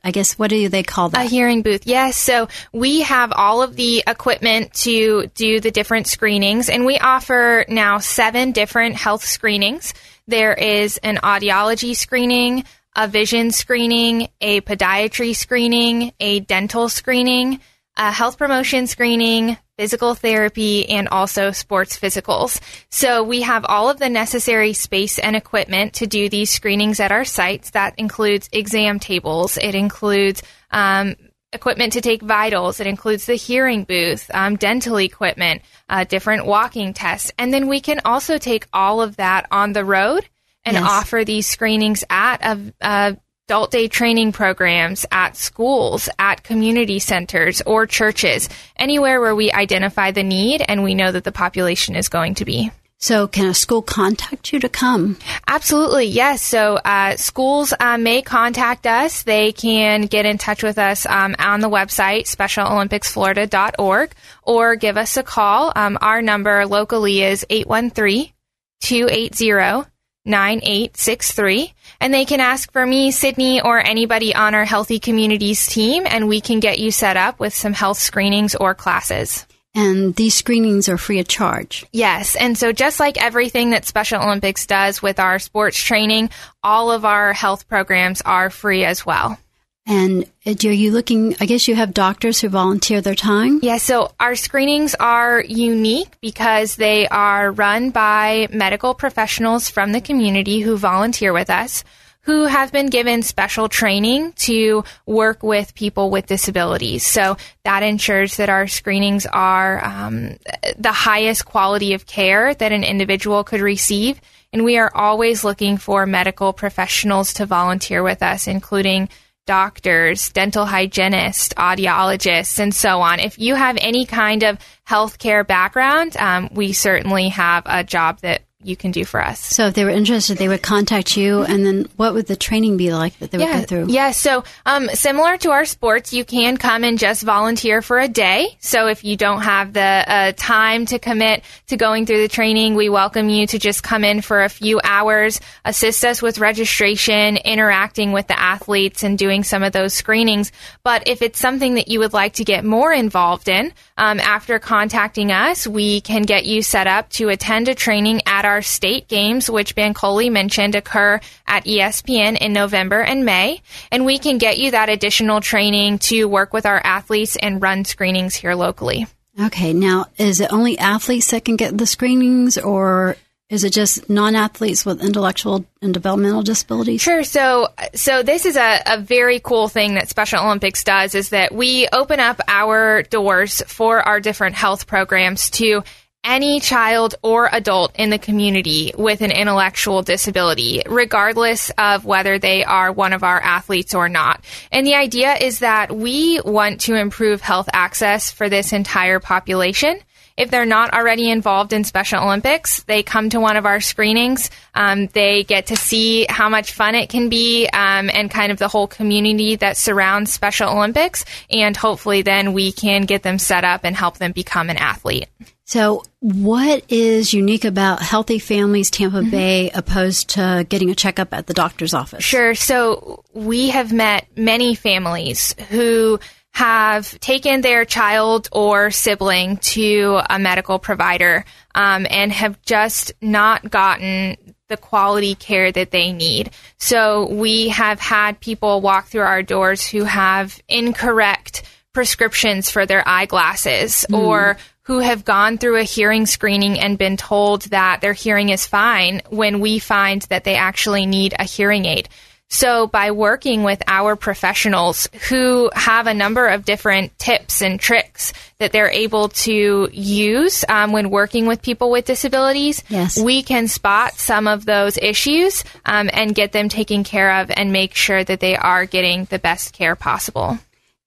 I 0.04 0.10
guess 0.10 0.38
what 0.38 0.50
do 0.50 0.68
they 0.68 0.82
call 0.82 1.08
that? 1.08 1.26
A 1.26 1.28
hearing 1.28 1.62
booth. 1.62 1.86
Yes. 1.86 2.16
So 2.16 2.48
we 2.72 3.00
have 3.00 3.32
all 3.34 3.62
of 3.62 3.74
the 3.76 4.04
equipment 4.06 4.72
to 4.74 5.26
do 5.34 5.58
the 5.58 5.70
different 5.70 6.06
screenings, 6.06 6.68
and 6.68 6.84
we 6.84 6.98
offer 6.98 7.64
now 7.68 7.98
seven 7.98 8.52
different 8.52 8.94
health 8.94 9.24
screenings. 9.24 9.94
There 10.28 10.54
is 10.54 10.98
an 10.98 11.16
audiology 11.16 11.96
screening, 11.96 12.64
a 12.94 13.08
vision 13.08 13.50
screening, 13.50 14.28
a 14.40 14.60
podiatry 14.60 15.34
screening, 15.34 16.12
a 16.20 16.40
dental 16.40 16.88
screening, 16.88 17.60
a 17.96 18.12
health 18.12 18.38
promotion 18.38 18.86
screening, 18.86 19.56
physical 19.78 20.14
therapy, 20.14 20.88
and 20.88 21.08
also 21.08 21.50
sports 21.50 21.98
physicals. 21.98 22.60
So 22.90 23.22
we 23.22 23.42
have 23.42 23.64
all 23.64 23.90
of 23.90 23.98
the 23.98 24.08
necessary 24.08 24.72
space 24.72 25.18
and 25.18 25.36
equipment 25.36 25.94
to 25.94 26.06
do 26.06 26.28
these 26.28 26.50
screenings 26.50 27.00
at 27.00 27.12
our 27.12 27.24
sites. 27.24 27.70
That 27.70 27.94
includes 27.98 28.48
exam 28.52 28.98
tables. 28.98 29.56
It 29.56 29.74
includes 29.74 30.42
um, 30.70 31.16
equipment 31.52 31.94
to 31.94 32.00
take 32.00 32.22
vitals. 32.22 32.80
It 32.80 32.86
includes 32.86 33.26
the 33.26 33.34
hearing 33.34 33.84
booth, 33.84 34.30
um, 34.32 34.56
dental 34.56 34.98
equipment, 34.98 35.62
uh, 35.88 36.04
different 36.04 36.46
walking 36.46 36.92
tests. 36.94 37.32
And 37.38 37.52
then 37.52 37.68
we 37.68 37.80
can 37.80 38.00
also 38.04 38.38
take 38.38 38.66
all 38.72 39.00
of 39.00 39.16
that 39.16 39.46
on 39.50 39.72
the 39.72 39.84
road 39.84 40.28
and 40.64 40.74
yes. 40.74 40.84
offer 40.84 41.24
these 41.24 41.46
screenings 41.46 42.04
at 42.10 42.44
a, 42.44 42.74
a 42.80 43.16
adult 43.48 43.70
day 43.70 43.86
training 43.86 44.32
programs 44.32 45.06
at 45.12 45.36
schools, 45.36 46.08
at 46.18 46.42
community 46.42 46.98
centers, 46.98 47.62
or 47.62 47.86
churches, 47.86 48.48
anywhere 48.76 49.20
where 49.20 49.36
we 49.36 49.52
identify 49.52 50.10
the 50.10 50.24
need 50.24 50.64
and 50.66 50.82
we 50.82 50.96
know 50.96 51.12
that 51.12 51.22
the 51.22 51.30
population 51.30 51.94
is 51.94 52.08
going 52.08 52.34
to 52.34 52.44
be. 52.44 52.72
So, 52.98 53.28
can 53.28 53.46
a 53.46 53.54
school 53.54 53.82
contact 53.82 54.52
you 54.52 54.58
to 54.60 54.68
come? 54.68 55.16
Absolutely, 55.46 56.06
yes. 56.06 56.42
So, 56.42 56.74
uh, 56.76 57.14
schools 57.16 57.72
uh, 57.78 57.98
may 57.98 58.20
contact 58.20 58.84
us. 58.84 59.22
They 59.22 59.52
can 59.52 60.06
get 60.06 60.26
in 60.26 60.38
touch 60.38 60.64
with 60.64 60.78
us 60.78 61.06
um, 61.06 61.36
on 61.38 61.60
the 61.60 61.70
website, 61.70 62.22
specialolympicsflorida.org, 62.22 64.12
or 64.42 64.74
give 64.74 64.96
us 64.96 65.16
a 65.16 65.22
call. 65.22 65.72
Um, 65.76 65.98
our 66.00 66.20
number 66.20 66.66
locally 66.66 67.22
is 67.22 67.46
813 67.48 68.32
280 68.80 69.95
9863. 70.26 71.72
And 72.00 72.12
they 72.12 72.24
can 72.24 72.40
ask 72.40 72.70
for 72.72 72.84
me, 72.84 73.10
Sydney, 73.10 73.60
or 73.60 73.78
anybody 73.78 74.34
on 74.34 74.54
our 74.54 74.64
Healthy 74.64 74.98
Communities 74.98 75.66
team, 75.66 76.04
and 76.06 76.28
we 76.28 76.40
can 76.40 76.60
get 76.60 76.78
you 76.78 76.90
set 76.90 77.16
up 77.16 77.40
with 77.40 77.54
some 77.54 77.72
health 77.72 77.98
screenings 77.98 78.54
or 78.54 78.74
classes. 78.74 79.46
And 79.74 80.14
these 80.14 80.34
screenings 80.34 80.88
are 80.88 80.96
free 80.96 81.20
of 81.20 81.28
charge. 81.28 81.84
Yes. 81.92 82.34
And 82.34 82.56
so, 82.56 82.72
just 82.72 82.98
like 82.98 83.22
everything 83.22 83.70
that 83.70 83.84
Special 83.84 84.22
Olympics 84.22 84.66
does 84.66 85.02
with 85.02 85.20
our 85.20 85.38
sports 85.38 85.78
training, 85.78 86.30
all 86.62 86.90
of 86.90 87.04
our 87.04 87.34
health 87.34 87.68
programs 87.68 88.22
are 88.22 88.48
free 88.48 88.86
as 88.86 89.04
well. 89.04 89.38
And 89.86 90.24
are 90.46 90.50
you 90.50 90.90
looking? 90.90 91.36
I 91.38 91.46
guess 91.46 91.68
you 91.68 91.76
have 91.76 91.94
doctors 91.94 92.40
who 92.40 92.48
volunteer 92.48 93.00
their 93.00 93.14
time. 93.14 93.60
Yeah, 93.62 93.78
so 93.78 94.10
our 94.18 94.34
screenings 94.34 94.96
are 94.96 95.40
unique 95.40 96.16
because 96.20 96.74
they 96.74 97.06
are 97.06 97.52
run 97.52 97.90
by 97.90 98.48
medical 98.52 98.94
professionals 98.94 99.70
from 99.70 99.92
the 99.92 100.00
community 100.00 100.60
who 100.60 100.76
volunteer 100.76 101.32
with 101.32 101.50
us, 101.50 101.84
who 102.22 102.46
have 102.46 102.72
been 102.72 102.86
given 102.86 103.22
special 103.22 103.68
training 103.68 104.32
to 104.32 104.82
work 105.06 105.44
with 105.44 105.76
people 105.76 106.10
with 106.10 106.26
disabilities. 106.26 107.04
So 107.06 107.36
that 107.64 107.84
ensures 107.84 108.38
that 108.38 108.48
our 108.48 108.66
screenings 108.66 109.24
are 109.26 109.84
um, 109.84 110.36
the 110.76 110.90
highest 110.90 111.44
quality 111.44 111.94
of 111.94 112.06
care 112.06 112.52
that 112.52 112.72
an 112.72 112.82
individual 112.82 113.44
could 113.44 113.60
receive. 113.60 114.20
And 114.52 114.64
we 114.64 114.78
are 114.78 114.90
always 114.92 115.44
looking 115.44 115.76
for 115.76 116.06
medical 116.06 116.52
professionals 116.52 117.34
to 117.34 117.46
volunteer 117.46 118.02
with 118.02 118.22
us, 118.22 118.48
including 118.48 119.08
doctors, 119.46 120.30
dental 120.30 120.66
hygienists, 120.66 121.54
audiologists, 121.54 122.58
and 122.58 122.74
so 122.74 123.00
on. 123.00 123.20
If 123.20 123.38
you 123.38 123.54
have 123.54 123.78
any 123.80 124.04
kind 124.04 124.42
of 124.42 124.58
healthcare 124.86 125.46
background, 125.46 126.16
um, 126.16 126.50
we 126.52 126.72
certainly 126.72 127.28
have 127.28 127.62
a 127.66 127.84
job 127.84 128.20
that 128.20 128.42
you 128.66 128.76
can 128.76 128.90
do 128.90 129.04
for 129.04 129.22
us. 129.22 129.40
So 129.40 129.66
if 129.66 129.74
they 129.74 129.84
were 129.84 129.90
interested, 129.90 130.38
they 130.38 130.48
would 130.48 130.62
contact 130.62 131.16
you, 131.16 131.42
and 131.42 131.64
then 131.64 131.88
what 131.96 132.14
would 132.14 132.26
the 132.26 132.36
training 132.36 132.76
be 132.76 132.92
like 132.92 133.18
that 133.18 133.30
they 133.30 133.38
would 133.38 133.44
yeah, 133.44 133.60
go 133.60 133.66
through? 133.66 133.86
Yeah, 133.88 134.10
so 134.10 134.44
um, 134.64 134.88
similar 134.88 135.36
to 135.38 135.50
our 135.50 135.64
sports, 135.64 136.12
you 136.12 136.24
can 136.24 136.56
come 136.56 136.84
and 136.84 136.98
just 136.98 137.22
volunteer 137.22 137.82
for 137.82 137.98
a 137.98 138.08
day. 138.08 138.56
So 138.60 138.88
if 138.88 139.04
you 139.04 139.16
don't 139.16 139.42
have 139.42 139.72
the 139.72 139.80
uh, 139.80 140.32
time 140.36 140.86
to 140.86 140.98
commit 140.98 141.44
to 141.68 141.76
going 141.76 142.06
through 142.06 142.22
the 142.22 142.28
training, 142.28 142.74
we 142.74 142.88
welcome 142.88 143.28
you 143.28 143.46
to 143.46 143.58
just 143.58 143.82
come 143.82 144.04
in 144.04 144.20
for 144.20 144.42
a 144.42 144.48
few 144.48 144.80
hours, 144.82 145.40
assist 145.64 146.04
us 146.04 146.20
with 146.20 146.38
registration, 146.38 147.36
interacting 147.36 148.12
with 148.12 148.26
the 148.26 148.38
athletes, 148.38 149.02
and 149.02 149.18
doing 149.18 149.44
some 149.44 149.62
of 149.62 149.72
those 149.72 149.94
screenings. 149.94 150.52
But 150.82 151.06
if 151.06 151.22
it's 151.22 151.38
something 151.38 151.74
that 151.74 151.88
you 151.88 152.00
would 152.00 152.12
like 152.12 152.34
to 152.34 152.44
get 152.44 152.64
more 152.64 152.92
involved 152.92 153.48
in, 153.48 153.72
um, 153.98 154.20
after 154.20 154.58
contacting 154.58 155.32
us, 155.32 155.66
we 155.66 156.00
can 156.00 156.22
get 156.22 156.46
you 156.46 156.62
set 156.62 156.86
up 156.86 157.08
to 157.10 157.28
attend 157.28 157.68
a 157.68 157.74
training 157.74 158.20
at 158.26 158.44
our 158.44 158.55
state 158.62 159.08
games, 159.08 159.50
which 159.50 159.74
Bancoli 159.74 160.30
mentioned 160.30 160.74
occur 160.74 161.20
at 161.46 161.64
ESPN 161.64 162.36
in 162.38 162.52
November 162.52 163.00
and 163.00 163.24
May. 163.24 163.60
And 163.90 164.04
we 164.04 164.18
can 164.18 164.38
get 164.38 164.58
you 164.58 164.70
that 164.72 164.88
additional 164.88 165.40
training 165.40 165.98
to 166.00 166.26
work 166.26 166.52
with 166.52 166.66
our 166.66 166.80
athletes 166.84 167.36
and 167.36 167.62
run 167.62 167.84
screenings 167.84 168.34
here 168.34 168.54
locally. 168.54 169.06
Okay, 169.38 169.72
now 169.72 170.06
is 170.16 170.40
it 170.40 170.52
only 170.52 170.78
athletes 170.78 171.30
that 171.30 171.44
can 171.44 171.56
get 171.56 171.76
the 171.76 171.86
screenings, 171.86 172.56
or 172.56 173.16
is 173.50 173.64
it 173.64 173.72
just 173.72 174.08
non-athletes 174.08 174.86
with 174.86 175.02
intellectual 175.04 175.64
and 175.82 175.92
developmental 175.92 176.42
disabilities? 176.42 177.02
Sure. 177.02 177.22
So, 177.22 177.68
so 177.94 178.22
this 178.22 178.46
is 178.46 178.56
a, 178.56 178.80
a 178.86 178.98
very 178.98 179.38
cool 179.38 179.68
thing 179.68 179.94
that 179.94 180.08
Special 180.08 180.42
Olympics 180.42 180.82
does 180.82 181.14
is 181.14 181.28
that 181.30 181.54
we 181.54 181.86
open 181.92 182.18
up 182.18 182.40
our 182.48 183.02
doors 183.02 183.62
for 183.66 184.00
our 184.00 184.20
different 184.20 184.56
health 184.56 184.86
programs 184.86 185.50
to 185.50 185.84
any 186.26 186.58
child 186.58 187.14
or 187.22 187.48
adult 187.52 187.94
in 187.94 188.10
the 188.10 188.18
community 188.18 188.92
with 188.98 189.20
an 189.20 189.30
intellectual 189.30 190.02
disability, 190.02 190.82
regardless 190.86 191.70
of 191.78 192.04
whether 192.04 192.38
they 192.38 192.64
are 192.64 192.92
one 192.92 193.12
of 193.12 193.22
our 193.22 193.40
athletes 193.40 193.94
or 193.94 194.08
not. 194.08 194.44
And 194.72 194.84
the 194.86 194.96
idea 194.96 195.34
is 195.36 195.60
that 195.60 195.94
we 195.94 196.40
want 196.44 196.80
to 196.82 196.96
improve 196.96 197.40
health 197.40 197.68
access 197.72 198.32
for 198.32 198.48
this 198.48 198.72
entire 198.72 199.20
population. 199.20 200.00
If 200.36 200.50
they're 200.50 200.66
not 200.66 200.92
already 200.92 201.30
involved 201.30 201.72
in 201.72 201.84
Special 201.84 202.22
Olympics, 202.22 202.82
they 202.82 203.02
come 203.02 203.30
to 203.30 203.40
one 203.40 203.56
of 203.56 203.64
our 203.64 203.80
screenings. 203.80 204.50
Um, 204.74 205.06
they 205.06 205.44
get 205.44 205.68
to 205.68 205.76
see 205.76 206.26
how 206.28 206.50
much 206.50 206.72
fun 206.72 206.94
it 206.94 207.08
can 207.08 207.30
be 207.30 207.66
um, 207.72 208.10
and 208.12 208.30
kind 208.30 208.52
of 208.52 208.58
the 208.58 208.68
whole 208.68 208.86
community 208.86 209.56
that 209.56 209.78
surrounds 209.78 210.32
Special 210.32 210.68
Olympics. 210.68 211.24
And 211.48 211.74
hopefully, 211.74 212.20
then 212.20 212.52
we 212.52 212.72
can 212.72 213.02
get 213.02 213.22
them 213.22 213.38
set 213.38 213.64
up 213.64 213.82
and 213.84 213.96
help 213.96 214.18
them 214.18 214.32
become 214.32 214.68
an 214.68 214.76
athlete. 214.76 215.28
So, 215.66 216.04
what 216.20 216.84
is 216.88 217.34
unique 217.34 217.64
about 217.64 218.00
Healthy 218.00 218.38
Families 218.38 218.88
Tampa 218.88 219.16
Mm-hmm. 219.16 219.30
Bay 219.30 219.70
opposed 219.70 220.30
to 220.30 220.64
getting 220.68 220.90
a 220.90 220.94
checkup 220.94 221.34
at 221.34 221.48
the 221.48 221.54
doctor's 221.54 221.92
office? 221.92 222.22
Sure. 222.22 222.54
So 222.54 223.24
we 223.32 223.70
have 223.70 223.92
met 223.92 224.28
many 224.36 224.76
families 224.76 225.56
who 225.70 226.20
have 226.54 227.18
taken 227.18 227.62
their 227.62 227.84
child 227.84 228.48
or 228.52 228.90
sibling 228.90 229.56
to 229.58 230.20
a 230.30 230.38
medical 230.38 230.78
provider 230.78 231.44
um, 231.74 232.06
and 232.08 232.32
have 232.32 232.62
just 232.62 233.12
not 233.20 233.68
gotten 233.68 234.36
the 234.68 234.76
quality 234.76 235.34
care 235.34 235.70
that 235.72 235.90
they 235.90 236.12
need. 236.12 236.50
So 236.78 237.26
we 237.28 237.68
have 237.68 237.98
had 238.00 238.40
people 238.40 238.80
walk 238.80 239.08
through 239.08 239.22
our 239.22 239.42
doors 239.42 239.86
who 239.86 240.04
have 240.04 240.60
incorrect 240.68 241.62
prescriptions 241.96 242.70
for 242.70 242.84
their 242.84 243.02
eyeglasses 243.08 244.04
or 244.12 244.58
who 244.82 244.98
have 244.98 245.24
gone 245.24 245.56
through 245.56 245.78
a 245.78 245.82
hearing 245.82 246.26
screening 246.26 246.78
and 246.78 246.98
been 246.98 247.16
told 247.16 247.62
that 247.70 248.02
their 248.02 248.12
hearing 248.12 248.50
is 248.50 248.66
fine 248.66 249.22
when 249.30 249.60
we 249.60 249.78
find 249.78 250.20
that 250.28 250.44
they 250.44 250.56
actually 250.56 251.06
need 251.06 251.34
a 251.38 251.44
hearing 251.44 251.86
aid. 251.86 252.06
So 252.48 252.86
by 252.86 253.10
working 253.10 253.64
with 253.64 253.82
our 253.88 254.14
professionals 254.14 255.08
who 255.28 255.68
have 255.74 256.06
a 256.06 256.14
number 256.14 256.46
of 256.46 256.64
different 256.64 257.18
tips 257.18 257.60
and 257.62 257.80
tricks 257.80 258.32
that 258.58 258.70
they're 258.70 258.90
able 258.90 259.30
to 259.30 259.88
use 259.92 260.64
um, 260.68 260.92
when 260.92 261.10
working 261.10 261.46
with 261.46 261.60
people 261.62 261.90
with 261.90 262.04
disabilities, 262.04 262.84
Yes. 262.88 263.18
we 263.18 263.42
can 263.42 263.66
spot 263.66 264.12
some 264.14 264.46
of 264.46 264.64
those 264.64 264.96
issues 264.98 265.64
um, 265.86 266.08
and 266.12 266.36
get 266.36 266.52
them 266.52 266.68
taken 266.68 267.02
care 267.02 267.40
of 267.40 267.50
and 267.50 267.72
make 267.72 267.94
sure 267.96 268.22
that 268.22 268.38
they 268.38 268.54
are 268.56 268.86
getting 268.86 269.24
the 269.24 269.40
best 269.40 269.72
care 269.72 269.96
possible. 269.96 270.56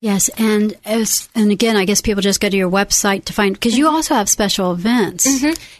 Yes, 0.02 0.30
and 0.38 0.76
as, 0.86 1.28
and 1.36 1.52
again, 1.52 1.76
I 1.76 1.84
guess 1.84 2.00
people 2.00 2.22
just 2.22 2.40
go 2.40 2.48
to 2.50 2.56
your 2.56 2.70
website 2.72 3.26
to 3.26 3.34
find 3.34 3.54
because 3.54 3.78
you 3.78 3.86
Mm-hmm. 3.88 3.96
also 3.96 4.16
have 4.16 4.30
special 4.30 4.72
events. 4.72 5.28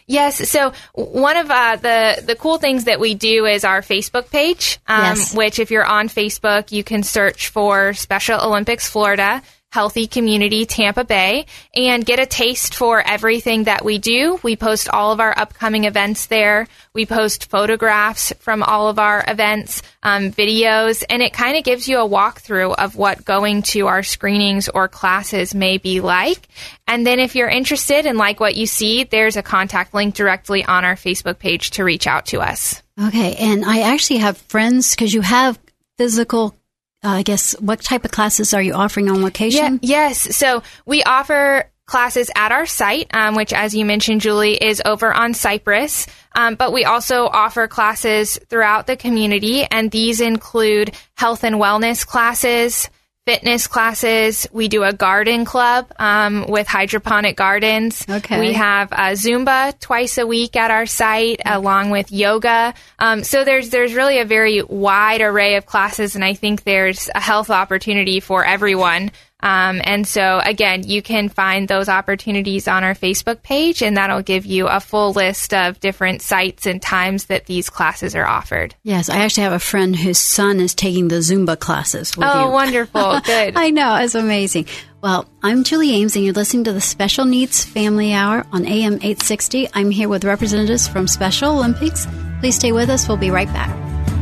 Yes. 0.06 0.50
So 0.50 0.72
one 0.92 1.38
of 1.38 1.50
uh, 1.50 1.76
the 1.76 2.22
the 2.26 2.36
cool 2.36 2.58
things 2.58 2.84
that 2.84 3.00
we 3.00 3.14
do 3.14 3.46
is 3.46 3.64
our 3.64 3.80
Facebook 3.80 4.30
page, 4.30 4.78
um, 4.86 5.04
Yes. 5.16 5.34
which 5.34 5.58
if 5.58 5.70
you're 5.70 5.86
on 5.86 6.08
Facebook, 6.08 6.70
you 6.70 6.84
can 6.84 7.02
search 7.02 7.48
for 7.48 7.94
Special 7.94 8.38
Olympics 8.40 8.90
Florida. 8.90 9.42
Healthy 9.72 10.08
Community 10.08 10.66
Tampa 10.66 11.04
Bay 11.04 11.46
and 11.74 12.04
get 12.04 12.18
a 12.18 12.26
taste 12.26 12.74
for 12.74 13.00
everything 13.00 13.64
that 13.64 13.84
we 13.84 13.98
do. 13.98 14.40
We 14.42 14.56
post 14.56 14.88
all 14.88 15.12
of 15.12 15.20
our 15.20 15.36
upcoming 15.38 15.84
events 15.84 16.26
there. 16.26 16.66
We 16.92 17.06
post 17.06 17.48
photographs 17.48 18.32
from 18.40 18.64
all 18.64 18.88
of 18.88 18.98
our 18.98 19.24
events, 19.28 19.82
um, 20.02 20.32
videos, 20.32 21.04
and 21.08 21.22
it 21.22 21.32
kind 21.32 21.56
of 21.56 21.62
gives 21.62 21.88
you 21.88 21.98
a 21.98 22.08
walkthrough 22.08 22.74
of 22.74 22.96
what 22.96 23.24
going 23.24 23.62
to 23.62 23.86
our 23.86 24.02
screenings 24.02 24.68
or 24.68 24.88
classes 24.88 25.54
may 25.54 25.78
be 25.78 26.00
like. 26.00 26.48
And 26.88 27.06
then 27.06 27.20
if 27.20 27.36
you're 27.36 27.48
interested 27.48 28.06
and 28.06 28.18
like 28.18 28.40
what 28.40 28.56
you 28.56 28.66
see, 28.66 29.04
there's 29.04 29.36
a 29.36 29.42
contact 29.42 29.94
link 29.94 30.16
directly 30.16 30.64
on 30.64 30.84
our 30.84 30.96
Facebook 30.96 31.38
page 31.38 31.70
to 31.72 31.84
reach 31.84 32.08
out 32.08 32.26
to 32.26 32.40
us. 32.40 32.82
Okay, 33.00 33.36
and 33.36 33.64
I 33.64 33.82
actually 33.82 34.18
have 34.18 34.36
friends 34.36 34.94
because 34.94 35.14
you 35.14 35.20
have 35.20 35.58
physical. 35.96 36.56
Uh, 37.02 37.08
I 37.08 37.22
guess 37.22 37.58
what 37.60 37.80
type 37.80 38.04
of 38.04 38.10
classes 38.10 38.52
are 38.52 38.62
you 38.62 38.74
offering 38.74 39.08
on 39.08 39.22
location? 39.22 39.80
Yeah, 39.82 40.08
yes. 40.08 40.36
So 40.36 40.62
we 40.84 41.02
offer 41.02 41.70
classes 41.86 42.30
at 42.36 42.52
our 42.52 42.66
site, 42.66 43.12
um, 43.12 43.34
which, 43.34 43.52
as 43.52 43.74
you 43.74 43.84
mentioned, 43.84 44.20
Julie, 44.20 44.54
is 44.54 44.80
over 44.84 45.12
on 45.12 45.34
Cypress. 45.34 46.06
Um, 46.34 46.54
but 46.54 46.72
we 46.72 46.84
also 46.84 47.26
offer 47.26 47.66
classes 47.66 48.38
throughout 48.48 48.86
the 48.86 48.96
community, 48.96 49.64
and 49.64 49.90
these 49.90 50.20
include 50.20 50.94
health 51.16 51.42
and 51.42 51.56
wellness 51.56 52.06
classes, 52.06 52.88
fitness 53.30 53.68
classes. 53.68 54.48
We 54.52 54.66
do 54.66 54.82
a 54.82 54.92
garden 54.92 55.44
club 55.44 55.92
um, 56.00 56.46
with 56.48 56.66
hydroponic 56.66 57.36
gardens. 57.36 58.04
Okay. 58.08 58.40
We 58.40 58.54
have 58.54 58.92
uh, 58.92 59.12
Zumba 59.12 59.78
twice 59.78 60.18
a 60.18 60.26
week 60.26 60.56
at 60.56 60.72
our 60.72 60.84
site, 60.84 61.40
along 61.46 61.90
with 61.90 62.10
yoga. 62.10 62.74
Um, 62.98 63.22
so 63.22 63.44
there's 63.44 63.70
there's 63.70 63.94
really 63.94 64.18
a 64.18 64.24
very 64.24 64.62
wide 64.62 65.20
array 65.20 65.54
of 65.54 65.64
classes, 65.64 66.16
and 66.16 66.24
I 66.24 66.34
think 66.34 66.64
there's 66.64 67.08
a 67.14 67.20
health 67.20 67.50
opportunity 67.50 68.18
for 68.18 68.44
everyone. 68.44 69.12
Um, 69.42 69.80
and 69.84 70.06
so 70.06 70.40
again, 70.44 70.82
you 70.86 71.02
can 71.02 71.28
find 71.28 71.66
those 71.68 71.88
opportunities 71.88 72.68
on 72.68 72.84
our 72.84 72.94
Facebook 72.94 73.42
page, 73.42 73.82
and 73.82 73.96
that'll 73.96 74.22
give 74.22 74.46
you 74.46 74.66
a 74.68 74.80
full 74.80 75.12
list 75.12 75.54
of 75.54 75.80
different 75.80 76.22
sites 76.22 76.66
and 76.66 76.80
times 76.80 77.26
that 77.26 77.46
these 77.46 77.70
classes 77.70 78.14
are 78.14 78.26
offered. 78.26 78.74
Yes, 78.82 79.08
I 79.08 79.18
actually 79.18 79.44
have 79.44 79.52
a 79.52 79.58
friend 79.58 79.96
whose 79.96 80.18
son 80.18 80.60
is 80.60 80.74
taking 80.74 81.08
the 81.08 81.16
Zumba 81.16 81.58
classes. 81.58 82.16
With 82.16 82.26
Oh, 82.30 82.46
you. 82.46 82.50
wonderful! 82.52 83.20
Good. 83.20 83.56
I 83.56 83.70
know, 83.70 83.96
it's 83.96 84.14
amazing. 84.14 84.66
Well, 85.02 85.26
I'm 85.42 85.64
Julie 85.64 85.92
Ames, 85.94 86.14
and 86.16 86.24
you're 86.24 86.34
listening 86.34 86.64
to 86.64 86.72
the 86.74 86.80
Special 86.80 87.24
Needs 87.24 87.64
Family 87.64 88.12
Hour 88.12 88.44
on 88.52 88.66
AM 88.66 88.94
860. 88.94 89.68
I'm 89.72 89.90
here 89.90 90.08
with 90.10 90.24
representatives 90.24 90.86
from 90.88 91.08
Special 91.08 91.52
Olympics. 91.56 92.06
Please 92.40 92.56
stay 92.56 92.72
with 92.72 92.90
us. 92.90 93.08
We'll 93.08 93.16
be 93.16 93.30
right 93.30 93.48
back. 93.48 93.70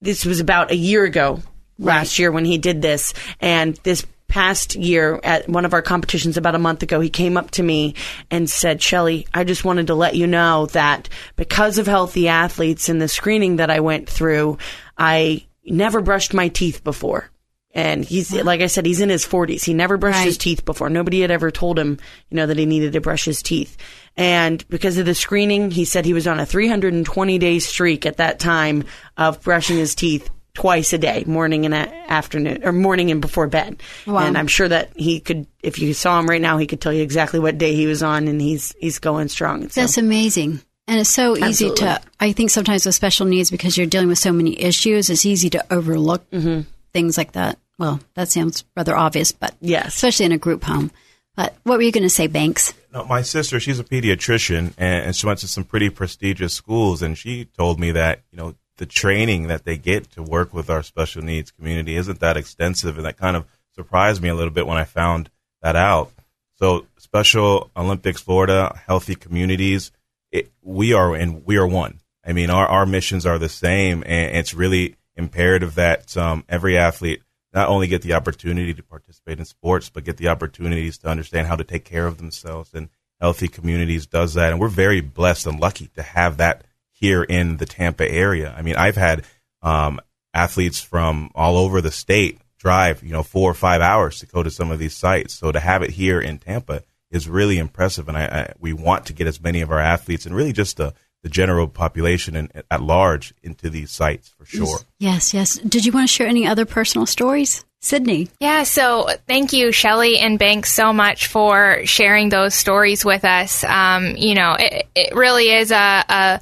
this 0.00 0.24
was 0.24 0.40
about 0.40 0.70
a 0.70 0.76
year 0.76 1.04
ago 1.04 1.42
last 1.78 2.18
year 2.18 2.30
when 2.30 2.44
he 2.44 2.58
did 2.58 2.82
this. 2.82 3.14
And 3.40 3.74
this 3.82 4.06
past 4.28 4.74
year 4.74 5.20
at 5.22 5.48
one 5.48 5.64
of 5.64 5.74
our 5.74 5.82
competitions 5.82 6.36
about 6.36 6.54
a 6.54 6.58
month 6.58 6.82
ago 6.82 6.98
he 6.98 7.10
came 7.10 7.36
up 7.36 7.52
to 7.52 7.62
me 7.62 7.94
and 8.32 8.50
said 8.50 8.82
shelly 8.82 9.28
i 9.34 9.44
just 9.44 9.66
wanted 9.66 9.86
to 9.86 9.94
let 9.94 10.16
you 10.16 10.26
know 10.26 10.66
that 10.72 11.10
because 11.36 11.78
of 11.78 11.86
healthy 11.86 12.26
athletes 12.26 12.88
and 12.88 13.00
the 13.00 13.06
screening 13.06 13.56
that 13.56 13.70
i 13.70 13.78
went 13.78 14.08
through 14.08 14.58
i 14.98 15.44
never 15.66 16.00
brushed 16.00 16.34
my 16.34 16.48
teeth 16.48 16.84
before. 16.84 17.30
And 17.76 18.04
he's 18.04 18.32
like 18.32 18.60
i 18.60 18.68
said 18.68 18.86
he's 18.86 19.00
in 19.00 19.08
his 19.08 19.26
40s 19.26 19.64
he 19.64 19.74
never 19.74 19.96
brushed 19.96 20.24
his 20.24 20.38
teeth 20.38 20.64
before. 20.64 20.88
Nobody 20.88 21.20
had 21.22 21.32
ever 21.32 21.50
told 21.50 21.76
him 21.76 21.98
you 22.30 22.36
know 22.36 22.46
that 22.46 22.56
he 22.56 22.66
needed 22.66 22.92
to 22.92 23.00
brush 23.00 23.24
his 23.24 23.42
teeth. 23.42 23.76
And 24.16 24.66
because 24.68 24.96
of 24.96 25.06
the 25.06 25.14
screening 25.14 25.72
he 25.72 25.84
said 25.84 26.04
he 26.04 26.14
was 26.14 26.28
on 26.28 26.38
a 26.38 26.46
320 26.46 27.38
day 27.38 27.58
streak 27.58 28.06
at 28.06 28.18
that 28.18 28.38
time 28.38 28.84
of 29.16 29.42
brushing 29.42 29.76
his 29.76 29.96
teeth 29.96 30.30
twice 30.54 30.92
a 30.92 30.98
day 30.98 31.24
morning 31.26 31.64
and 31.64 31.74
a- 31.74 32.10
afternoon 32.12 32.64
or 32.64 32.72
morning 32.72 33.10
and 33.10 33.20
before 33.20 33.46
bed 33.48 33.82
Wow. 34.06 34.18
and 34.26 34.38
i'm 34.38 34.46
sure 34.46 34.68
that 34.68 34.92
he 34.96 35.18
could 35.20 35.46
if 35.62 35.78
you 35.80 35.92
saw 35.94 36.18
him 36.20 36.28
right 36.28 36.40
now 36.40 36.58
he 36.58 36.66
could 36.66 36.80
tell 36.80 36.92
you 36.92 37.02
exactly 37.02 37.40
what 37.40 37.58
day 37.58 37.74
he 37.74 37.86
was 37.86 38.02
on 38.02 38.28
and 38.28 38.40
he's 38.40 38.74
he's 38.78 38.98
going 39.00 39.28
strong 39.28 39.68
so, 39.68 39.80
That's 39.80 39.98
amazing. 39.98 40.60
And 40.86 41.00
it's 41.00 41.08
so 41.08 41.32
easy 41.34 41.44
Absolutely. 41.70 41.76
to, 41.86 42.00
I 42.20 42.32
think 42.32 42.50
sometimes 42.50 42.84
with 42.84 42.94
special 42.94 43.24
needs, 43.24 43.50
because 43.50 43.74
you're 43.78 43.86
dealing 43.86 44.08
with 44.08 44.18
so 44.18 44.32
many 44.32 44.60
issues, 44.60 45.08
it's 45.08 45.24
easy 45.24 45.48
to 45.48 45.64
overlook 45.72 46.28
Mm-hmm. 46.30 46.68
things 46.92 47.16
like 47.16 47.32
that. 47.32 47.58
Well, 47.78 48.00
that 48.16 48.28
sounds 48.28 48.64
rather 48.76 48.94
obvious, 48.94 49.32
but 49.32 49.54
Yes. 49.62 49.94
especially 49.94 50.26
in 50.26 50.32
a 50.32 50.36
group 50.38 50.62
home. 50.62 50.90
But 51.36 51.56
what 51.62 51.78
were 51.78 51.82
you 51.82 51.90
going 51.90 52.02
to 52.04 52.10
say, 52.10 52.26
Banks? 52.26 52.74
No, 52.92 53.06
my 53.06 53.22
sister, 53.22 53.58
she's 53.60 53.80
a 53.80 53.84
pediatrician, 53.84 54.74
and, 54.76 55.06
and 55.06 55.16
she 55.16 55.24
went 55.26 55.38
to 55.38 55.48
some 55.48 55.64
pretty 55.64 55.88
prestigious 55.88 56.52
schools, 56.52 57.00
and 57.00 57.16
she 57.16 57.46
told 57.56 57.80
me 57.80 57.90
that 57.92 58.20
you 58.30 58.36
know 58.36 58.54
the 58.76 58.86
training 58.86 59.46
that 59.48 59.64
they 59.64 59.76
get 59.76 60.10
to 60.12 60.22
work 60.22 60.52
with 60.52 60.68
our 60.68 60.82
special 60.82 61.22
needs 61.22 61.50
community 61.50 61.96
isn't 61.96 62.20
that 62.20 62.36
extensive, 62.36 62.96
and 62.96 63.06
that 63.06 63.16
kind 63.16 63.36
of 63.36 63.46
surprised 63.74 64.22
me 64.22 64.28
a 64.28 64.34
little 64.34 64.52
bit 64.52 64.66
when 64.66 64.78
I 64.78 64.84
found 64.84 65.30
that 65.62 65.76
out. 65.76 66.12
So, 66.54 66.86
Special 66.96 67.70
Olympics 67.76 68.20
Florida, 68.20 68.80
healthy 68.86 69.14
communities, 69.14 69.92
it, 70.30 70.52
we 70.62 70.92
are 70.92 71.14
and 71.14 71.44
we 71.44 71.56
are 71.56 71.66
one. 71.66 72.00
I 72.24 72.32
mean, 72.32 72.50
our 72.50 72.66
our 72.66 72.86
missions 72.86 73.26
are 73.26 73.38
the 73.38 73.48
same, 73.48 74.02
and 74.06 74.36
it's 74.36 74.54
really 74.54 74.96
imperative 75.16 75.76
that 75.76 76.16
um, 76.16 76.44
every 76.48 76.76
athlete 76.76 77.22
not 77.52 77.68
only 77.68 77.86
get 77.86 78.02
the 78.02 78.14
opportunity 78.14 78.74
to 78.74 78.82
participate 78.82 79.38
in 79.38 79.44
sports, 79.44 79.88
but 79.88 80.04
get 80.04 80.16
the 80.16 80.28
opportunities 80.28 80.98
to 80.98 81.08
understand 81.08 81.46
how 81.46 81.54
to 81.54 81.64
take 81.64 81.84
care 81.84 82.06
of 82.06 82.18
themselves. 82.18 82.74
And 82.74 82.88
Healthy 83.20 83.48
Communities 83.48 84.06
does 84.06 84.34
that. 84.34 84.50
And 84.50 84.60
we're 84.60 84.68
very 84.68 85.00
blessed 85.00 85.46
and 85.46 85.60
lucky 85.60 85.86
to 85.94 86.02
have 86.02 86.38
that 86.38 86.64
here 86.94 87.22
in 87.22 87.58
the 87.58 87.66
Tampa 87.66 88.10
area. 88.10 88.54
I 88.56 88.62
mean, 88.62 88.76
I've 88.76 88.96
had 88.96 89.24
um, 89.62 90.00
athletes 90.32 90.80
from 90.80 91.30
all 91.34 91.56
over 91.56 91.80
the 91.80 91.90
state 91.90 92.40
drive, 92.58 93.02
you 93.02 93.12
know, 93.12 93.22
four 93.22 93.50
or 93.50 93.54
five 93.54 93.82
hours 93.82 94.20
to 94.20 94.26
go 94.26 94.42
to 94.42 94.50
some 94.50 94.70
of 94.70 94.78
these 94.78 94.96
sites. 94.96 95.34
So 95.34 95.52
to 95.52 95.60
have 95.60 95.82
it 95.82 95.90
here 95.90 96.20
in 96.20 96.38
Tampa 96.38 96.82
is 97.10 97.28
really 97.28 97.58
impressive. 97.58 98.08
And 98.08 98.16
I, 98.16 98.24
I 98.24 98.52
we 98.58 98.72
want 98.72 99.06
to 99.06 99.12
get 99.12 99.26
as 99.26 99.40
many 99.40 99.60
of 99.60 99.70
our 99.70 99.78
athletes 99.78 100.24
and 100.24 100.34
really 100.34 100.52
just 100.52 100.78
the, 100.78 100.94
the 101.22 101.28
general 101.28 101.68
population 101.68 102.36
and 102.36 102.50
at 102.70 102.82
large 102.82 103.34
into 103.42 103.68
these 103.68 103.90
sites 103.90 104.30
for 104.30 104.46
sure. 104.46 104.78
Yes, 104.98 105.34
yes. 105.34 105.58
Did 105.58 105.84
you 105.84 105.92
want 105.92 106.08
to 106.08 106.12
share 106.12 106.26
any 106.26 106.46
other 106.46 106.64
personal 106.64 107.06
stories? 107.06 107.64
Sydney. 107.80 108.30
Yeah, 108.40 108.62
so 108.62 109.08
thank 109.28 109.52
you, 109.52 109.70
Shelly 109.70 110.18
and 110.18 110.38
Banks, 110.38 110.72
so 110.72 110.94
much 110.94 111.26
for 111.26 111.82
sharing 111.84 112.30
those 112.30 112.54
stories 112.54 113.04
with 113.04 113.26
us. 113.26 113.62
Um, 113.62 114.16
you 114.16 114.34
know, 114.34 114.56
it, 114.58 114.86
it 114.94 115.14
really 115.14 115.50
is 115.50 115.70
a, 115.70 116.04
a 116.08 116.40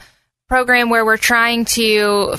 program 0.53 0.91
where 0.91 1.03
we're 1.03 1.17
trying 1.17 1.65
to 1.65 2.35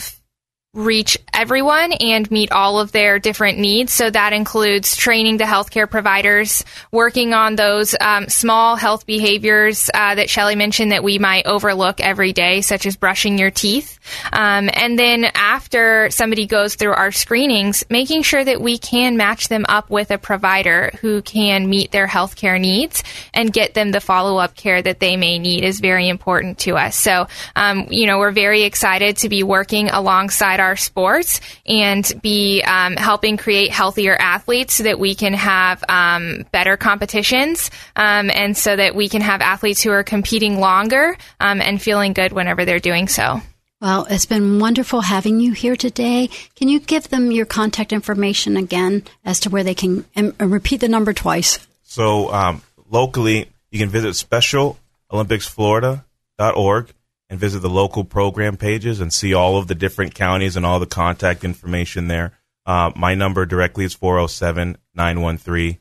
reach 0.73 1.19
everyone 1.31 1.93
and 1.93 2.29
meet 2.31 2.51
all 2.51 2.79
of 2.79 2.91
their 2.91 3.19
different 3.19 3.59
needs. 3.59 3.93
So 3.93 4.09
that 4.09 4.33
includes 4.33 4.95
training 4.95 5.37
the 5.37 5.43
healthcare 5.43 5.87
providers, 5.87 6.63
working 6.91 7.33
on 7.35 7.55
those 7.55 7.95
um, 8.01 8.27
small 8.27 8.75
health 8.75 9.05
behaviors 9.05 9.91
uh, 9.93 10.15
that 10.15 10.31
Shelly 10.31 10.55
mentioned 10.55 10.91
that 10.91 11.03
we 11.03 11.19
might 11.19 11.45
overlook 11.45 11.99
every 12.01 12.33
day, 12.33 12.61
such 12.61 12.87
as 12.87 12.95
brushing 12.95 13.37
your 13.37 13.51
teeth. 13.51 13.99
Um, 14.31 14.67
and 14.73 14.97
then 14.97 15.25
after 15.35 16.09
somebody 16.09 16.47
goes 16.47 16.73
through 16.73 16.93
our 16.93 17.11
screenings, 17.11 17.83
making 17.91 18.23
sure 18.23 18.43
that 18.43 18.59
we 18.59 18.79
can 18.79 19.15
match 19.15 19.49
them 19.49 19.65
up 19.69 19.91
with 19.91 20.09
a 20.09 20.17
provider 20.17 20.91
who 21.01 21.21
can 21.21 21.69
meet 21.69 21.91
their 21.91 22.07
healthcare 22.07 22.59
needs 22.59 23.03
and 23.31 23.53
get 23.53 23.75
them 23.75 23.91
the 23.91 24.01
follow 24.01 24.37
up 24.37 24.55
care 24.55 24.81
that 24.81 24.99
they 24.99 25.17
may 25.17 25.37
need 25.37 25.63
is 25.63 25.79
very 25.79 26.09
important 26.09 26.57
to 26.59 26.77
us. 26.77 26.95
So, 26.95 27.27
um, 27.55 27.87
you 27.91 28.07
know, 28.07 28.17
we're 28.17 28.31
very 28.31 28.63
excited 28.63 29.17
to 29.17 29.29
be 29.29 29.43
working 29.43 29.89
alongside 29.89 30.62
our 30.63 30.75
sports 30.75 31.39
and 31.65 32.11
be 32.21 32.61
um, 32.63 32.95
helping 32.95 33.37
create 33.37 33.69
healthier 33.69 34.15
athletes 34.15 34.73
so 34.75 34.83
that 34.83 34.99
we 34.99 35.15
can 35.15 35.33
have 35.33 35.83
um, 35.87 36.45
better 36.51 36.75
competitions 36.77 37.71
um, 37.95 38.29
and 38.31 38.57
so 38.57 38.75
that 38.75 38.95
we 38.95 39.07
can 39.09 39.21
have 39.21 39.41
athletes 39.41 39.83
who 39.83 39.91
are 39.91 40.03
competing 40.03 40.59
longer 40.59 41.15
um, 41.39 41.61
and 41.61 41.79
feeling 41.81 42.13
good 42.13 42.33
whenever 42.33 42.65
they're 42.65 42.79
doing 42.79 43.07
so. 43.07 43.41
Well, 43.81 44.05
it's 44.09 44.25
been 44.25 44.57
wonderful 44.59 45.01
having 45.01 45.39
you 45.41 45.51
here 45.51 45.75
today. 45.75 46.29
Can 46.55 46.69
you 46.69 46.79
give 46.79 47.09
them 47.09 47.31
your 47.31 47.45
contact 47.45 47.91
information 47.91 48.55
again 48.55 49.03
as 49.25 49.41
to 49.41 49.49
where 49.49 49.65
they 49.65 49.75
can 49.75 50.05
and, 50.15 50.33
and 50.39 50.51
repeat 50.51 50.79
the 50.79 50.87
number 50.87 51.11
twice? 51.11 51.59
So 51.83 52.31
um, 52.31 52.61
locally, 52.89 53.49
you 53.71 53.79
can 53.79 53.89
visit 53.89 54.13
SpecialOlympicsFlorida.org 54.13 56.93
and 57.33 57.39
visit 57.39 57.63
the 57.63 57.69
local 57.69 58.03
program 58.03 58.57
pages 58.57 58.99
and 58.99 59.11
see 59.11 59.33
all 59.33 59.57
of 59.57 59.67
the 59.67 59.73
different 59.73 60.13
counties 60.13 60.55
and 60.55 60.67
all 60.67 60.79
the 60.79 60.85
contact 60.85 61.43
information 61.43 62.07
there. 62.07 62.37
Uh, 62.63 62.91
my 62.95 63.15
number 63.15 63.43
directly 63.47 63.85
is 63.85 63.95
407 63.95 64.77
913 64.93 65.79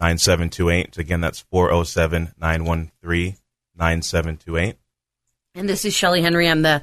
9728. 0.00 0.96
Again, 0.96 1.20
that's 1.20 1.40
407 1.50 2.32
913 2.38 3.36
9728. 3.76 4.76
And 5.54 5.68
this 5.68 5.84
is 5.84 5.94
Shelly 5.94 6.22
Henry. 6.22 6.48
I'm 6.48 6.62
the 6.62 6.80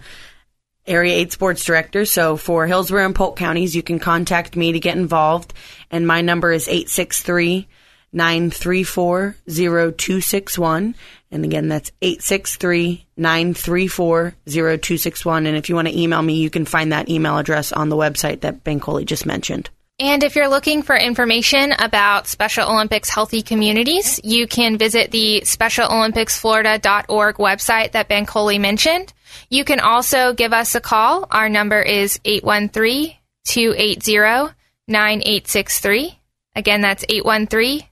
Area 0.85 1.15
8 1.15 1.31
Sports 1.31 1.65
Director. 1.65 2.05
So 2.05 2.37
for 2.37 2.67
Hillsborough 2.67 3.07
and 3.07 3.15
Polk 3.15 3.37
counties, 3.37 3.75
you 3.75 3.81
can 3.81 3.97
contact 3.97 4.55
me 4.55 4.73
to 4.73 4.79
get 4.79 4.97
involved. 4.97 5.51
And 5.89 6.05
my 6.05 6.21
number 6.21 6.51
is 6.51 6.67
863 6.67 7.67
934 8.13 9.35
0261. 9.47 10.93
And 11.31 11.45
again, 11.45 11.69
that's 11.69 11.91
863 12.01 13.05
934 13.15 14.35
0261. 14.47 15.45
And 15.45 15.55
if 15.55 15.69
you 15.69 15.75
want 15.75 15.87
to 15.87 15.97
email 15.97 16.21
me, 16.21 16.35
you 16.35 16.49
can 16.49 16.65
find 16.65 16.91
that 16.91 17.09
email 17.09 17.37
address 17.37 17.71
on 17.71 17.89
the 17.89 17.95
website 17.95 18.41
that 18.41 18.63
Ben 18.63 18.79
Coley 18.79 19.05
just 19.05 19.25
mentioned. 19.25 19.69
And 19.99 20.23
if 20.23 20.35
you're 20.35 20.49
looking 20.49 20.81
for 20.81 20.95
information 20.95 21.73
about 21.73 22.27
Special 22.27 22.67
Olympics 22.69 23.09
healthy 23.09 23.43
communities, 23.43 24.19
you 24.23 24.47
can 24.47 24.79
visit 24.79 25.11
the 25.11 25.41
SpecialOlympicsFlorida.org 25.45 27.35
website 27.35 27.91
that 27.91 28.07
Ben 28.07 28.25
Coley 28.25 28.57
mentioned. 28.57 29.13
You 29.49 29.63
can 29.63 29.79
also 29.79 30.33
give 30.33 30.53
us 30.53 30.73
a 30.73 30.81
call. 30.81 31.27
Our 31.29 31.49
number 31.49 31.79
is 31.81 32.19
813 32.25 33.15
280 33.45 34.55
9863. 34.87 36.19
Again, 36.55 36.81
that's 36.81 37.05
813 37.07 37.83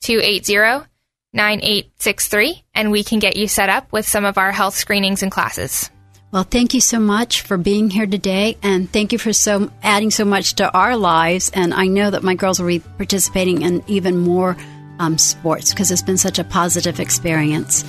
280 0.00 0.88
9863. 1.38 2.62
And 2.74 2.90
we 2.90 3.02
can 3.02 3.20
get 3.20 3.36
you 3.36 3.48
set 3.48 3.70
up 3.70 3.90
with 3.92 4.06
some 4.06 4.26
of 4.26 4.36
our 4.36 4.52
health 4.52 4.74
screenings 4.74 5.22
and 5.22 5.32
classes. 5.32 5.90
Well, 6.30 6.42
thank 6.42 6.74
you 6.74 6.82
so 6.82 7.00
much 7.00 7.40
for 7.40 7.56
being 7.56 7.88
here 7.88 8.06
today, 8.06 8.58
and 8.62 8.92
thank 8.92 9.12
you 9.12 9.18
for 9.18 9.32
so 9.32 9.72
adding 9.82 10.10
so 10.10 10.26
much 10.26 10.56
to 10.56 10.70
our 10.70 10.94
lives. 10.94 11.50
And 11.54 11.72
I 11.72 11.86
know 11.86 12.10
that 12.10 12.22
my 12.22 12.34
girls 12.34 12.60
will 12.60 12.68
be 12.68 12.80
participating 12.80 13.62
in 13.62 13.82
even 13.86 14.18
more 14.18 14.54
um, 14.98 15.16
sports 15.16 15.70
because 15.70 15.90
it's 15.90 16.02
been 16.02 16.18
such 16.18 16.38
a 16.38 16.44
positive 16.44 17.00
experience. 17.00 17.82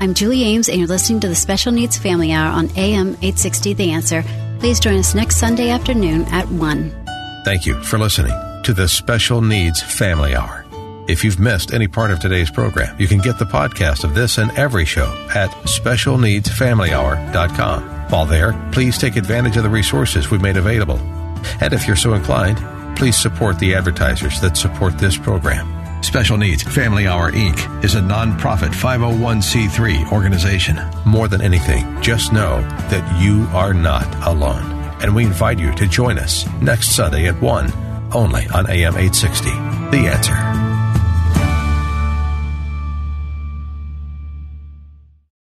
I'm 0.00 0.14
Julie 0.14 0.42
Ames, 0.42 0.68
and 0.68 0.78
you're 0.78 0.88
listening 0.88 1.20
to 1.20 1.28
the 1.28 1.36
Special 1.36 1.70
Needs 1.70 1.96
Family 1.96 2.32
Hour 2.32 2.50
on 2.50 2.70
AM 2.76 3.10
860 3.22 3.74
The 3.74 3.92
Answer. 3.92 4.24
Please 4.58 4.80
join 4.80 4.98
us 4.98 5.14
next 5.14 5.36
Sunday 5.36 5.70
afternoon 5.70 6.24
at 6.32 6.48
1. 6.48 7.06
Thank 7.44 7.66
you 7.66 7.80
for 7.84 7.98
listening 7.98 8.34
to 8.64 8.74
the 8.74 8.88
Special 8.88 9.40
Needs 9.40 9.80
Family 9.80 10.34
Hour. 10.34 10.65
If 11.08 11.22
you've 11.22 11.38
missed 11.38 11.72
any 11.72 11.86
part 11.86 12.10
of 12.10 12.18
today's 12.18 12.50
program, 12.50 13.00
you 13.00 13.06
can 13.06 13.18
get 13.18 13.38
the 13.38 13.44
podcast 13.44 14.02
of 14.02 14.16
this 14.16 14.38
and 14.38 14.50
every 14.58 14.84
show 14.84 15.06
at 15.32 15.50
specialneedsfamilyhour.com. 15.50 18.10
While 18.10 18.26
there, 18.26 18.70
please 18.72 18.98
take 18.98 19.14
advantage 19.14 19.56
of 19.56 19.62
the 19.62 19.70
resources 19.70 20.32
we've 20.32 20.42
made 20.42 20.56
available. 20.56 20.98
And 21.60 21.72
if 21.72 21.86
you're 21.86 21.94
so 21.94 22.14
inclined, 22.14 22.58
please 22.96 23.16
support 23.16 23.60
the 23.60 23.76
advertisers 23.76 24.40
that 24.40 24.56
support 24.56 24.98
this 24.98 25.16
program. 25.16 26.02
Special 26.02 26.36
Needs 26.36 26.64
Family 26.64 27.06
Hour 27.06 27.30
Inc. 27.30 27.84
is 27.84 27.94
a 27.94 28.00
nonprofit 28.00 28.72
501c3 28.72 30.10
organization. 30.10 30.76
More 31.04 31.28
than 31.28 31.40
anything, 31.40 32.02
just 32.02 32.32
know 32.32 32.62
that 32.90 33.22
you 33.22 33.46
are 33.52 33.72
not 33.72 34.12
alone. 34.26 34.72
And 35.00 35.14
we 35.14 35.24
invite 35.24 35.60
you 35.60 35.72
to 35.74 35.86
join 35.86 36.18
us 36.18 36.48
next 36.60 36.96
Sunday 36.96 37.28
at 37.28 37.40
1, 37.40 37.72
only 38.12 38.48
on 38.48 38.68
AM 38.68 38.96
860. 38.96 39.50
The 39.90 40.10
answer. 40.12 40.75